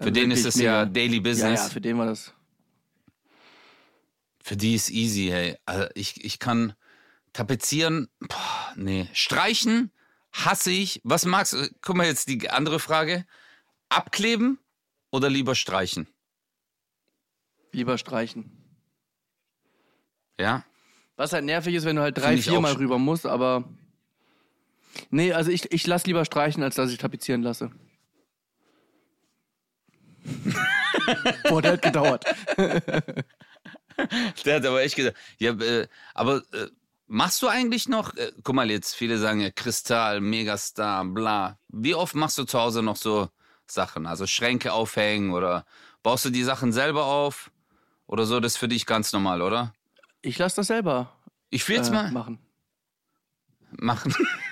Für 0.00 0.12
den 0.12 0.30
ist 0.30 0.44
wirklich 0.44 0.54
es 0.56 0.60
ja. 0.62 0.84
Daily 0.86 1.16
Ja, 1.16 1.22
Business. 1.22 1.60
ja, 1.60 1.68
für 1.68 1.80
den 1.80 1.98
war 1.98 2.06
das. 2.06 2.32
Für 4.42 4.56
die 4.56 4.74
ist 4.74 4.90
easy, 4.90 5.28
hey. 5.30 5.56
Also 5.66 5.88
ich, 5.94 6.24
ich 6.24 6.38
kann 6.38 6.74
tapezieren, 7.32 8.08
boah, 8.20 8.72
nee. 8.76 9.08
Streichen 9.12 9.90
hasse 10.32 10.70
ich. 10.70 11.00
Was 11.04 11.24
magst 11.24 11.52
du? 11.52 11.68
Guck 11.82 11.96
mal 11.96 12.06
jetzt 12.06 12.28
die 12.28 12.50
andere 12.50 12.80
Frage. 12.80 13.26
Abkleben 13.88 14.58
oder 15.10 15.28
lieber 15.28 15.54
streichen? 15.54 16.08
Lieber 17.72 17.98
streichen. 17.98 18.50
Ja? 20.40 20.64
Was 21.16 21.32
halt 21.32 21.44
nervig 21.44 21.74
ist, 21.74 21.84
wenn 21.84 21.96
du 21.96 22.02
halt 22.02 22.16
drei, 22.18 22.36
viermal 22.38 22.72
rüber 22.72 22.98
musst, 22.98 23.26
aber. 23.26 23.68
Nee, 25.10 25.32
also 25.32 25.50
ich, 25.50 25.70
ich 25.70 25.86
lass 25.86 26.06
lieber 26.06 26.24
streichen, 26.24 26.62
als 26.62 26.74
dass 26.74 26.90
ich 26.90 26.98
tapezieren 26.98 27.42
lasse. 27.42 27.70
Boah, 31.48 31.62
der 31.62 31.72
hat 31.72 31.82
gedauert. 31.82 32.24
Der 34.44 34.56
hat 34.56 34.66
aber 34.66 34.82
echt 34.82 34.96
gesagt. 34.96 35.16
Ja, 35.38 35.52
äh, 35.52 35.86
aber 36.14 36.38
äh, 36.52 36.68
machst 37.06 37.42
du 37.42 37.48
eigentlich 37.48 37.88
noch, 37.88 38.16
äh, 38.16 38.32
guck 38.42 38.54
mal 38.54 38.70
jetzt, 38.70 38.94
viele 38.94 39.18
sagen 39.18 39.40
ja 39.40 39.50
Kristall, 39.50 40.20
Megastar, 40.20 41.04
bla. 41.04 41.58
Wie 41.68 41.94
oft 41.94 42.14
machst 42.14 42.38
du 42.38 42.44
zu 42.44 42.58
Hause 42.58 42.82
noch 42.82 42.96
so 42.96 43.28
Sachen? 43.66 44.06
Also 44.06 44.26
Schränke 44.26 44.72
aufhängen 44.72 45.32
oder 45.32 45.66
baust 46.02 46.24
du 46.24 46.30
die 46.30 46.42
Sachen 46.42 46.72
selber 46.72 47.04
auf? 47.04 47.50
Oder 48.06 48.24
so, 48.24 48.40
das 48.40 48.52
ist 48.52 48.58
für 48.58 48.68
dich 48.68 48.86
ganz 48.86 49.12
normal, 49.12 49.42
oder? 49.42 49.74
Ich 50.22 50.38
lass 50.38 50.54
das 50.54 50.68
selber 50.68 51.12
Ich 51.50 51.68
will 51.68 51.76
jetzt 51.76 51.88
äh, 51.90 51.92
mal 51.92 52.10
machen. 52.10 52.38
machen. 53.72 54.14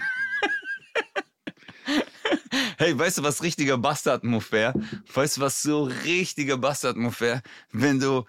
hey, 2.81 2.99
weißt 2.99 3.19
du, 3.19 3.23
was 3.23 3.43
richtiger 3.43 3.77
Bastard-Move 3.79 4.45
wäre? 4.51 4.75
Weißt 5.15 5.37
du, 5.37 5.41
was 5.43 5.63
so 5.63 5.85
richtiger 6.05 6.57
Bastard-Move 6.57 7.21
wäre? 7.21 7.43
Wenn 7.73 8.01
du 8.01 8.25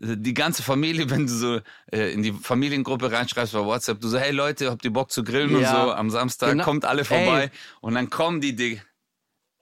äh, 0.00 0.16
die 0.16 0.32
ganze 0.32 0.62
Familie, 0.62 1.10
wenn 1.10 1.26
du 1.26 1.32
so 1.32 1.60
äh, 1.92 2.12
in 2.12 2.22
die 2.22 2.32
Familiengruppe 2.32 3.10
reinschreibst 3.10 3.52
bei 3.52 3.64
WhatsApp, 3.64 4.00
du 4.00 4.08
so, 4.08 4.18
hey 4.18 4.30
Leute, 4.32 4.70
habt 4.70 4.84
ihr 4.84 4.92
Bock 4.92 5.10
zu 5.10 5.24
grillen 5.24 5.50
Ja. 5.50 5.56
und 5.58 5.86
so 5.88 5.92
am 5.92 6.10
Samstag, 6.10 6.50
Genau. 6.50 6.64
kommt 6.64 6.84
alle 6.84 7.04
vorbei 7.04 7.44
Ey. 7.44 7.50
und 7.80 7.94
dann 7.94 8.08
kommen 8.08 8.40
die 8.40 8.54
Digga. 8.54 8.80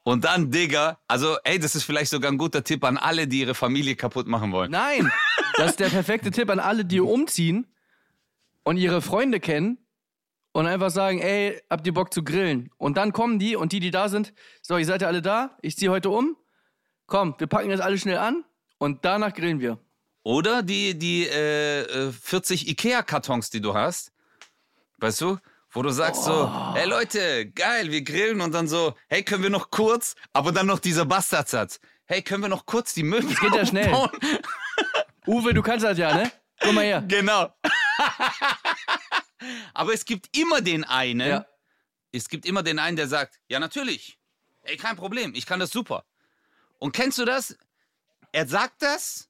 Und 0.07 0.25
dann, 0.27 0.51
Digga, 0.51 0.99
also, 1.09 1.39
ey, 1.45 1.59
das 1.59 1.75
ist 1.75 1.85
vielleicht 1.85 2.11
sogar 2.11 2.31
ein 2.31 2.37
guter 2.37 2.63
Tipp 2.63 2.85
an 2.85 2.99
alle, 2.99 3.27
die 3.27 3.41
ihre 3.41 3.55
Familie 3.55 3.97
kaputt 3.97 4.27
machen 4.27 4.53
wollen. 4.53 4.71
Nein, 4.71 5.11
das 5.57 5.71
ist 5.71 5.81
der 5.81 5.89
perfekte 5.89 6.31
Tipp 6.31 6.51
an 6.51 6.61
alle, 6.61 6.85
die 6.85 7.01
umziehen 7.01 7.67
und 8.65 8.77
ihre 8.77 9.01
Freunde 9.01 9.41
kennen 9.41 9.79
und 10.55 10.69
einfach 10.69 10.91
sagen, 10.91 11.19
ey, 11.19 11.61
habt 11.69 11.85
ihr 11.85 11.93
Bock 11.93 12.15
zu 12.15 12.23
grillen? 12.23 12.71
Und 12.79 12.97
dann 12.97 13.13
kommen 13.13 13.41
die 13.41 13.57
und 13.57 13.73
die, 13.73 13.81
die 13.81 13.91
da 13.91 14.09
sind, 14.09 14.33
so, 14.63 14.79
ihr 14.79 14.87
seid 14.87 15.03
ja 15.03 15.09
alle 15.09 15.21
da, 15.21 15.59
ich 15.63 15.77
ziehe 15.77 15.91
heute 15.91 16.11
um, 16.11 16.37
komm, 17.07 17.35
wir 17.39 17.49
packen 17.49 17.71
das 17.71 17.81
alles 17.81 18.03
schnell 18.03 18.19
an 18.19 18.45
und 18.79 19.05
danach 19.05 19.35
grillen 19.35 19.59
wir. 19.59 19.79
Oder 20.23 20.63
die, 20.63 20.97
die 20.97 21.27
äh, 21.27 21.83
äh, 21.83 22.13
40 22.13 22.69
Ikea-Kartons, 22.69 23.51
die 23.51 23.61
du 23.61 23.75
hast, 23.75 24.13
weißt 24.99 25.21
du, 25.23 25.39
wo 25.73 25.83
du 25.83 25.91
sagst 25.91 26.23
so, 26.23 26.49
hey 26.75 26.89
Leute, 26.89 27.51
geil, 27.51 27.91
wir 27.91 28.03
grillen 28.03 28.41
und 28.41 28.55
dann 28.55 28.69
so, 28.69 28.95
hey, 29.09 29.25
können 29.25 29.43
wir 29.43 29.51
noch 29.51 29.71
kurz, 29.71 30.15
aber 30.33 30.53
dann 30.53 30.67
noch 30.67 30.79
dieser 30.79 31.05
Bastardsatz. 31.05 31.81
Hey, 32.07 32.23
können 32.23 32.43
wir 32.43 32.49
noch 32.49 32.65
kurz 32.65 32.95
die 32.95 33.03
Möbel 33.03 33.29
Das 33.29 33.41
geht 33.41 33.55
ja 33.55 33.67
schnell. 33.67 33.93
Uwe, 35.27 35.53
du 35.53 35.63
kannst 35.63 35.85
das 35.85 35.99
ja, 35.99 36.15
ne? 36.15 36.31
Komm 36.61 36.77
mal 36.77 36.85
her. 36.85 37.03
Genau. 37.09 37.53
aber 39.75 39.93
es 39.95 40.05
gibt 40.05 40.37
immer 40.37 40.61
den 40.61 40.85
einen, 40.85 41.29
Ja. 41.29 41.47
es 42.13 42.29
gibt 42.29 42.47
immer 42.47 42.63
den 42.63 42.79
einen, 42.79 42.97
der 42.97 43.09
sagt, 43.09 43.41
ja 43.49 43.59
natürlich, 43.61 44.19
ey, 44.63 44.77
kein 44.77 44.97
Problem, 44.97 45.35
ich 45.35 45.47
kann 45.47 45.61
das 45.61 45.71
super. 45.71 46.05
Und 46.79 46.93
kennst 46.93 47.19
du 47.19 47.25
das? 47.25 47.57
Er 48.33 48.47
sagt 48.49 48.83
das 48.83 49.29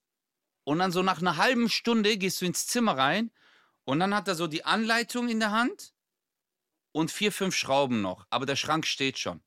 und 0.64 0.78
dann 0.78 0.92
so 0.92 1.02
nach 1.02 1.20
einer 1.20 1.36
halben 1.36 1.68
Stunde 1.68 2.16
gehst 2.16 2.40
du 2.40 2.46
ins 2.46 2.66
Zimmer 2.66 2.96
rein 2.96 3.30
und 3.84 4.00
dann 4.00 4.14
hat 4.14 4.28
er 4.28 4.34
so 4.34 4.46
die 4.46 4.64
Anleitung 4.64 5.28
in 5.28 5.40
der 5.40 5.50
Hand 5.50 5.92
und 6.92 7.10
vier, 7.10 7.32
fünf 7.32 7.54
Schrauben 7.54 8.00
noch. 8.00 8.26
Aber 8.30 8.46
der 8.46 8.56
Schrank 8.56 8.86
steht 8.86 9.18
schon. 9.18 9.42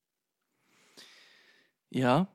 Ja. 1.89 2.28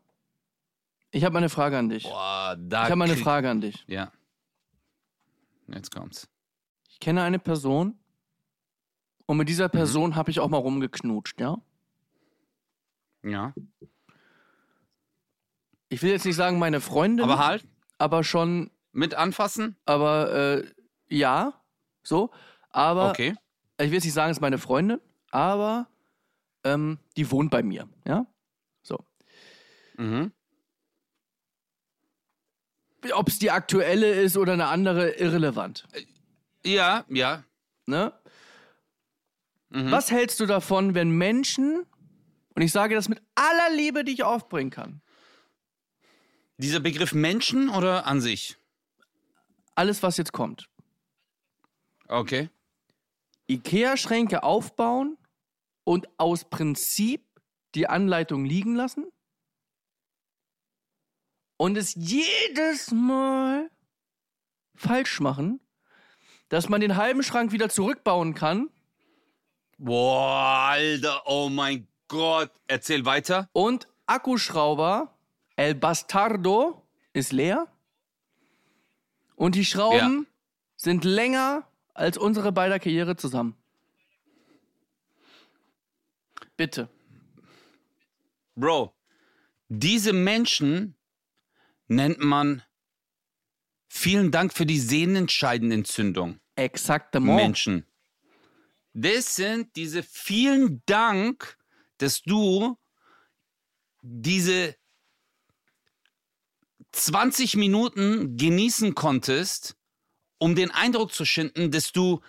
Ich 1.11 1.25
habe 1.25 1.37
eine 1.39 1.51
Frage 1.51 1.79
an 1.79 1.91
dich. 1.91 2.05
Boah, 2.05 2.57
Ich 2.59 2.75
habe 2.75 3.05
eine 3.05 3.17
Frage 3.17 3.51
an 3.51 3.61
dich. 3.61 3.85
Ja. 3.87 4.11
Jetzt 5.69 5.95
kommt's. 5.95 6.29
Ich 6.89 6.99
kenne 7.01 7.23
eine 7.23 7.39
Person 7.39 7.99
und 9.33 9.39
mit 9.39 9.47
Mhm. 9.47 9.53
dieser 9.53 9.69
Person 9.71 10.15
habe 10.15 10.31
ich 10.31 10.41
auch 10.41 10.49
mal 10.51 10.59
rumgeknutscht, 10.59 11.41
ja? 11.41 11.57
Ja. 13.25 13.55
Ich 15.89 16.03
will 16.03 16.11
jetzt 16.11 16.25
nicht 16.27 16.37
sagen 16.37 16.59
meine 16.59 16.81
Freundin, 16.81 17.25
Aber 17.25 17.39
halt, 17.39 17.67
aber 17.99 18.25
schon, 18.25 18.71
mit 18.93 19.15
anfassen? 19.15 19.77
aber 19.87 20.33
äh, 20.33 20.71
ja, 21.09 21.55
so. 22.03 22.31
Aber 22.71 23.11
Okay. 23.11 23.35
ich 23.79 23.87
will 23.87 23.95
jetzt 23.95 24.05
nicht 24.05 24.13
sagen, 24.15 24.31
es 24.31 24.37
ist 24.39 24.41
meine 24.43 24.59
Freundin, 24.59 25.01
aber 25.31 25.87
ähm, 26.65 26.99
die 27.17 27.31
wohnt 27.31 27.51
bei 27.51 27.63
mir, 27.63 27.89
ja? 28.07 28.27
So. 28.83 28.99
Mhm. 29.97 30.33
Ob 33.15 33.29
es 33.29 33.39
die 33.39 33.51
aktuelle 33.51 34.13
ist 34.13 34.37
oder 34.37 34.53
eine 34.53 34.67
andere, 34.67 35.11
irrelevant. 35.13 35.87
Ja, 36.65 37.05
ja. 37.09 37.45
Ne? 37.87 38.13
Mhm. 39.73 39.91
Was 39.91 40.11
hältst 40.11 40.39
du 40.41 40.47
davon, 40.47 40.95
wenn 40.95 41.11
Menschen, 41.11 41.87
und 42.55 42.63
ich 42.63 42.73
sage 42.73 42.95
das 42.95 43.09
mit 43.09 43.23
aller 43.35 43.75
Liebe, 43.75 44.05
die 44.05 44.13
ich 44.13 44.23
aufbringen 44.23 44.71
kann, 44.71 45.01
Dieser 46.59 46.81
Begriff 46.81 47.13
Menschen 47.15 47.69
oder 47.71 48.07
an 48.07 48.21
sich? 48.21 48.57
alles, 49.75 50.03
was 50.03 50.17
jetzt 50.19 50.33
kommt, 50.33 50.69
Okay. 52.09 52.51
Ikea-Schränke 53.49 54.43
aufbauen 54.43 55.17
und 55.85 56.07
aus 56.19 56.45
Prinzip 56.49 57.25
die 57.75 57.87
Anleitung 57.89 58.45
liegen 58.45 58.75
lassen 58.75 59.07
und 61.57 61.77
es 61.79 61.95
jedes 61.95 62.91
Mal 62.91 63.71
falsch 64.75 65.21
machen, 65.21 65.61
dass 66.51 66.69
man 66.69 66.83
den 66.83 66.97
halben 66.97 67.23
Schrank 67.23 67.53
wieder 67.53 67.71
zurückbauen 67.71 68.35
kann 68.35 68.69
Boah, 69.85 70.69
Alter, 70.71 71.23
oh 71.27 71.49
mein 71.49 71.89
Gott. 72.07 72.53
Erzähl 72.69 73.05
weiter. 73.05 73.49
und 73.53 73.89
Akkuschrauber 74.07 75.19
El 75.57 75.75
Bastardo 75.75 76.87
ist 77.13 77.33
leer 77.33 77.67
und 79.35 79.57
die 79.57 79.65
Schrauben 79.65 80.29
sind 80.77 81.05
länger 81.05 81.67
als 81.95 82.17
unsere 82.17 82.53
beider 82.53 82.79
Karriere 82.79 83.17
zusammen. 83.17 83.57
Bitte. 86.57 86.89
Bro, 88.55 88.95
diese 89.69 90.13
Menschen 90.13 90.95
nennt 91.89 92.21
man 92.21 92.63
vielen 93.89 94.31
Dank 94.31 94.53
für 94.53 94.65
die 94.65 94.79
Sehnenscheidenentzündung. 94.79 96.39
Exaktement. 96.55 97.37
Menschen. 97.37 97.85
Das 98.95 99.37
sind 99.37 99.75
diese 99.77 100.03
vielen 100.03 100.83
Dank, 100.87 101.57
dass 101.99 102.23
du 102.23 102.77
diese 104.03 104.77
20 106.93 107.57
Minuten 107.57 108.37
genießen 108.37 108.95
konntest, 108.95 109.77
um 110.39 110.55
den 110.55 110.71
Eindruck 110.71 111.13
zu 111.13 111.25
schinden, 111.25 111.71
dass 111.71 111.93
du 111.93 112.21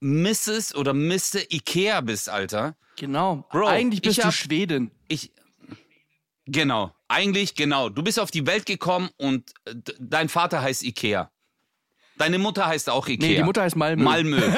Mrs. 0.00 0.74
oder 0.74 0.92
Mr. 0.94 1.40
Ikea 1.50 2.00
bist, 2.00 2.28
Alter. 2.28 2.76
Genau. 2.96 3.46
Bro, 3.50 3.66
Eigentlich 3.68 4.02
bist 4.02 4.18
ich 4.18 4.22
du 4.22 4.26
hab- 4.28 4.34
Schwedin. 4.34 4.90
Ich. 5.08 5.32
Genau. 6.46 6.94
Eigentlich, 7.08 7.54
genau. 7.54 7.88
Du 7.88 8.02
bist 8.02 8.18
auf 8.18 8.30
die 8.30 8.46
Welt 8.46 8.66
gekommen 8.66 9.10
und 9.16 9.52
äh, 9.64 9.74
dein 9.98 10.28
Vater 10.28 10.60
heißt 10.60 10.82
Ikea. 10.82 11.30
Deine 12.20 12.38
Mutter 12.38 12.66
heißt 12.66 12.90
auch 12.90 13.08
Ikea. 13.08 13.28
Nee, 13.28 13.36
die 13.36 13.42
Mutter 13.42 13.62
heißt 13.62 13.76
Malmö. 13.76 14.04
Malmö. 14.04 14.36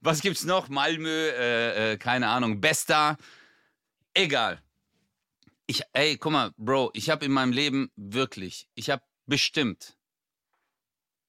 Was 0.00 0.20
gibt's 0.20 0.44
noch? 0.44 0.68
Malmö, 0.68 1.08
äh, 1.08 1.92
äh, 1.92 1.96
keine 1.96 2.26
Ahnung, 2.26 2.60
Besta. 2.60 3.16
Egal. 4.14 4.60
Ich, 5.68 5.82
ey, 5.92 6.16
guck 6.16 6.32
mal, 6.32 6.50
Bro, 6.56 6.90
ich 6.92 7.08
habe 7.08 7.24
in 7.24 7.30
meinem 7.30 7.52
Leben 7.52 7.92
wirklich, 7.94 8.68
ich 8.74 8.90
habe 8.90 9.04
bestimmt 9.26 9.96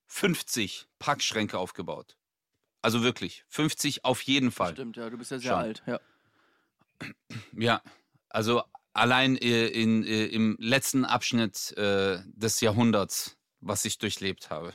50 0.07 0.87
Packschränke 0.97 1.59
aufgebaut. 1.59 2.17
Also 2.81 3.03
wirklich, 3.03 3.45
50 3.49 4.05
auf 4.05 4.23
jeden 4.23 4.51
Fall. 4.51 4.73
Stimmt, 4.73 4.97
ja, 4.97 5.07
du 5.07 5.19
bist 5.19 5.29
ja 5.29 5.37
sehr 5.37 5.51
Schon. 5.51 5.59
alt. 5.59 5.83
Ja. 5.85 5.99
Ja, 7.55 7.83
also 8.29 8.63
allein 8.93 9.37
äh, 9.37 9.67
in, 9.67 10.03
äh, 10.03 10.25
im 10.25 10.57
letzten 10.59 11.05
Abschnitt 11.05 11.75
äh, 11.77 12.19
des 12.25 12.61
Jahrhunderts, 12.61 13.37
was 13.59 13.85
ich 13.85 13.97
durchlebt 13.97 14.49
habe. 14.49 14.73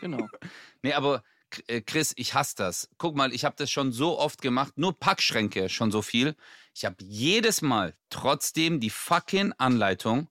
Genau. 0.00 0.28
Nee, 0.82 0.92
aber 0.92 1.24
äh, 1.66 1.80
Chris, 1.80 2.12
ich 2.16 2.34
hasse 2.34 2.54
das. 2.56 2.88
Guck 2.98 3.16
mal, 3.16 3.32
ich 3.32 3.44
habe 3.44 3.56
das 3.58 3.70
schon 3.70 3.90
so 3.90 4.18
oft 4.18 4.40
gemacht, 4.40 4.74
nur 4.76 4.96
Packschränke 4.96 5.68
schon 5.68 5.90
so 5.90 6.00
viel. 6.02 6.36
Ich 6.74 6.84
habe 6.84 6.96
jedes 7.00 7.62
Mal 7.62 7.96
trotzdem 8.10 8.78
die 8.78 8.90
fucking 8.90 9.52
Anleitung 9.58 10.28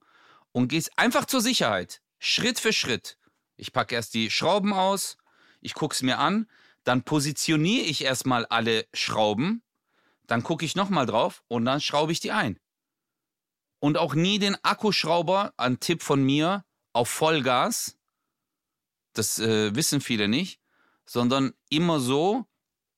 und 0.52 0.70
geh's 0.70 0.90
einfach 0.96 1.26
zur 1.26 1.42
Sicherheit, 1.42 2.02
Schritt 2.20 2.60
für 2.60 2.72
Schritt. 2.72 3.18
Ich 3.58 3.74
packe 3.74 3.96
erst 3.96 4.14
die 4.14 4.32
Schrauben 4.32 4.72
aus, 4.72 5.18
ich 5.62 5.74
guck's 5.74 6.02
mir 6.02 6.20
an, 6.20 6.48
dann 6.84 7.04
positioniere 7.04 7.86
ich 7.86 8.04
erstmal 8.04 8.46
alle 8.46 8.86
Schrauben, 8.94 9.64
dann 10.28 10.44
gucke 10.44 10.66
ich 10.66 10.76
nochmal 10.76 11.06
drauf 11.06 11.44
und 11.48 11.66
dann 11.66 11.82
schraube 11.82 12.12
ich 12.12 12.20
die 12.20 12.32
ein. 12.32 12.60
Und 13.80 13.98
auch 13.98 14.16
nie 14.16 14.40
den 14.40 14.58
Akkuschrauber, 14.64 15.54
ein 15.58 15.80
Tipp 15.80 16.02
von 16.02 16.24
mir, 16.24 16.66
auf 16.94 17.10
Vollgas. 17.10 17.98
Das 19.14 19.40
äh, 19.40 19.76
wissen 19.76 20.02
viele 20.02 20.28
nicht 20.28 20.60
sondern 21.06 21.54
immer 21.70 22.00
so, 22.00 22.46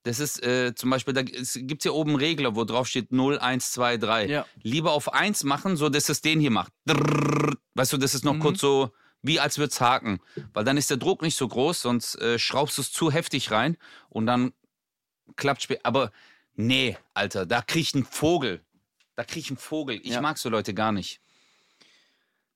das 0.03 0.19
ist 0.19 0.41
äh, 0.41 0.73
zum 0.73 0.89
Beispiel, 0.89 1.13
da 1.13 1.21
gibt 1.23 1.39
es 1.41 1.53
hier 1.83 1.93
oben 1.93 2.11
einen 2.11 2.19
Regler, 2.19 2.55
wo 2.55 2.63
drauf 2.63 2.87
steht 2.87 3.11
0, 3.11 3.39
1, 3.39 3.71
2, 3.71 3.97
3. 3.97 4.27
Ja. 4.27 4.45
Lieber 4.61 4.93
auf 4.93 5.13
1 5.13 5.43
machen, 5.43 5.75
so 5.75 5.89
dass 5.89 6.07
es 6.07 6.21
den 6.21 6.39
hier 6.39 6.51
macht. 6.51 6.71
Weißt 7.75 7.91
du, 7.91 7.97
das 7.97 8.15
ist 8.15 8.23
noch 8.23 8.33
Mhm. 8.35 8.39
kurz 8.39 8.61
so, 8.61 8.91
wie 9.21 9.39
als 9.39 9.57
würde 9.57 9.71
es 9.71 9.81
haken. 9.81 10.19
Weil 10.53 10.63
dann 10.63 10.77
ist 10.77 10.89
der 10.89 10.97
Druck 10.97 11.21
nicht 11.21 11.35
so 11.35 11.47
groß, 11.47 11.81
sonst 11.81 12.15
äh, 12.15 12.39
schraubst 12.39 12.77
du 12.77 12.81
es 12.83 12.91
zu 12.91 13.11
heftig 13.11 13.51
rein 13.51 13.75
und 14.09 14.25
dann 14.27 14.53
klappt 15.35 15.63
später. 15.63 15.81
Aber 15.83 16.11
nee, 16.53 16.97
Alter, 17.13 17.45
da 17.45 17.61
krieg 17.61 17.81
ich 17.81 17.93
einen 17.95 18.05
Vogel. 18.05 18.63
Da 19.17 19.23
krieg 19.23 19.43
ich 19.43 19.49
einen 19.49 19.57
Vogel. 19.57 19.99
Ich 20.03 20.13
Ja. 20.13 20.21
mag 20.21 20.37
so 20.37 20.47
Leute 20.47 20.75
gar 20.75 20.91
nicht. 20.91 21.19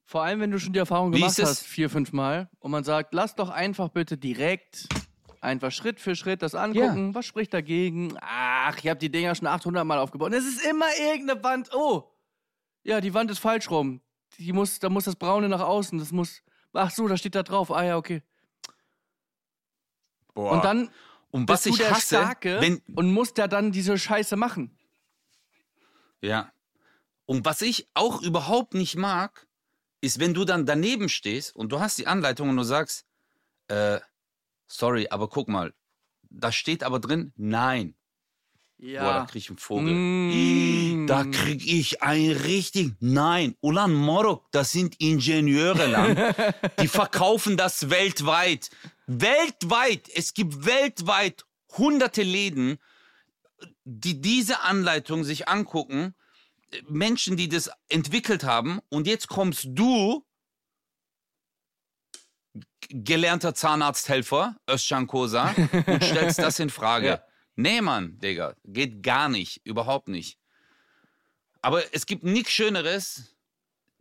Vor 0.06 0.22
allem, 0.22 0.40
wenn 0.42 0.52
du 0.52 0.60
schon 0.60 0.74
die 0.74 0.80
Erfahrung 0.80 1.12
Wie 1.12 1.20
gemacht 1.20 1.40
hast, 1.40 1.64
vier, 1.64 1.90
fünf 1.90 2.14
Mal, 2.14 2.50
und 2.60 2.70
man 2.70 2.84
sagt, 2.84 3.16
lass 3.16 3.36
doch 3.36 3.50
einfach 3.50 3.90
bitte 3.90 4.16
direkt 4.16 4.88
einfach 5.40 5.72
Schritt 5.72 6.00
für 6.00 6.16
Schritt 6.16 6.44
das 6.44 6.54
angucken. 6.54 7.16
Was 7.16 7.26
spricht 7.26 7.52
dagegen? 7.52 8.16
Ach, 8.22 8.78
ich 8.78 8.88
habe 8.88 9.00
die 9.00 9.10
Dinger 9.10 9.34
schon 9.34 9.48
800 9.48 9.84
Mal 9.84 9.98
aufgebaut. 9.98 10.28
Und 10.28 10.34
es 10.38 10.46
ist 10.46 10.64
immer 10.64 10.86
irgendeine 11.00 11.44
Wand. 11.44 11.74
Oh, 11.74 12.12
ja, 12.84 13.02
die 13.02 13.14
Wand 13.16 13.32
ist 13.32 13.40
falsch 13.40 13.72
rum. 13.72 14.02
Die 14.38 14.54
muss, 14.54 14.78
da 14.78 14.90
muss 14.90 15.06
das 15.06 15.16
Braune 15.16 15.50
nach 15.50 15.62
außen. 15.62 15.98
Das 15.98 16.12
muss. 16.12 16.44
Ach 16.74 16.92
so, 16.92 17.08
da 17.08 17.18
steht 17.18 17.34
da 17.34 17.42
drauf. 17.42 17.72
Ah 17.72 17.84
ja, 17.84 17.98
okay. 17.98 18.22
Boah. 20.36 20.52
Und 20.52 20.64
dann 20.64 20.92
und 21.32 21.50
was 21.50 21.66
ich 21.66 21.78
der 21.78 21.90
hasse, 21.90 22.18
Starke 22.18 22.62
wenn, 22.62 22.84
und 22.96 23.12
musst 23.12 23.40
ja 23.40 23.48
dann 23.48 23.72
diese 23.72 23.98
Scheiße 23.98 24.36
machen. 24.36 24.78
Ja. 26.22 26.52
Und 27.26 27.46
was 27.46 27.62
ich 27.62 27.88
auch 27.94 28.22
überhaupt 28.22 28.74
nicht 28.74 28.96
mag, 28.96 29.48
ist, 30.02 30.20
wenn 30.20 30.34
du 30.34 30.46
dann 30.46 30.66
daneben 30.66 31.10
stehst 31.10 31.56
und 31.56 31.72
du 31.72 31.80
hast 31.80 31.98
die 31.98 32.08
Anleitung 32.08 32.50
und 32.50 32.58
du 32.58 32.64
sagst, 32.64 33.06
äh, 33.68 34.00
sorry, 34.68 35.08
aber 35.10 35.30
guck 35.30 35.48
mal, 35.48 35.74
da 36.30 36.52
steht 36.52 36.84
aber 36.84 37.00
drin, 37.00 37.34
nein. 37.36 37.96
Ja. 38.78 39.04
Boah, 39.04 39.14
da 39.20 39.26
krieg 39.26 39.44
ich 39.44 39.50
einen 39.50 39.60
Vogel. 39.60 39.94
Mm. 39.94 41.08
Da 41.08 41.24
krieg 41.26 41.64
ich 41.66 42.02
ein 42.02 42.32
richtig, 42.32 42.96
nein, 43.00 43.56
Ulan 43.62 43.94
Morok, 43.94 44.52
das 44.52 44.72
sind 44.72 45.00
Ingenieure 45.00 45.86
lang. 45.86 46.34
Die 46.82 46.88
verkaufen 46.88 47.58
das 47.58 47.92
weltweit. 47.92 48.72
Weltweit. 49.06 50.10
Es 50.16 50.34
gibt 50.34 50.66
weltweit 50.66 51.46
hunderte 51.78 52.24
Läden, 52.24 52.80
die 53.84 54.22
diese 54.22 54.62
Anleitung 54.62 55.24
sich 55.24 55.48
angucken. 55.48 56.16
Menschen, 56.88 57.36
die 57.38 57.50
das 57.50 57.70
entwickelt 57.90 58.44
haben. 58.44 58.80
Und 58.90 59.08
jetzt 59.08 59.28
kommst 59.28 59.66
du, 59.70 60.26
gelernter 62.90 63.54
Zahnarzthelfer, 63.54 64.58
Özcan 64.70 65.08
Kosa, 65.08 65.50
und 65.88 66.04
stellst 66.04 66.40
das 66.40 66.60
in 66.60 66.70
Frage. 66.70 67.08
Ja. 67.08 67.24
Nee, 67.56 67.82
Mann, 67.82 68.18
Digga, 68.20 68.56
geht 68.64 69.04
gar 69.04 69.30
nicht, 69.30 69.62
überhaupt 69.66 70.08
nicht. 70.08 70.38
Aber 71.62 71.84
es 71.94 72.06
gibt 72.06 72.24
nichts 72.24 72.52
Schöneres, 72.52 73.36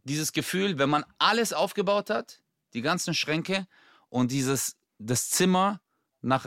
dieses 0.04 0.32
Gefühl, 0.32 0.78
wenn 0.78 0.88
man 0.88 1.04
alles 1.18 1.52
aufgebaut 1.52 2.10
hat, 2.10 2.40
die 2.72 2.82
ganzen 2.82 3.14
Schränke 3.14 3.66
und 4.08 4.30
dieses 4.30 4.76
das 4.98 5.30
Zimmer 5.30 5.80
nach 6.20 6.46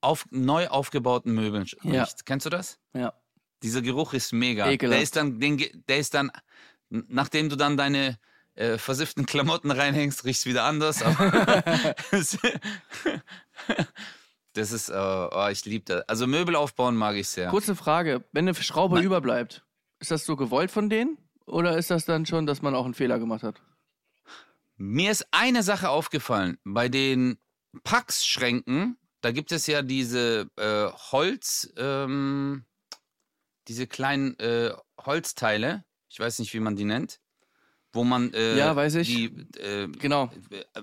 auf, 0.00 0.26
neu 0.30 0.68
aufgebauten 0.68 1.34
Möbeln 1.34 1.62
riecht. 1.62 1.84
Ja. 1.84 2.06
Kennst 2.24 2.46
du 2.46 2.50
das? 2.50 2.78
Ja. 2.94 3.12
Dieser 3.62 3.82
Geruch 3.82 4.12
ist 4.12 4.32
mega. 4.32 4.68
Ekelhaft. 4.68 4.96
Der 4.96 5.02
ist 5.02 5.16
dann, 5.16 5.40
den, 5.40 5.84
der 5.88 5.98
ist 5.98 6.14
dann, 6.14 6.30
nachdem 6.90 7.48
du 7.48 7.56
dann 7.56 7.76
deine 7.76 8.18
äh, 8.54 8.78
versifften 8.78 9.26
Klamotten 9.26 9.70
reinhängst, 9.70 10.24
riecht's 10.24 10.46
wieder 10.46 10.64
anders. 10.64 10.98
das 14.52 14.72
ist, 14.72 14.88
äh, 14.88 14.94
oh, 14.94 15.48
ich 15.50 15.64
liebe 15.64 15.84
das. 15.84 16.08
Also 16.08 16.26
Möbel 16.26 16.56
aufbauen 16.56 16.96
mag 16.96 17.16
ich 17.16 17.28
sehr. 17.28 17.50
Kurze 17.50 17.76
Frage, 17.76 18.24
wenn 18.32 18.48
eine 18.48 18.54
Schraube 18.54 18.96
Nein. 18.96 19.04
überbleibt, 19.04 19.64
ist 19.98 20.10
das 20.10 20.24
so 20.24 20.36
gewollt 20.36 20.70
von 20.70 20.88
denen? 20.88 21.18
Oder 21.46 21.78
ist 21.78 21.90
das 21.90 22.04
dann 22.04 22.26
schon, 22.26 22.46
dass 22.46 22.62
man 22.62 22.74
auch 22.74 22.84
einen 22.84 22.94
Fehler 22.94 23.18
gemacht 23.18 23.42
hat? 23.42 23.62
Mir 24.76 25.10
ist 25.10 25.26
eine 25.30 25.62
Sache 25.62 25.88
aufgefallen. 25.88 26.58
Bei 26.64 26.88
den 26.88 27.38
Packschränken, 27.84 28.98
da 29.26 29.32
gibt 29.32 29.50
es 29.50 29.66
ja 29.66 29.82
diese 29.82 30.48
äh, 30.56 30.86
Holz, 31.10 31.72
ähm, 31.76 32.64
diese 33.66 33.88
kleinen 33.88 34.38
äh, 34.38 34.70
Holzteile, 35.00 35.84
ich 36.08 36.20
weiß 36.20 36.38
nicht, 36.38 36.54
wie 36.54 36.60
man 36.60 36.76
die 36.76 36.84
nennt, 36.84 37.18
wo 37.92 38.04
man 38.04 38.32
äh, 38.34 38.56
Ja, 38.56 38.76
weiß 38.76 38.94
ich. 38.94 39.08
die 39.08 39.24
äh, 39.58 39.88
Genau. 39.88 40.30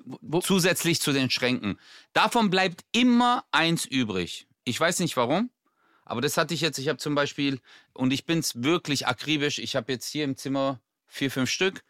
Wo- 0.03 0.41
zusätzlich 0.41 0.99
zu 0.99 1.13
den 1.13 1.29
Schränken. 1.29 1.79
Davon 2.11 2.49
bleibt 2.49 2.83
immer 2.91 3.45
eins 3.53 3.85
übrig. 3.85 4.45
Ich 4.65 4.77
weiß 4.77 4.99
nicht 4.99 5.15
warum, 5.15 5.49
aber 6.03 6.19
das 6.19 6.35
hatte 6.35 6.53
ich 6.53 6.59
jetzt. 6.59 6.77
Ich 6.79 6.89
habe 6.89 6.97
zum 6.97 7.15
Beispiel, 7.15 7.61
und 7.93 8.11
ich 8.11 8.25
bin 8.25 8.39
es 8.39 8.61
wirklich 8.61 9.07
akribisch, 9.07 9.57
ich 9.57 9.77
habe 9.77 9.89
jetzt 9.93 10.07
hier 10.07 10.25
im 10.25 10.35
Zimmer 10.35 10.81
vier, 11.07 11.31
fünf 11.31 11.49
Stück, 11.49 11.85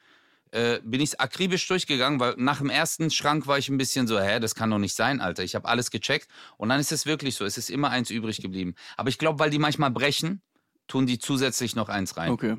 äh, 0.54 0.80
bin 0.84 1.02
ich 1.02 1.20
akribisch 1.20 1.68
durchgegangen, 1.68 2.20
weil 2.20 2.36
nach 2.38 2.60
dem 2.60 2.70
ersten 2.70 3.10
Schrank 3.10 3.48
war 3.48 3.58
ich 3.58 3.70
ein 3.70 3.78
bisschen 3.78 4.06
so, 4.06 4.20
hä, 4.20 4.40
das 4.40 4.54
kann 4.54 4.70
doch 4.70 4.78
nicht 4.78 4.94
sein, 4.96 5.20
Alter. 5.20 5.44
Ich 5.44 5.56
habe 5.56 5.68
alles 5.68 5.90
gecheckt 5.90 6.28
und 6.58 6.70
dann 6.70 6.80
ist 6.80 6.92
es 6.92 7.08
wirklich 7.08 7.36
so, 7.36 7.44
es 7.44 7.58
ist 7.58 7.72
immer 7.72 7.90
eins 7.90 8.12
übrig 8.12 8.40
geblieben. 8.42 8.76
Aber 8.96 9.10
ich 9.10 9.18
glaube, 9.18 9.40
weil 9.40 9.50
die 9.50 9.58
manchmal 9.58 9.90
brechen, 9.90 10.44
tun 10.88 11.08
die 11.08 11.18
zusätzlich 11.18 11.76
noch 11.76 11.90
eins 11.90 12.18
rein. 12.18 12.30
Okay. 12.32 12.56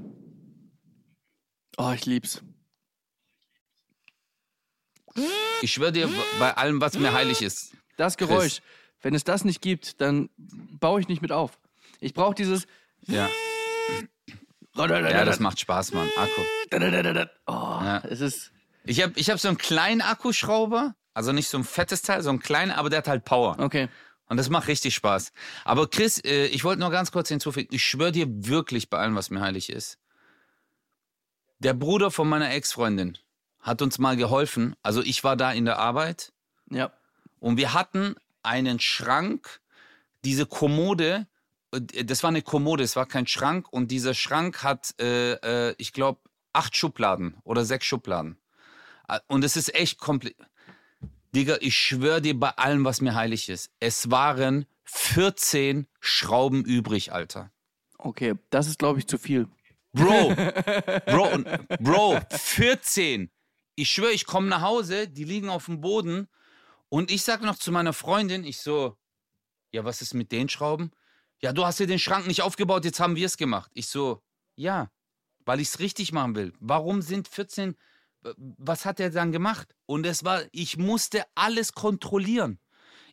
Oh, 1.77 1.93
ich 1.95 2.05
lieb's. 2.05 2.43
Ich 5.63 5.73
schwöre 5.73 5.93
dir, 5.93 6.11
bei 6.41 6.57
allem, 6.57 6.81
was 6.81 6.99
mir 6.99 7.13
heilig 7.13 7.43
ist, 7.43 7.77
Das 7.97 8.17
Geräusch, 8.17 8.61
wenn 9.03 9.15
es 9.15 9.23
das 9.23 9.45
nicht 9.45 9.63
gibt, 9.63 10.01
dann 10.01 10.31
baue 10.37 11.01
ich 11.01 11.07
nicht 11.07 11.23
mit 11.23 11.31
auf. 11.31 11.61
Ich 12.01 12.13
brauche 12.13 12.35
dieses. 12.35 12.67
ja, 13.03 13.31
ja, 14.77 15.25
das 15.25 15.41
macht 15.41 15.61
Spaß, 15.61 15.93
Mann. 15.93 16.09
Akku. 16.17 16.41
Oh, 17.47 17.53
Ja. 17.53 18.03
es 18.09 18.21
ist. 18.21 18.53
Ich 18.85 19.03
habe 19.03 19.13
ich 19.17 19.31
hab 19.31 19.39
so 19.41 19.49
einen 19.49 19.57
kleinen 19.59 20.03
Akkuschrauber, 20.03 20.95
also 21.15 21.33
nicht 21.33 21.49
so 21.49 21.57
ein 21.59 21.65
fettes 21.65 22.03
Teil, 22.03 22.23
so 22.23 22.31
einen 22.31 22.41
kleinen, 22.41 22.71
aber 22.71 22.91
der 22.91 22.99
hat 22.99 23.09
halt 23.09 23.25
Power. 23.25 23.59
Okay. 23.59 23.89
Und 24.27 24.37
das 24.37 24.51
macht 24.51 24.69
richtig 24.69 24.95
Spaß. 24.95 25.33
Aber 25.65 25.89
Chris, 25.89 26.19
äh, 26.25 26.47
ich 26.47 26.65
wollte 26.65 26.81
nur 26.81 26.91
ganz 26.91 27.13
kurz 27.13 27.29
hinzufügen, 27.29 27.69
ich 27.73 27.85
schwöre 27.85 28.13
dir 28.13 28.27
wirklich 28.29 28.91
bei 28.91 28.99
allem, 28.99 29.15
was 29.15 29.31
mir 29.31 29.41
heilig 29.41 29.71
ist. 29.71 29.99
Der 31.61 31.73
Bruder 31.75 32.11
von 32.11 32.29
meiner 32.29 32.51
Ex-Freundin 32.53 33.19
hat 33.61 33.81
uns 33.81 33.99
mal 33.99 34.17
geholfen. 34.17 34.75
Also 34.83 35.03
ich 35.03 35.25
war 35.25 35.37
da 35.37 35.53
in 35.53 35.65
der 35.65 35.79
Arbeit 35.79 36.33
Ja. 36.71 36.93
und 37.39 37.57
wir 37.57 37.73
hatten 37.75 38.17
einen 38.43 38.81
Schrank, 38.81 39.61
diese 40.25 40.47
Kommode, 40.47 41.27
das 41.81 42.23
war 42.23 42.29
eine 42.29 42.43
Kommode, 42.43 42.85
es 42.85 42.97
war 42.97 43.07
kein 43.07 43.27
Schrank 43.27 43.73
und 43.73 43.91
dieser 43.91 44.15
Schrank 44.15 44.63
hat, 44.63 44.95
äh, 45.01 45.33
äh, 45.35 45.75
ich 45.79 45.93
glaube, 45.93 46.21
acht 46.53 46.77
Schubladen 46.77 47.37
oder 47.45 47.65
sechs 47.65 47.87
Schubladen. 47.87 48.39
Äh, 49.09 49.21
Und 49.27 49.45
es 49.45 49.57
ist 49.57 49.75
echt 49.75 49.99
komplett. 49.99 50.37
Digga, 51.35 51.57
ich 51.61 51.77
schwöre 51.77 52.23
dir 52.23 52.39
bei 52.39 52.51
allem, 52.51 52.85
was 52.85 53.01
mir 53.01 53.15
heilig 53.15 53.49
ist. 53.49 53.71
Es 53.81 54.11
waren 54.11 54.67
14 54.85 55.89
Schrauben 56.01 56.65
übrig, 56.65 57.13
Alter. 57.13 57.51
Okay, 57.99 58.35
das 58.51 58.69
ist, 58.69 58.79
glaube 58.79 59.01
ich, 59.01 59.07
zu 59.09 59.19
viel. 59.19 59.49
Bro, 59.93 60.35
Bro, 61.07 61.45
Bro, 61.81 62.21
14. 62.31 63.31
Ich 63.75 63.91
schwöre, 63.91 64.13
ich 64.13 64.27
komme 64.27 64.49
nach 64.49 64.61
Hause, 64.61 65.09
die 65.09 65.25
liegen 65.25 65.49
auf 65.49 65.67
dem 65.67 65.81
Boden 65.81 66.29
und 66.89 67.11
ich 67.11 67.23
sag 67.23 67.43
noch 67.43 67.57
zu 67.57 67.73
meiner 67.73 67.93
Freundin, 67.93 68.45
ich 68.45 68.61
so, 68.61 68.97
ja, 69.73 69.85
was 69.85 70.03
ist 70.03 70.15
mit 70.15 70.31
den 70.31 70.49
Schrauben? 70.49 70.93
Ja, 71.41 71.53
du 71.53 71.65
hast 71.65 71.81
ja 71.81 71.87
den 71.87 71.99
Schrank 71.99 72.27
nicht 72.27 72.43
aufgebaut, 72.43 72.85
jetzt 72.85 73.01
haben 73.01 73.17
wir 73.17 73.27
es 73.27 73.37
gemacht. 73.37 73.71
Ich 73.75 73.89
so, 73.89 74.23
ja, 74.57 74.91
weil 75.45 75.61
ich 75.61 75.69
es 75.69 75.79
richtig 75.79 76.13
machen 76.13 76.35
will. 76.35 76.53
Warum 76.61 77.03
sind 77.03 77.29
14, 77.29 77.77
was 78.37 78.85
hat 78.85 79.01
er 79.01 79.11
dann 79.11 79.33
gemacht? 79.33 79.75
Und 79.87 80.07
es 80.07 80.25
war, 80.25 80.43
ich 80.53 80.79
musste 80.79 81.25
alles 81.35 81.75
kontrollieren. 81.75 82.59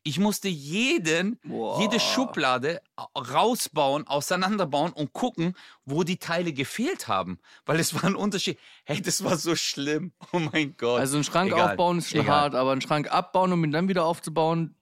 Ich 0.03 0.17
musste 0.17 0.47
jeden, 0.47 1.38
Boah. 1.43 1.80
jede 1.80 1.99
Schublade 1.99 2.82
rausbauen, 3.15 4.07
auseinanderbauen 4.07 4.93
und 4.93 5.13
gucken, 5.13 5.53
wo 5.86 6.03
die 6.03 6.17
Teile 6.17 6.53
gefehlt 6.53 7.07
haben. 7.07 7.38
Weil 7.65 7.80
es 7.80 7.93
war 7.93 8.05
ein 8.05 8.15
Unterschied. 8.15 8.57
Hey, 8.84 8.99
das 8.99 9.24
war 9.24 9.38
so 9.38 9.55
schlimm. 9.55 10.11
Oh 10.32 10.39
mein 10.39 10.76
Gott. 10.76 10.99
Also 10.99 11.17
einen 11.17 11.24
Schrank 11.24 11.51
Egal, 11.51 11.72
aufbauen 11.72 11.99
ist 11.99 12.09
schon 12.09 12.22
egal. 12.22 12.36
hart, 12.36 12.55
aber 12.55 12.72
einen 12.72 12.82
Schrank 12.82 13.11
abbauen, 13.11 13.53
um 13.53 13.63
ihn 13.63 13.72
dann 13.72 13.89
wieder 13.89 14.05
aufzubauen, 14.05 14.74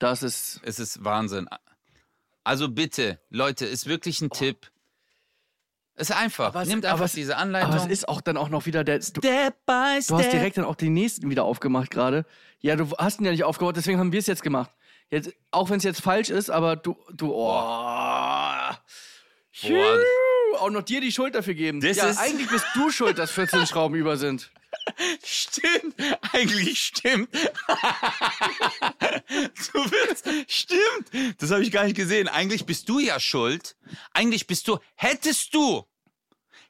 das 0.00 0.24
ist. 0.24 0.60
Es 0.64 0.80
ist 0.80 1.04
Wahnsinn. 1.04 1.48
Also 2.44 2.68
bitte, 2.68 3.18
Leute, 3.30 3.64
ist 3.66 3.86
wirklich 3.86 4.20
ein 4.20 4.30
Tipp. 4.30 4.70
Ist 5.96 6.12
einfach. 6.12 6.48
Aber 6.48 6.62
es- 6.62 6.68
aber 6.72 6.88
einfach 6.88 7.04
es- 7.06 7.12
diese 7.12 7.36
Anleitung. 7.36 7.72
Aber 7.72 7.82
es 7.84 7.88
ist 7.90 8.08
auch 8.08 8.20
dann 8.20 8.36
auch 8.36 8.48
noch 8.48 8.66
wieder 8.66 8.82
der. 8.84 9.00
Step 9.00 9.54
by 9.66 10.00
du 10.06 10.16
hast 10.18 10.32
direkt 10.32 10.56
dann 10.58 10.64
auch 10.64 10.74
den 10.74 10.92
nächsten 10.92 11.30
wieder 11.30 11.44
aufgemacht 11.44 11.90
gerade. 11.90 12.26
Ja, 12.60 12.76
du 12.76 12.90
hast 12.98 13.20
ihn 13.20 13.24
ja 13.26 13.30
nicht 13.32 13.44
aufgebaut, 13.44 13.76
deswegen 13.76 13.98
haben 13.98 14.12
wir 14.12 14.18
es 14.18 14.26
jetzt 14.26 14.42
gemacht. 14.42 14.70
Jetzt, 15.10 15.32
auch 15.52 15.70
wenn 15.70 15.76
es 15.78 15.84
jetzt 15.84 16.02
falsch 16.02 16.30
ist, 16.30 16.50
aber 16.50 16.76
du. 16.76 16.96
du 17.12 17.32
oh. 17.32 17.36
Boah. 17.36 18.78
Auch 20.58 20.70
noch 20.70 20.82
dir 20.82 21.00
die 21.00 21.12
Schuld 21.12 21.34
dafür 21.34 21.54
geben. 21.54 21.80
Das 21.80 21.96
ja, 21.96 22.06
ist- 22.08 22.18
eigentlich 22.18 22.48
bist 22.48 22.64
du 22.74 22.90
schuld, 22.90 23.18
dass 23.18 23.30
14 23.30 23.66
Schrauben 23.66 23.94
über 24.00 24.16
sind. 24.16 24.50
Stimmt, 25.24 25.94
eigentlich 26.32 26.80
stimmt. 26.80 27.32
du 27.34 27.40
willst, 29.90 30.28
stimmt. 30.48 31.10
Das 31.38 31.50
habe 31.50 31.62
ich 31.62 31.72
gar 31.72 31.84
nicht 31.84 31.96
gesehen. 31.96 32.28
Eigentlich 32.28 32.66
bist 32.66 32.88
du 32.88 32.98
ja 32.98 33.18
schuld. 33.20 33.76
Eigentlich 34.12 34.46
bist 34.46 34.68
du, 34.68 34.78
hättest 34.94 35.54
du, 35.54 35.84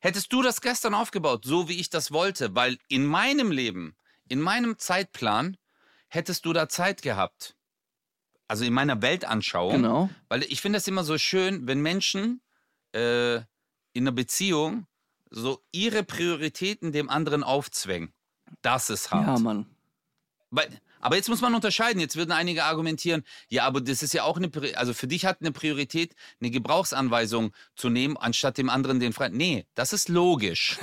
hättest 0.00 0.32
du 0.32 0.42
das 0.42 0.60
gestern 0.60 0.94
aufgebaut, 0.94 1.44
so 1.44 1.68
wie 1.68 1.78
ich 1.80 1.90
das 1.90 2.12
wollte, 2.12 2.54
weil 2.54 2.78
in 2.88 3.04
meinem 3.06 3.50
Leben, 3.50 3.96
in 4.28 4.40
meinem 4.40 4.78
Zeitplan, 4.78 5.56
hättest 6.08 6.44
du 6.44 6.52
da 6.52 6.68
Zeit 6.68 7.02
gehabt. 7.02 7.56
Also 8.46 8.64
in 8.64 8.72
meiner 8.72 9.02
Weltanschauung. 9.02 9.82
Genau. 9.82 10.10
Weil 10.28 10.44
ich 10.44 10.60
finde 10.60 10.76
das 10.76 10.86
immer 10.86 11.04
so 11.04 11.18
schön, 11.18 11.66
wenn 11.66 11.80
Menschen 11.80 12.42
äh, 12.92 13.36
in 13.36 14.04
einer 14.04 14.12
Beziehung 14.12 14.86
so 15.34 15.62
ihre 15.72 16.04
Prioritäten 16.04 16.92
dem 16.92 17.10
anderen 17.10 17.42
aufzwängen. 17.42 18.12
Das 18.62 18.90
ist 18.90 19.10
hart. 19.10 19.26
Ja, 19.26 19.38
Mann. 19.38 19.66
Weil, 20.50 20.68
aber 21.00 21.16
jetzt 21.16 21.28
muss 21.28 21.40
man 21.40 21.54
unterscheiden. 21.54 22.00
Jetzt 22.00 22.16
würden 22.16 22.32
einige 22.32 22.64
argumentieren, 22.64 23.24
ja, 23.48 23.64
aber 23.64 23.80
das 23.80 24.02
ist 24.02 24.14
ja 24.14 24.22
auch 24.22 24.36
eine, 24.36 24.50
also 24.76 24.94
für 24.94 25.08
dich 25.08 25.26
hat 25.26 25.38
eine 25.40 25.52
Priorität, 25.52 26.14
eine 26.40 26.50
Gebrauchsanweisung 26.50 27.52
zu 27.74 27.90
nehmen, 27.90 28.16
anstatt 28.16 28.56
dem 28.56 28.70
anderen 28.70 29.00
den 29.00 29.12
frei. 29.12 29.28
Nee, 29.28 29.66
das 29.74 29.92
ist 29.92 30.08
logisch. 30.08 30.78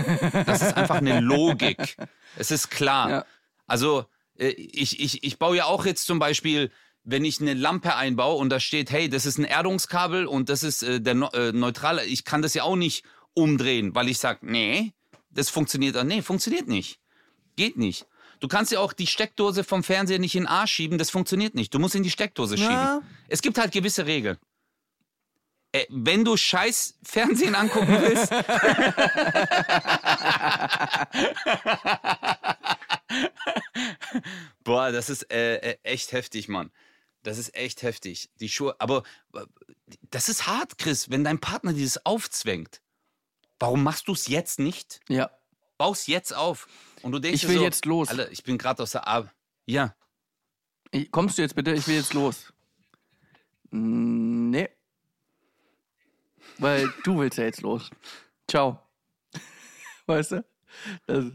Das 0.46 0.62
ist 0.62 0.76
einfach 0.76 0.98
eine 0.98 1.22
Logik. 1.22 1.96
Es 2.36 2.52
ist 2.52 2.70
klar. 2.70 3.10
Ja. 3.10 3.26
Also 3.66 4.06
äh, 4.38 4.50
ich, 4.50 5.00
ich, 5.00 5.24
ich 5.24 5.40
baue 5.40 5.58
ja 5.58 5.66
auch 5.66 5.86
jetzt 5.86 6.06
zum 6.06 6.20
Beispiel, 6.20 6.72
wenn 7.04 7.26
ich 7.26 7.42
eine 7.42 7.54
Lampe 7.54 7.96
einbaue 7.96 8.36
und 8.36 8.50
da 8.50 8.60
steht, 8.60 8.92
hey, 8.92 9.10
das 9.10 9.26
ist 9.26 9.38
ein 9.38 9.46
Erdungskabel 9.46 10.28
und 10.28 10.50
das 10.50 10.64
ist 10.64 10.84
äh, 10.84 11.02
der 11.02 11.16
äh, 11.34 11.52
neutrale, 11.52 12.06
ich 12.06 12.26
kann 12.26 12.42
das 12.42 12.54
ja 12.54 12.64
auch 12.64 12.76
nicht 12.76 13.06
umdrehen, 13.34 13.96
weil 13.96 14.10
ich 14.10 14.20
sage, 14.20 14.40
nee, 14.44 14.94
das 15.30 15.50
funktioniert. 15.50 15.96
auch. 15.98 16.04
Nee, 16.04 16.22
funktioniert 16.22 16.68
nicht. 16.68 17.00
Geht 17.56 17.78
nicht. 17.78 18.06
Du 18.40 18.48
kannst 18.48 18.72
ja 18.72 18.80
auch 18.80 18.94
die 18.94 19.08
Steckdose 19.08 19.64
vom 19.64 19.84
Fernseher 19.84 20.20
nicht 20.20 20.36
in 20.36 20.44
den 20.44 20.48
Arsch 20.48 20.74
schieben, 20.74 20.98
das 20.98 21.10
funktioniert 21.12 21.54
nicht. 21.56 21.74
Du 21.74 21.80
musst 21.80 21.96
in 21.96 22.04
die 22.04 22.10
Steckdose 22.10 22.56
Ja. 22.56 22.66
schieben. 22.66 23.08
Es 23.28 23.42
gibt 23.42 23.58
halt 23.60 23.72
gewisse 23.72 24.06
Regeln. 24.08 24.38
Äh, 25.74 25.86
wenn 25.90 26.26
du 26.26 26.36
scheiß 26.36 26.98
Fernsehen 27.04 27.56
angucken 27.56 27.98
willst, 28.02 28.32
Boah, 34.64 34.92
das 34.92 35.10
ist 35.10 35.32
äh, 35.32 35.56
äh, 35.58 35.78
echt 35.84 36.12
heftig, 36.12 36.48
Mann. 36.48 36.72
Das 37.24 37.38
ist 37.38 37.56
echt 37.56 37.84
heftig. 37.84 38.30
Die 38.40 38.50
Schuhe, 38.50 38.76
aber 38.80 39.04
äh, 39.34 39.42
das 40.10 40.30
ist 40.30 40.48
hart, 40.48 40.78
Chris, 40.78 41.10
wenn 41.10 41.24
dein 41.24 41.40
Partner 41.40 41.74
dieses 41.74 42.06
aufzwängt. 42.06 42.82
Warum 43.62 43.84
machst 43.84 44.08
du 44.08 44.14
es 44.14 44.28
jetzt 44.28 44.58
nicht? 44.60 45.00
Ja. 45.08 45.30
Baust 45.78 46.08
jetzt 46.08 46.36
auf. 46.36 46.68
Und 47.04 47.12
du 47.12 47.20
denkst 47.20 47.44
Ich 47.44 47.50
will 47.50 47.58
so, 47.58 47.64
jetzt 47.64 47.86
los. 47.86 48.10
Alter, 48.10 48.32
ich 48.32 48.44
bin 48.44 48.58
gerade 48.58 48.82
aus 48.82 48.92
der 48.92 49.08
Arbeit. 49.08 49.32
Ja. 49.68 49.96
Ich- 50.92 51.12
Kommst 51.12 51.38
du 51.38 51.44
jetzt 51.44 51.56
bitte? 51.56 51.72
Ich 51.74 51.88
will 51.88 51.96
jetzt 51.96 52.14
los. 52.14 52.52
Mm, 53.70 54.50
Nee. 54.50 54.70
Weil 56.58 56.92
du 57.04 57.20
willst 57.20 57.38
ja 57.38 57.46
jetzt 57.46 57.62
los. 57.62 57.90
Ciao. 58.50 58.80
Weißt 60.08 60.32
du? 60.34 60.46
Das, 61.08 61.26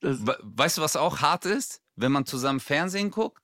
das, 0.00 0.26
We- 0.26 0.38
Weißt 0.42 0.78
du, 0.78 0.82
was 0.82 0.96
auch 0.96 1.20
hart 1.20 1.46
ist? 1.46 1.80
Wenn 1.96 2.12
man 2.12 2.26
zusammen 2.26 2.60
Fernsehen 2.60 3.10
guckt 3.10 3.39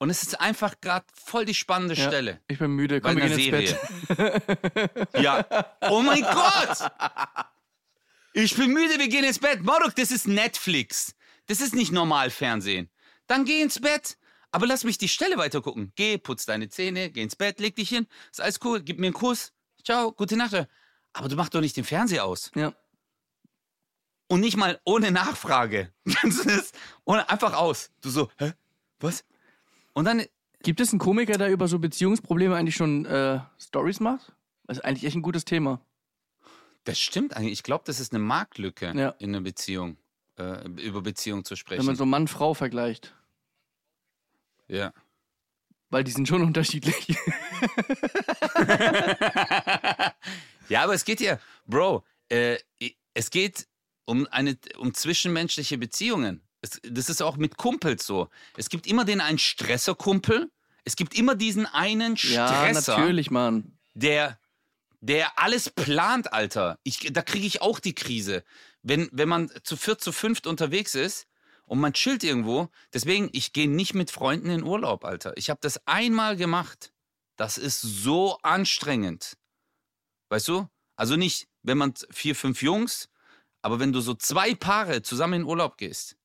und 0.00 0.08
es 0.08 0.22
ist 0.22 0.40
einfach 0.40 0.80
gerade 0.80 1.04
voll 1.12 1.44
die 1.44 1.54
spannende 1.54 1.94
ja, 1.94 2.08
Stelle. 2.08 2.40
Ich 2.48 2.58
bin 2.58 2.70
müde. 2.70 3.02
Komm, 3.02 3.16
wir 3.16 3.28
gehen 3.28 3.32
ins 3.32 3.44
Serie. 3.44 3.78
Bett. 4.08 5.08
Ja. 5.22 5.46
Oh 5.90 6.00
mein 6.00 6.22
Gott! 6.22 6.90
Ich 8.32 8.56
bin 8.56 8.72
müde, 8.72 8.98
wir 8.98 9.08
gehen 9.08 9.24
ins 9.24 9.38
Bett. 9.38 9.62
Maruk, 9.62 9.94
das 9.94 10.10
ist 10.10 10.26
Netflix. 10.26 11.14
Das 11.46 11.60
ist 11.60 11.74
nicht 11.74 11.92
normal 11.92 12.30
Fernsehen. 12.30 12.88
Dann 13.26 13.44
geh 13.44 13.60
ins 13.60 13.78
Bett. 13.78 14.16
Aber 14.52 14.66
lass 14.66 14.84
mich 14.84 14.96
die 14.96 15.08
Stelle 15.08 15.36
weiter 15.36 15.60
gucken. 15.60 15.92
Geh, 15.96 16.16
putz 16.16 16.46
deine 16.46 16.70
Zähne, 16.70 17.10
geh 17.10 17.22
ins 17.22 17.36
Bett, 17.36 17.60
leg 17.60 17.76
dich 17.76 17.90
hin. 17.90 18.06
Ist 18.32 18.40
alles 18.40 18.58
cool, 18.64 18.80
gib 18.80 18.98
mir 18.98 19.08
einen 19.08 19.14
Kuss. 19.14 19.52
Ciao, 19.84 20.12
gute 20.12 20.36
Nacht. 20.36 20.66
Aber 21.12 21.28
du 21.28 21.36
machst 21.36 21.54
doch 21.54 21.60
nicht 21.60 21.76
den 21.76 21.84
Fernseher 21.84 22.24
aus. 22.24 22.50
Ja. 22.54 22.72
Und 24.28 24.40
nicht 24.40 24.56
mal 24.56 24.80
ohne 24.84 25.10
Nachfrage. 25.10 25.92
Das 26.22 26.72
ohne, 27.04 27.28
einfach 27.28 27.52
aus. 27.52 27.90
Du 28.00 28.08
so, 28.08 28.30
hä? 28.38 28.54
Was? 28.98 29.24
Und 29.92 30.04
dann, 30.04 30.22
Gibt 30.62 30.80
es 30.80 30.90
einen 30.92 30.98
Komiker, 30.98 31.38
der 31.38 31.50
über 31.50 31.68
so 31.68 31.78
Beziehungsprobleme 31.78 32.54
eigentlich 32.54 32.76
schon 32.76 33.06
äh, 33.06 33.40
Stories 33.58 33.98
macht? 34.00 34.32
Das 34.66 34.76
ist 34.78 34.84
eigentlich 34.84 35.04
echt 35.04 35.16
ein 35.16 35.22
gutes 35.22 35.44
Thema. 35.46 35.80
das 36.84 36.98
stimmt 37.00 37.34
eigentlich. 37.34 37.52
Ich 37.54 37.62
glaube, 37.62 37.84
das 37.86 37.98
ist 37.98 38.12
eine 38.12 38.22
Marktlücke 38.22 38.92
Ja. 38.94 39.10
in 39.18 39.30
einer 39.30 39.40
Beziehung, 39.40 39.96
äh, 40.38 40.68
über 40.68 41.00
Beziehung 41.00 41.44
zu 41.46 41.52
Wenn 41.52 41.56
sprechen. 41.56 41.86
man 41.86 41.96
so 41.96 42.04
Mann-Frau 42.06 42.52
vergleicht. 42.54 43.14
ja. 44.68 44.92
Weil 45.92 46.04
die 46.04 46.12
sind 46.12 46.28
schon 46.28 46.42
unterschiedlich. 46.44 47.16
Ja, 50.68 50.84
aber 50.84 50.94
es 50.94 51.04
geht 51.04 51.20
ja, 51.20 51.40
Bro, 51.66 52.04
äh, 52.28 52.56
es 53.12 53.30
geht 53.30 53.66
um 54.04 54.26
eine 54.30 54.56
um 54.78 54.94
zwischenmenschliche 54.94 55.78
Beziehungen. 55.78 56.42
Es, 56.62 56.80
das 56.82 57.08
ist 57.08 57.22
auch 57.22 57.36
mit 57.36 57.56
Kumpels 57.56 58.06
so. 58.06 58.28
Es 58.56 58.68
gibt 58.68 58.86
immer 58.86 59.04
den 59.04 59.20
einen 59.20 59.38
Stresserkumpel. 59.38 60.50
Es 60.84 60.96
gibt 60.96 61.14
immer 61.14 61.34
diesen 61.34 61.66
einen 61.66 62.16
ja, 62.16 62.48
Stresser, 62.48 62.96
natürlich, 62.96 63.30
Mann. 63.30 63.78
der 63.94 64.38
der 65.00 65.38
alles 65.38 65.70
plant, 65.70 66.32
Alter. 66.32 66.78
Ich, 66.82 67.10
da 67.12 67.22
kriege 67.22 67.46
ich 67.46 67.62
auch 67.62 67.80
die 67.80 67.94
Krise. 67.94 68.44
Wenn, 68.82 69.08
wenn 69.12 69.28
man 69.28 69.50
zu 69.62 69.76
viert, 69.76 70.00
zu 70.00 70.12
fünft 70.12 70.46
unterwegs 70.46 70.94
ist 70.94 71.26
und 71.64 71.80
man 71.80 71.94
chillt 71.94 72.22
irgendwo. 72.22 72.68
Deswegen, 72.92 73.30
ich 73.32 73.52
gehe 73.52 73.68
nicht 73.68 73.94
mit 73.94 74.10
Freunden 74.10 74.50
in 74.50 74.62
Urlaub, 74.62 75.04
Alter. 75.04 75.36
Ich 75.36 75.50
habe 75.50 75.60
das 75.62 75.86
einmal 75.86 76.36
gemacht. 76.36 76.92
Das 77.36 77.56
ist 77.56 77.80
so 77.80 78.38
anstrengend. 78.42 79.38
Weißt 80.28 80.48
du? 80.48 80.68
Also 80.96 81.16
nicht, 81.16 81.48
wenn 81.62 81.78
man 81.78 81.94
vier, 82.10 82.36
fünf 82.36 82.62
Jungs, 82.62 83.08
aber 83.62 83.80
wenn 83.80 83.92
du 83.92 84.00
so 84.00 84.14
zwei 84.14 84.54
Paare 84.54 85.02
zusammen 85.02 85.40
in 85.40 85.44
Urlaub 85.44 85.78
gehst. 85.78 86.16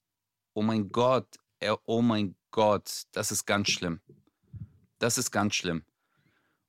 Oh 0.55 0.63
mein 0.63 0.89
Gott, 0.89 1.27
äh, 1.59 1.75
oh 1.85 2.01
mein 2.01 2.35
Gott, 2.49 3.03
das 3.11 3.31
ist 3.31 3.45
ganz 3.45 3.69
schlimm. 3.69 4.01
Das 4.97 5.19
ist 5.19 5.29
ganz 5.29 5.53
schlimm. 5.53 5.83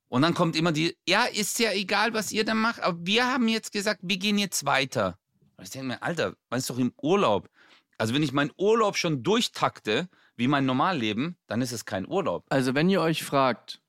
Und 0.09 0.21
dann 0.21 0.35
kommt 0.35 0.55
immer 0.55 0.71
die, 0.71 0.95
ja, 1.07 1.25
ist 1.25 1.57
ja 1.57 1.71
egal, 1.71 2.13
was 2.13 2.31
ihr 2.31 2.45
da 2.45 2.53
macht, 2.53 2.81
aber 2.81 2.97
wir 3.01 3.25
haben 3.25 3.47
jetzt 3.47 3.71
gesagt, 3.71 4.01
wir 4.03 4.17
gehen 4.17 4.37
jetzt 4.37 4.65
weiter. 4.65 5.17
Und 5.55 5.63
ich 5.63 5.71
denke 5.71 5.87
mir, 5.87 6.03
Alter, 6.03 6.35
man 6.49 6.59
ist 6.59 6.69
doch 6.69 6.77
im 6.77 6.93
Urlaub. 7.01 7.49
Also 7.97 8.13
wenn 8.13 8.21
ich 8.21 8.31
meinen 8.31 8.51
Urlaub 8.57 8.95
schon 8.95 9.23
durchtakte, 9.23 10.07
wie 10.37 10.47
mein 10.47 10.65
Normalleben, 10.65 11.35
dann 11.47 11.61
ist 11.61 11.71
es 11.71 11.83
kein 11.83 12.07
Urlaub. 12.07 12.45
Also, 12.49 12.75
wenn 12.75 12.89
ihr 12.89 13.01
euch 13.01 13.23
fragt, 13.23 13.81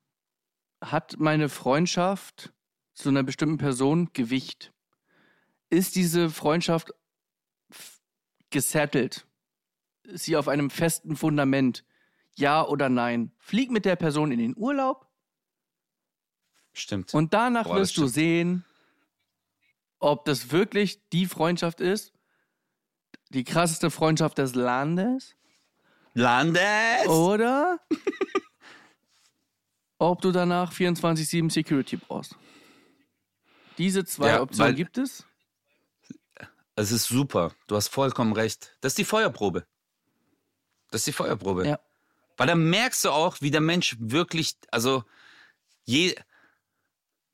hat 0.80 1.16
meine 1.18 1.48
Freundschaft 1.48 2.52
zu 2.94 3.10
einer 3.10 3.22
bestimmten 3.22 3.58
Person 3.58 4.10
Gewicht? 4.14 4.72
Ist 5.70 5.94
diese 5.94 6.30
Freundschaft 6.30 6.94
gesettelt? 8.50 9.27
Sie 10.14 10.36
auf 10.36 10.48
einem 10.48 10.70
festen 10.70 11.16
Fundament? 11.16 11.84
Ja 12.34 12.64
oder 12.66 12.88
nein? 12.88 13.32
Flieg 13.38 13.70
mit 13.70 13.84
der 13.84 13.96
Person 13.96 14.30
in 14.32 14.38
den 14.38 14.56
Urlaub 14.56 15.06
Stimmt. 16.72 17.12
und 17.14 17.34
danach 17.34 17.64
Boah, 17.66 17.76
wirst 17.76 17.96
du 17.96 18.06
sehen, 18.06 18.64
ob 19.98 20.24
das 20.24 20.52
wirklich 20.52 21.00
die 21.10 21.26
Freundschaft 21.26 21.80
ist, 21.80 22.12
die 23.30 23.44
krasseste 23.44 23.90
Freundschaft 23.90 24.38
des 24.38 24.54
Landes 24.54 25.34
Landes! 26.14 27.06
oder 27.08 27.80
ob 29.98 30.20
du 30.22 30.30
danach 30.30 30.72
24-7 30.72 31.50
Security 31.50 31.96
brauchst. 31.96 32.36
Diese 33.78 34.04
zwei 34.04 34.28
Ja, 34.28 34.42
Optionen 34.42 34.76
gibt 34.76 34.98
es. 34.98 35.24
Es 36.76 36.92
ist 36.92 37.06
super. 37.08 37.52
Du 37.66 37.74
hast 37.74 37.88
vollkommen 37.88 38.32
recht. 38.32 38.76
Das 38.80 38.92
ist 38.92 38.98
die 38.98 39.04
Feuerprobe. 39.04 39.66
Das 40.90 41.00
ist 41.02 41.06
die 41.08 41.12
Feuerprobe. 41.12 41.66
Ja. 41.66 41.80
Weil 42.36 42.46
da 42.46 42.54
merkst 42.54 43.04
du 43.04 43.10
auch, 43.10 43.36
wie 43.40 43.50
der 43.50 43.60
Mensch 43.60 43.96
wirklich, 43.98 44.56
also 44.70 45.04
je, 45.84 46.14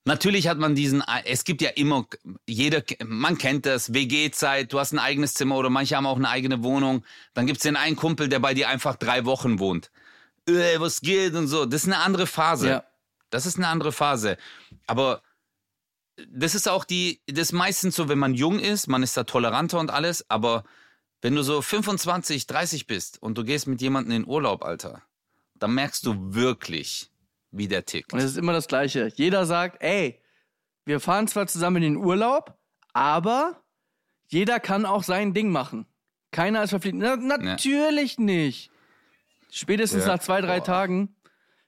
natürlich 0.04 0.48
hat 0.48 0.58
man 0.58 0.74
diesen, 0.74 1.02
es 1.24 1.44
gibt 1.44 1.60
ja 1.60 1.70
immer, 1.70 2.06
jeder, 2.46 2.82
man 3.04 3.38
kennt 3.38 3.66
das, 3.66 3.92
WG-Zeit, 3.92 4.72
du 4.72 4.78
hast 4.78 4.92
ein 4.92 4.98
eigenes 4.98 5.34
Zimmer 5.34 5.56
oder 5.56 5.70
manche 5.70 5.96
haben 5.96 6.06
auch 6.06 6.16
eine 6.16 6.28
eigene 6.28 6.62
Wohnung. 6.62 7.04
Dann 7.34 7.46
gibt's 7.46 7.62
den 7.62 7.76
einen 7.76 7.96
Kumpel, 7.96 8.28
der 8.28 8.38
bei 8.38 8.54
dir 8.54 8.68
einfach 8.68 8.96
drei 8.96 9.24
Wochen 9.24 9.58
wohnt. 9.58 9.90
Äh, 10.48 10.78
was 10.78 11.00
geht 11.00 11.34
und 11.34 11.48
so. 11.48 11.66
Das 11.66 11.82
ist 11.82 11.88
eine 11.88 11.98
andere 11.98 12.26
Phase. 12.26 12.68
Ja. 12.68 12.84
Das 13.30 13.46
ist 13.46 13.56
eine 13.56 13.68
andere 13.68 13.92
Phase. 13.92 14.36
Aber 14.86 15.22
das 16.28 16.54
ist 16.54 16.68
auch 16.68 16.84
die, 16.84 17.20
das 17.26 17.48
ist 17.48 17.52
meistens 17.52 17.96
so, 17.96 18.08
wenn 18.08 18.18
man 18.18 18.34
jung 18.34 18.58
ist, 18.58 18.86
man 18.86 19.02
ist 19.02 19.16
da 19.16 19.24
toleranter 19.24 19.80
und 19.80 19.90
alles, 19.90 20.28
aber 20.30 20.64
wenn 21.24 21.34
du 21.34 21.42
so 21.42 21.62
25, 21.62 22.46
30 22.46 22.86
bist 22.86 23.22
und 23.22 23.38
du 23.38 23.44
gehst 23.44 23.66
mit 23.66 23.80
jemandem 23.80 24.14
in 24.14 24.26
Urlaub, 24.26 24.62
Alter, 24.62 25.00
dann 25.54 25.72
merkst 25.72 26.04
du 26.04 26.34
wirklich, 26.34 27.10
wie 27.50 27.66
der 27.66 27.86
tickt. 27.86 28.12
Und 28.12 28.18
es 28.18 28.26
ist 28.26 28.36
immer 28.36 28.52
das 28.52 28.68
Gleiche. 28.68 29.10
Jeder 29.16 29.46
sagt, 29.46 29.82
ey, 29.82 30.20
wir 30.84 31.00
fahren 31.00 31.26
zwar 31.26 31.46
zusammen 31.46 31.76
in 31.82 31.94
den 31.94 31.96
Urlaub, 31.96 32.58
aber 32.92 33.62
jeder 34.28 34.60
kann 34.60 34.84
auch 34.84 35.02
sein 35.02 35.32
Ding 35.32 35.50
machen. 35.50 35.86
Keiner 36.30 36.62
ist 36.62 36.70
verpflichtet. 36.70 37.00
Na, 37.22 37.38
natürlich 37.38 38.18
nicht. 38.18 38.70
Spätestens 39.50 40.02
Ja. 40.04 40.16
nach 40.16 40.18
zwei, 40.18 40.42
drei 40.42 40.58
Boah. 40.58 40.66
Tagen. 40.66 41.16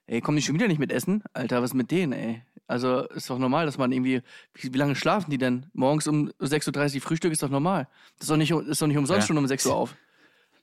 Ey, 0.05 0.21
komm 0.21 0.35
die 0.35 0.43
schon 0.43 0.53
wieder 0.53 0.67
nicht 0.67 0.77
mit 0.77 0.91
essen? 0.91 1.23
Alter, 1.33 1.63
was 1.63 1.73
mit 1.73 1.89
denen, 1.89 2.13
ey? 2.13 2.43
Also 2.67 3.07
ist 3.09 3.29
doch 3.29 3.39
normal, 3.39 3.65
dass 3.65 3.77
man 3.77 3.91
irgendwie. 3.91 4.21
Wie, 4.53 4.73
wie 4.73 4.77
lange 4.77 4.95
schlafen 4.95 5.31
die 5.31 5.37
denn? 5.37 5.67
Morgens 5.73 6.07
um 6.07 6.29
6.30 6.41 6.95
Uhr 6.95 7.01
Frühstück 7.01 7.31
ist 7.31 7.41
doch 7.41 7.49
normal. 7.49 7.87
Das 8.17 8.25
ist 8.25 8.29
doch 8.31 8.37
nicht, 8.37 8.51
ist 8.51 8.81
doch 8.81 8.87
nicht 8.87 8.97
umsonst 8.97 9.21
Ja. 9.23 9.27
schon 9.27 9.37
um 9.37 9.47
6 9.47 9.65
Uhr 9.67 9.75
auf. 9.75 9.95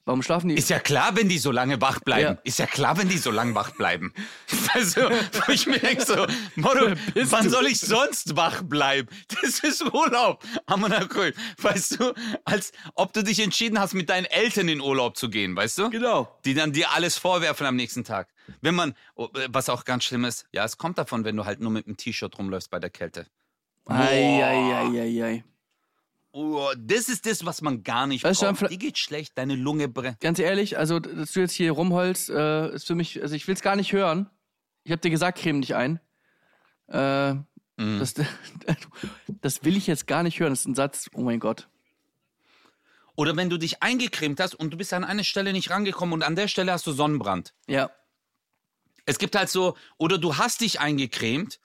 Warum 0.06 0.22
schlafen 0.22 0.48
die? 0.50 0.54
Ist 0.56 0.68
ja 0.68 0.78
klar, 0.80 1.16
wenn 1.16 1.30
die 1.30 1.38
so 1.38 1.50
lange 1.50 1.80
wach 1.80 1.98
bleiben. 2.00 2.34
Ja. 2.34 2.38
Ist 2.44 2.58
ja 2.58 2.66
klar, 2.66 2.98
wenn 2.98 3.08
die 3.08 3.16
so 3.16 3.30
lange 3.30 3.54
wach 3.54 3.70
bleiben. 3.70 4.12
Also, 4.74 5.02
wo 5.46 5.52
ich 5.52 5.68
mir 5.68 5.78
denke 5.78 6.04
so, 6.04 6.26
Motto, 6.56 6.94
wann 7.14 7.48
soll 7.48 7.66
ich 7.66 7.78
sonst 7.78 8.34
wach 8.36 8.60
bleiben? 8.64 9.08
Das 9.40 9.60
ist 9.60 9.84
Urlaub. 9.94 10.42
Amanakul. 10.66 11.32
Weißt 11.62 12.00
du, 12.00 12.12
als 12.44 12.72
ob 12.96 13.12
du 13.12 13.22
dich 13.22 13.38
entschieden 13.38 13.78
hast, 13.78 13.94
mit 13.94 14.10
deinen 14.10 14.24
Eltern 14.24 14.68
in 14.68 14.80
Urlaub 14.80 15.16
zu 15.16 15.30
gehen, 15.30 15.54
weißt 15.54 15.78
du? 15.78 15.90
genau. 15.90 16.36
Die 16.44 16.54
dann 16.54 16.72
dir 16.72 16.90
alles 16.90 17.16
vorwerfen 17.16 17.68
am 17.68 17.76
nächsten 17.76 18.02
Tag. 18.02 18.33
Wenn 18.60 18.74
man, 18.74 18.94
oh, 19.14 19.28
äh, 19.34 19.48
was 19.48 19.68
auch 19.68 19.84
ganz 19.84 20.04
schlimm 20.04 20.24
ist, 20.24 20.46
ja, 20.52 20.64
es 20.64 20.78
kommt 20.78 20.98
davon, 20.98 21.24
wenn 21.24 21.36
du 21.36 21.44
halt 21.44 21.60
nur 21.60 21.70
mit 21.70 21.86
einem 21.86 21.96
T-Shirt 21.96 22.36
rumläufst 22.38 22.70
bei 22.70 22.78
der 22.78 22.90
Kälte. 22.90 23.26
Eieieiei. 23.86 25.44
Oh, 26.32 26.68
das 26.76 27.08
ist 27.08 27.26
das, 27.26 27.46
was 27.46 27.62
man 27.62 27.84
gar 27.84 28.06
nicht 28.06 28.24
Weißt 28.24 28.40
braucht. 28.40 28.70
Die 28.70 28.78
geht 28.78 28.98
schlecht, 28.98 29.38
deine 29.38 29.54
Lunge 29.54 29.88
brennt. 29.88 30.20
Ganz 30.20 30.38
ehrlich, 30.38 30.76
also, 30.78 30.98
dass 30.98 31.32
du 31.32 31.40
jetzt 31.40 31.52
hier 31.52 31.70
rumholst, 31.72 32.28
äh, 32.30 32.74
ist 32.74 32.86
für 32.86 32.96
mich, 32.96 33.22
also 33.22 33.36
ich 33.36 33.46
will 33.46 33.54
es 33.54 33.62
gar 33.62 33.76
nicht 33.76 33.92
hören. 33.92 34.28
Ich 34.82 34.90
habe 34.90 35.00
dir 35.00 35.10
gesagt, 35.10 35.38
creme 35.38 35.60
dich 35.60 35.74
ein. 35.74 36.00
Äh, 36.88 37.36
Mhm. 37.76 37.98
das, 37.98 38.14
das 39.40 39.64
will 39.64 39.76
ich 39.76 39.86
jetzt 39.86 40.06
gar 40.06 40.22
nicht 40.22 40.38
hören. 40.38 40.52
Das 40.52 40.60
ist 40.60 40.66
ein 40.66 40.74
Satz, 40.74 41.10
oh 41.14 41.22
mein 41.22 41.40
Gott. 41.40 41.68
Oder 43.16 43.36
wenn 43.36 43.48
du 43.50 43.58
dich 43.58 43.82
eingecremt 43.82 44.40
hast 44.40 44.54
und 44.54 44.70
du 44.72 44.76
bist 44.76 44.92
an 44.92 45.04
eine 45.04 45.24
Stelle 45.24 45.52
nicht 45.52 45.70
rangekommen 45.70 46.12
und 46.12 46.22
an 46.22 46.34
der 46.36 46.48
Stelle 46.48 46.72
hast 46.72 46.86
du 46.86 46.92
Sonnenbrand. 46.92 47.54
Ja, 47.68 47.90
Es 49.06 49.18
gibt 49.18 49.36
halt 49.36 49.50
so, 49.50 49.76
oder 49.98 50.18
du 50.18 50.36
hast 50.36 50.60
dich 50.60 50.80
eingecremt 50.80 51.60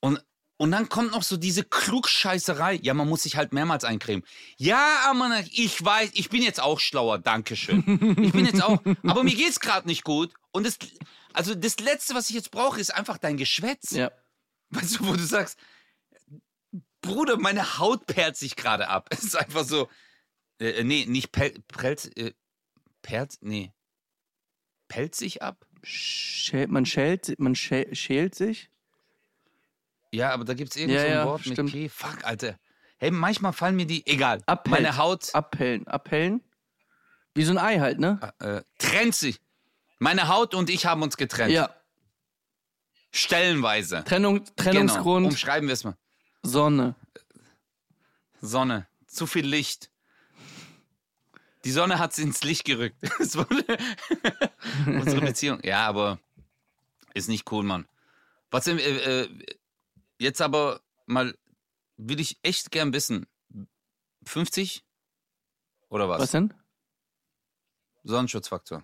und, 0.00 0.24
und 0.56 0.70
dann 0.70 0.88
kommt 0.88 1.12
noch 1.12 1.22
so 1.22 1.36
diese 1.36 1.64
Klugscheißerei. 1.64 2.74
Ja, 2.82 2.94
man 2.94 3.08
muss 3.08 3.22
sich 3.22 3.36
halt 3.36 3.52
mehrmals 3.52 3.84
eincremen. 3.84 4.24
Ja, 4.56 5.08
Amana, 5.08 5.40
ich 5.50 5.84
weiß, 5.84 6.10
ich 6.14 6.30
bin 6.30 6.42
jetzt 6.42 6.60
auch 6.60 6.80
schlauer, 6.80 7.18
Dankeschön. 7.18 8.16
Ich 8.22 8.32
bin 8.32 8.46
jetzt 8.46 8.62
auch, 8.62 8.80
aber 9.04 9.22
mir 9.22 9.34
geht's 9.34 9.60
gerade 9.60 9.86
nicht 9.86 10.04
gut. 10.04 10.32
Und 10.52 10.66
das, 10.66 10.78
also 11.32 11.54
das 11.54 11.78
Letzte, 11.80 12.14
was 12.14 12.28
ich 12.28 12.36
jetzt 12.36 12.50
brauche, 12.50 12.80
ist 12.80 12.94
einfach 12.94 13.18
dein 13.18 13.36
Geschwätz. 13.36 13.90
ja. 13.92 14.10
Weißt 14.70 14.98
du, 14.98 15.06
wo 15.06 15.12
du 15.12 15.24
sagst, 15.24 15.58
Bruder, 17.00 17.36
meine 17.36 17.78
Haut 17.78 18.06
perlt 18.06 18.36
sich 18.36 18.56
gerade 18.56 18.88
ab. 18.88 19.08
Es 19.12 19.22
ist 19.22 19.36
einfach 19.36 19.64
so, 19.64 19.88
äh, 20.58 20.82
nee, 20.82 21.04
nicht 21.06 21.32
pel, 21.32 21.62
prellt, 21.68 22.16
äh, 22.16 22.32
perlt, 23.02 23.36
nee, 23.40 23.72
pellt 24.88 25.14
sich 25.14 25.42
ab? 25.42 25.66
Schält, 25.84 26.70
man 26.70 26.86
schält, 26.86 27.38
man 27.38 27.54
schält, 27.54 27.96
schält 27.96 28.34
sich. 28.34 28.70
Ja, 30.12 30.30
aber 30.32 30.44
da 30.44 30.54
gibt 30.54 30.70
es 30.70 30.76
irgend 30.76 30.94
Ja, 30.94 31.00
so 31.00 31.06
ein 31.06 31.12
ja, 31.12 31.24
Wort 31.26 31.40
stimmt. 31.42 31.58
mit 31.58 31.72
P. 31.72 31.88
Fuck, 31.88 32.24
Alter. 32.24 32.58
Hey, 32.98 33.10
manchmal 33.10 33.52
fallen 33.52 33.76
mir 33.76 33.86
die. 33.86 34.06
Egal. 34.06 34.42
Abhellen. 34.46 34.82
Meine 34.84 34.96
Haut 34.96 35.34
Abhellen. 35.34 35.86
Abhellen? 35.88 36.40
Wie 37.34 37.44
so 37.44 37.52
ein 37.52 37.58
Ei 37.58 37.80
halt, 37.80 37.98
ne? 37.98 38.20
äh, 38.38 38.62
trennt 38.78 39.14
sich. 39.14 39.40
Meine 39.98 40.28
Haut 40.28 40.54
und 40.54 40.70
ich 40.70 40.86
haben 40.86 41.02
uns 41.02 41.16
getrennt. 41.16 41.50
Ja. 41.52 41.74
Stellenweise. 43.10 44.04
Trennung, 44.04 44.36
Genau. 44.38 44.50
Trennungsgrund, 44.56 45.26
Umschreiben 45.26 45.68
wir 45.68 45.72
es 45.72 45.84
mal. 45.84 45.96
Sonne. 46.42 46.94
Sonne. 48.40 48.86
Zu 49.06 49.26
viel 49.26 49.46
Licht. 49.46 49.90
Die 51.64 51.70
Sonne 51.70 51.98
hat 51.98 52.12
sie 52.12 52.22
ins 52.22 52.42
Licht 52.44 52.64
gerückt. 52.64 52.96
Es 53.18 53.36
unsere 54.86 55.20
Beziehung. 55.20 55.60
Ja, 55.62 55.86
aber 55.86 56.18
ist 57.14 57.28
nicht 57.28 57.50
cool, 57.52 57.64
Mann. 57.64 57.88
Was 58.50 58.64
denn, 58.64 58.78
äh, 58.78 59.22
äh, 59.22 59.28
jetzt 60.18 60.40
aber 60.40 60.80
mal 61.06 61.36
will 61.96 62.20
ich 62.20 62.38
echt 62.42 62.70
gern 62.70 62.92
wissen. 62.92 63.26
50 64.26 64.84
oder 65.88 66.08
was? 66.08 66.20
Was 66.22 66.30
denn? 66.32 66.54
Sonnenschutzfaktor. 68.04 68.82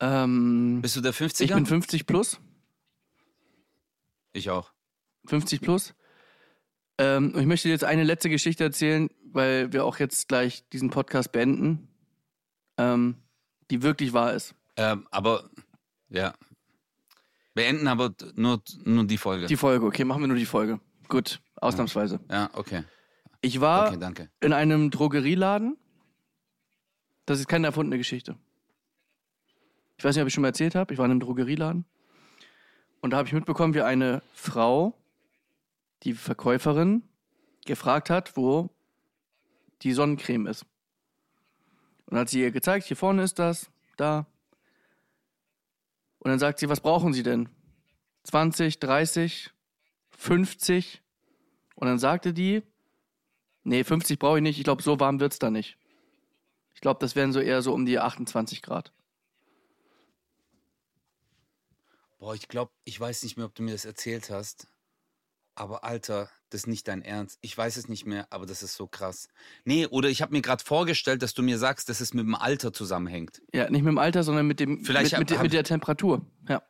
Ähm, 0.00 0.80
Bist 0.82 0.96
du 0.96 1.00
der 1.00 1.14
50er? 1.14 1.42
ich 1.42 1.52
bin 1.52 1.66
50 1.66 2.06
plus. 2.06 2.40
Ich 4.32 4.50
auch. 4.50 4.72
50 5.26 5.60
plus. 5.60 5.94
Ähm, 7.00 7.32
ich 7.34 7.46
möchte 7.46 7.68
dir 7.68 7.72
jetzt 7.72 7.84
eine 7.84 8.04
letzte 8.04 8.28
Geschichte 8.28 8.62
erzählen, 8.62 9.08
weil 9.32 9.72
wir 9.72 9.86
auch 9.86 9.98
jetzt 9.98 10.28
gleich 10.28 10.68
diesen 10.68 10.90
Podcast 10.90 11.32
beenden, 11.32 11.88
ähm, 12.76 13.16
die 13.70 13.82
wirklich 13.82 14.12
wahr 14.12 14.34
ist. 14.34 14.54
Ähm, 14.76 15.06
aber 15.10 15.48
ja. 16.10 16.34
Beenden 17.54 17.88
aber 17.88 18.12
nur, 18.34 18.62
nur 18.84 19.04
die 19.04 19.16
Folge. 19.16 19.46
Die 19.46 19.56
Folge, 19.56 19.86
okay, 19.86 20.04
machen 20.04 20.20
wir 20.22 20.28
nur 20.28 20.36
die 20.36 20.44
Folge. 20.44 20.78
Gut, 21.08 21.40
ausnahmsweise. 21.56 22.20
ja, 22.30 22.50
okay. 22.52 22.84
Ich 23.40 23.62
war 23.62 23.94
Okay, 23.94 24.28
in 24.40 24.52
einem 24.52 24.90
Drogerieladen. 24.90 25.78
Das 27.24 27.40
ist 27.40 27.48
keine 27.48 27.68
erfundene 27.68 27.96
Geschichte. 27.96 28.36
Ich 29.96 30.04
weiß 30.04 30.14
nicht, 30.14 30.22
ob 30.22 30.28
ich 30.28 30.34
schon 30.34 30.42
mal 30.42 30.48
erzählt 30.48 30.74
habe. 30.74 30.92
Ich 30.92 30.98
war 30.98 31.06
in 31.06 31.12
einem 31.12 31.20
Drogerieladen. 31.20 31.86
Und 33.00 33.10
da 33.10 33.16
habe 33.16 33.26
ich 33.26 33.32
mitbekommen, 33.32 33.72
wie 33.72 33.80
eine 33.80 34.22
Frau, 34.34 34.94
die 36.02 36.14
Verkäuferin, 36.14 37.02
gefragt 37.66 38.10
hat, 38.10 38.36
wo 38.36 38.70
die 39.82 39.92
Sonnencreme 39.92 40.46
ist. 40.46 40.66
Und 42.06 42.18
hat 42.18 42.28
sie 42.28 42.40
ihr 42.40 42.50
gezeigt, 42.50 42.86
hier 42.86 42.96
vorne 42.96 43.22
ist 43.22 43.38
das, 43.38 43.70
da. 43.96 44.26
Und 46.18 46.30
dann 46.30 46.38
sagt 46.38 46.58
sie, 46.58 46.68
was 46.68 46.80
brauchen 46.80 47.12
Sie 47.12 47.22
denn? 47.22 47.48
20, 48.24 48.78
30, 48.78 49.50
50? 50.10 51.02
Und 51.76 51.86
dann 51.86 51.98
sagte 51.98 52.34
die, 52.34 52.62
nee, 53.62 53.84
50 53.84 54.18
brauche 54.18 54.38
ich 54.38 54.42
nicht, 54.42 54.58
ich 54.58 54.64
glaube, 54.64 54.82
so 54.82 55.00
warm 55.00 55.20
wird's 55.20 55.38
da 55.38 55.50
nicht. 55.50 55.78
Ich 56.74 56.80
glaube, 56.80 57.00
das 57.00 57.14
wären 57.14 57.32
so 57.32 57.40
eher 57.40 57.62
so 57.62 57.72
um 57.72 57.86
die 57.86 57.98
28 57.98 58.62
Grad. 58.62 58.92
Boah, 62.18 62.34
ich 62.34 62.48
glaube, 62.48 62.72
ich 62.84 63.00
weiß 63.00 63.22
nicht 63.22 63.38
mehr, 63.38 63.46
ob 63.46 63.54
du 63.54 63.62
mir 63.62 63.72
das 63.72 63.86
erzählt 63.86 64.28
hast. 64.28 64.66
Aber 65.60 65.84
Alter, 65.84 66.30
das 66.48 66.62
ist 66.62 66.66
nicht 66.68 66.88
dein 66.88 67.02
Ernst. 67.02 67.38
Ich 67.42 67.56
weiß 67.56 67.76
es 67.76 67.86
nicht 67.86 68.06
mehr, 68.06 68.26
aber 68.30 68.46
das 68.46 68.62
ist 68.62 68.76
so 68.76 68.86
krass. 68.86 69.28
Nee, 69.64 69.84
oder 69.86 70.08
ich 70.08 70.22
habe 70.22 70.32
mir 70.32 70.40
gerade 70.40 70.64
vorgestellt, 70.64 71.20
dass 71.20 71.34
du 71.34 71.42
mir 71.42 71.58
sagst, 71.58 71.90
dass 71.90 72.00
es 72.00 72.14
mit 72.14 72.24
dem 72.24 72.34
Alter 72.34 72.72
zusammenhängt. 72.72 73.42
Ja, 73.52 73.64
nicht 73.68 73.82
mit 73.82 73.90
dem 73.90 73.98
Alter, 73.98 74.22
sondern 74.22 74.46
mit 74.46 74.58
dem 74.58 74.82
Vielleicht 74.86 75.12
mit, 75.12 75.20
mit, 75.20 75.30
hab- 75.32 75.36
der- 75.36 75.42
mit 75.42 75.52
der 75.52 75.64
Temperatur. 75.64 76.24
Ja. 76.48 76.62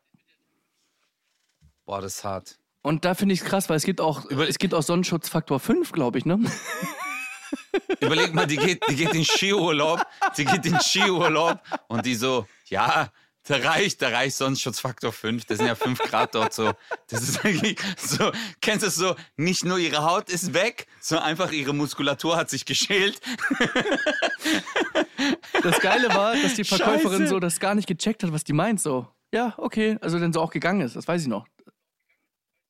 Boah, 1.84 2.01
das 2.01 2.16
ist 2.16 2.24
hart. 2.24 2.59
Und 2.82 3.05
da 3.05 3.14
finde 3.14 3.34
ich 3.34 3.43
es 3.43 3.47
krass, 3.47 3.68
weil 3.68 3.76
es 3.76 3.84
gibt 3.84 4.01
auch 4.01 4.24
Über- 4.24 4.49
es 4.49 4.59
gibt 4.59 4.74
auch 4.74 4.82
Sonnenschutzfaktor 4.82 5.61
5, 5.61 5.93
glaube 5.93 6.18
ich, 6.18 6.24
ne? 6.26 6.41
Überleg 8.01 8.34
mal, 8.34 8.47
die 8.49 8.57
geht, 8.57 8.82
die 8.88 8.97
geht 8.97 9.14
in 9.14 9.24
Skiurlaub, 9.24 10.05
die 10.36 10.45
geht 10.47 10.66
in 10.66 10.78
Skiurlaub 10.80 11.61
und 11.88 12.07
die 12.07 12.16
so, 12.16 12.47
ja, 12.66 13.12
da 13.45 13.57
reicht, 13.57 14.03
da 14.03 14.09
reicht 14.11 14.36
Sonnenschutzfaktor 14.36 15.12
5, 15.12 15.45
das 15.47 15.59
sind 15.59 15.66
ja 15.66 15.74
5 15.74 15.99
Grad 16.01 16.34
dort 16.34 16.53
so. 16.53 16.72
Das 17.09 17.22
ist 17.22 17.45
eigentlich 17.45 17.78
so, 17.97 18.30
kennst 18.61 18.82
du 18.82 18.88
es 18.88 18.95
so, 18.95 19.16
nicht 19.36 19.64
nur 19.64 19.78
ihre 19.78 20.03
Haut 20.05 20.28
ist 20.28 20.53
weg, 20.55 20.86
sondern 21.01 21.26
einfach 21.26 21.51
ihre 21.53 21.72
Muskulatur 21.74 22.36
hat 22.36 22.51
sich 22.51 22.64
geschält. 22.64 23.20
Das 25.62 25.80
Geile 25.80 26.09
war, 26.14 26.34
dass 26.36 26.55
die 26.55 26.64
Verkäuferin 26.64 27.18
Scheiße. 27.20 27.26
so 27.28 27.41
das 27.41 27.61
gar 27.61 27.74
nicht 27.74 27.86
gecheckt 27.86 28.22
hat, 28.22 28.32
was 28.32 28.45
die 28.45 28.53
meint 28.53 28.80
so. 28.80 29.07
Ja, 29.32 29.55
okay, 29.59 29.99
also 30.01 30.18
dann 30.18 30.32
so 30.32 30.41
auch 30.41 30.51
gegangen 30.51 30.80
ist, 30.80 30.97
das 30.97 31.07
weiß 31.07 31.22
ich 31.22 31.28
noch. 31.28 31.47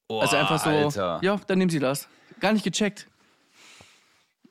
Boah, 0.09 0.23
Also 0.23 0.37
einfach 0.37 0.63
so, 0.63 0.71
Alter. 0.71 1.21
ja, 1.23 1.41
dann 1.47 1.59
nehmen 1.59 1.71
Sie 1.71 1.79
das. 1.79 2.09
Gar 2.41 2.53
nicht 2.53 2.65
gecheckt. 2.65 3.07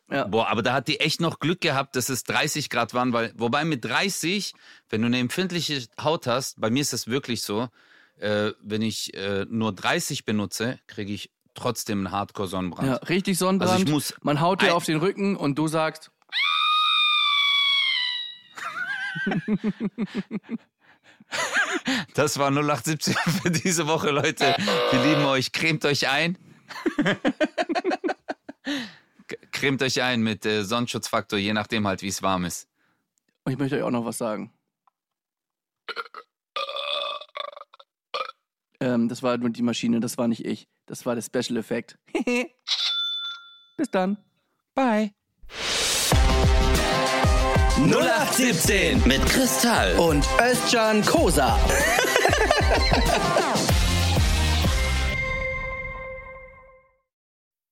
Boah, 0.09 0.47
aber 0.47 0.63
da 0.63 0.73
hat 0.73 0.87
die 0.87 0.99
echt 0.99 1.21
noch 1.21 1.39
Glück 1.39 1.61
gehabt, 1.61 1.95
dass 1.95 2.09
es 2.09 2.23
30 2.23 2.69
Grad 2.69 2.93
waren, 2.93 3.13
weil, 3.13 3.31
wobei 3.35 3.63
mit 3.63 3.85
30, 3.85 4.53
wenn 4.89 5.01
du 5.01 5.07
eine 5.07 5.19
empfindliche 5.19 5.85
Haut 6.01 6.25
hast, 6.27 6.59
bei 6.59 6.69
mir 6.69 6.81
ist 6.81 6.93
das 6.93 7.07
wirklich 7.07 7.41
so, 7.41 7.69
äh, 8.17 8.51
wenn 8.61 8.81
ich 8.81 9.13
äh, 9.13 9.45
nur 9.49 9.73
30 9.73 10.25
benutze, 10.25 10.79
kriege 10.87 11.13
ich 11.13 11.29
trotzdem 11.53 11.99
einen 11.99 12.11
Hardcore-Sonnenbrand. 12.11 12.87
Ja, 12.87 12.95
richtig 12.95 13.37
Sonnenbrand. 13.37 13.71
Also 13.71 13.83
ich 13.83 13.89
muss 13.91 14.13
Man 14.21 14.41
haut 14.41 14.61
dir 14.61 14.75
auf 14.75 14.85
den 14.85 14.97
Rücken 14.97 15.35
und 15.35 15.57
du 15.59 15.67
sagst, 15.67 16.11
Das 22.13 22.39
war 22.39 22.49
0817 22.49 23.13
für 23.43 23.51
diese 23.51 23.87
Woche, 23.87 24.09
Leute. 24.09 24.55
Wir 24.91 25.03
lieben 25.03 25.25
euch. 25.25 25.51
Cremt 25.51 25.85
euch 25.85 26.07
ein. 26.07 26.37
Cremt 29.59 29.81
euch 29.81 30.01
ein 30.01 30.21
mit 30.21 30.45
äh, 30.45 30.63
Sonnenschutzfaktor, 30.63 31.37
je 31.37 31.51
nachdem 31.51 31.85
halt, 31.85 32.01
wie 32.01 32.07
es 32.07 32.23
warm 32.23 32.45
ist. 32.45 32.69
und 33.43 33.51
ich 33.51 33.59
möchte 33.59 33.75
euch 33.75 33.83
auch 33.83 33.91
noch 33.91 34.05
was 34.05 34.17
sagen. 34.17 34.53
Ähm, 38.79 39.09
das 39.09 39.21
war 39.21 39.37
nur 39.37 39.49
die 39.49 39.61
Maschine, 39.61 39.99
das 39.99 40.17
war 40.17 40.29
nicht 40.29 40.45
ich. 40.45 40.69
Das 40.85 41.05
war 41.05 41.13
der 41.13 41.21
Special 41.23 41.57
Effekt. 41.57 41.97
Bis 43.77 43.91
dann. 43.91 44.17
Bye. 44.75 45.11
0817 47.75 49.05
mit 49.05 49.25
Kristall. 49.25 49.97
Und 49.99 50.25
Özcan 50.39 51.03
Kosa. 51.05 51.59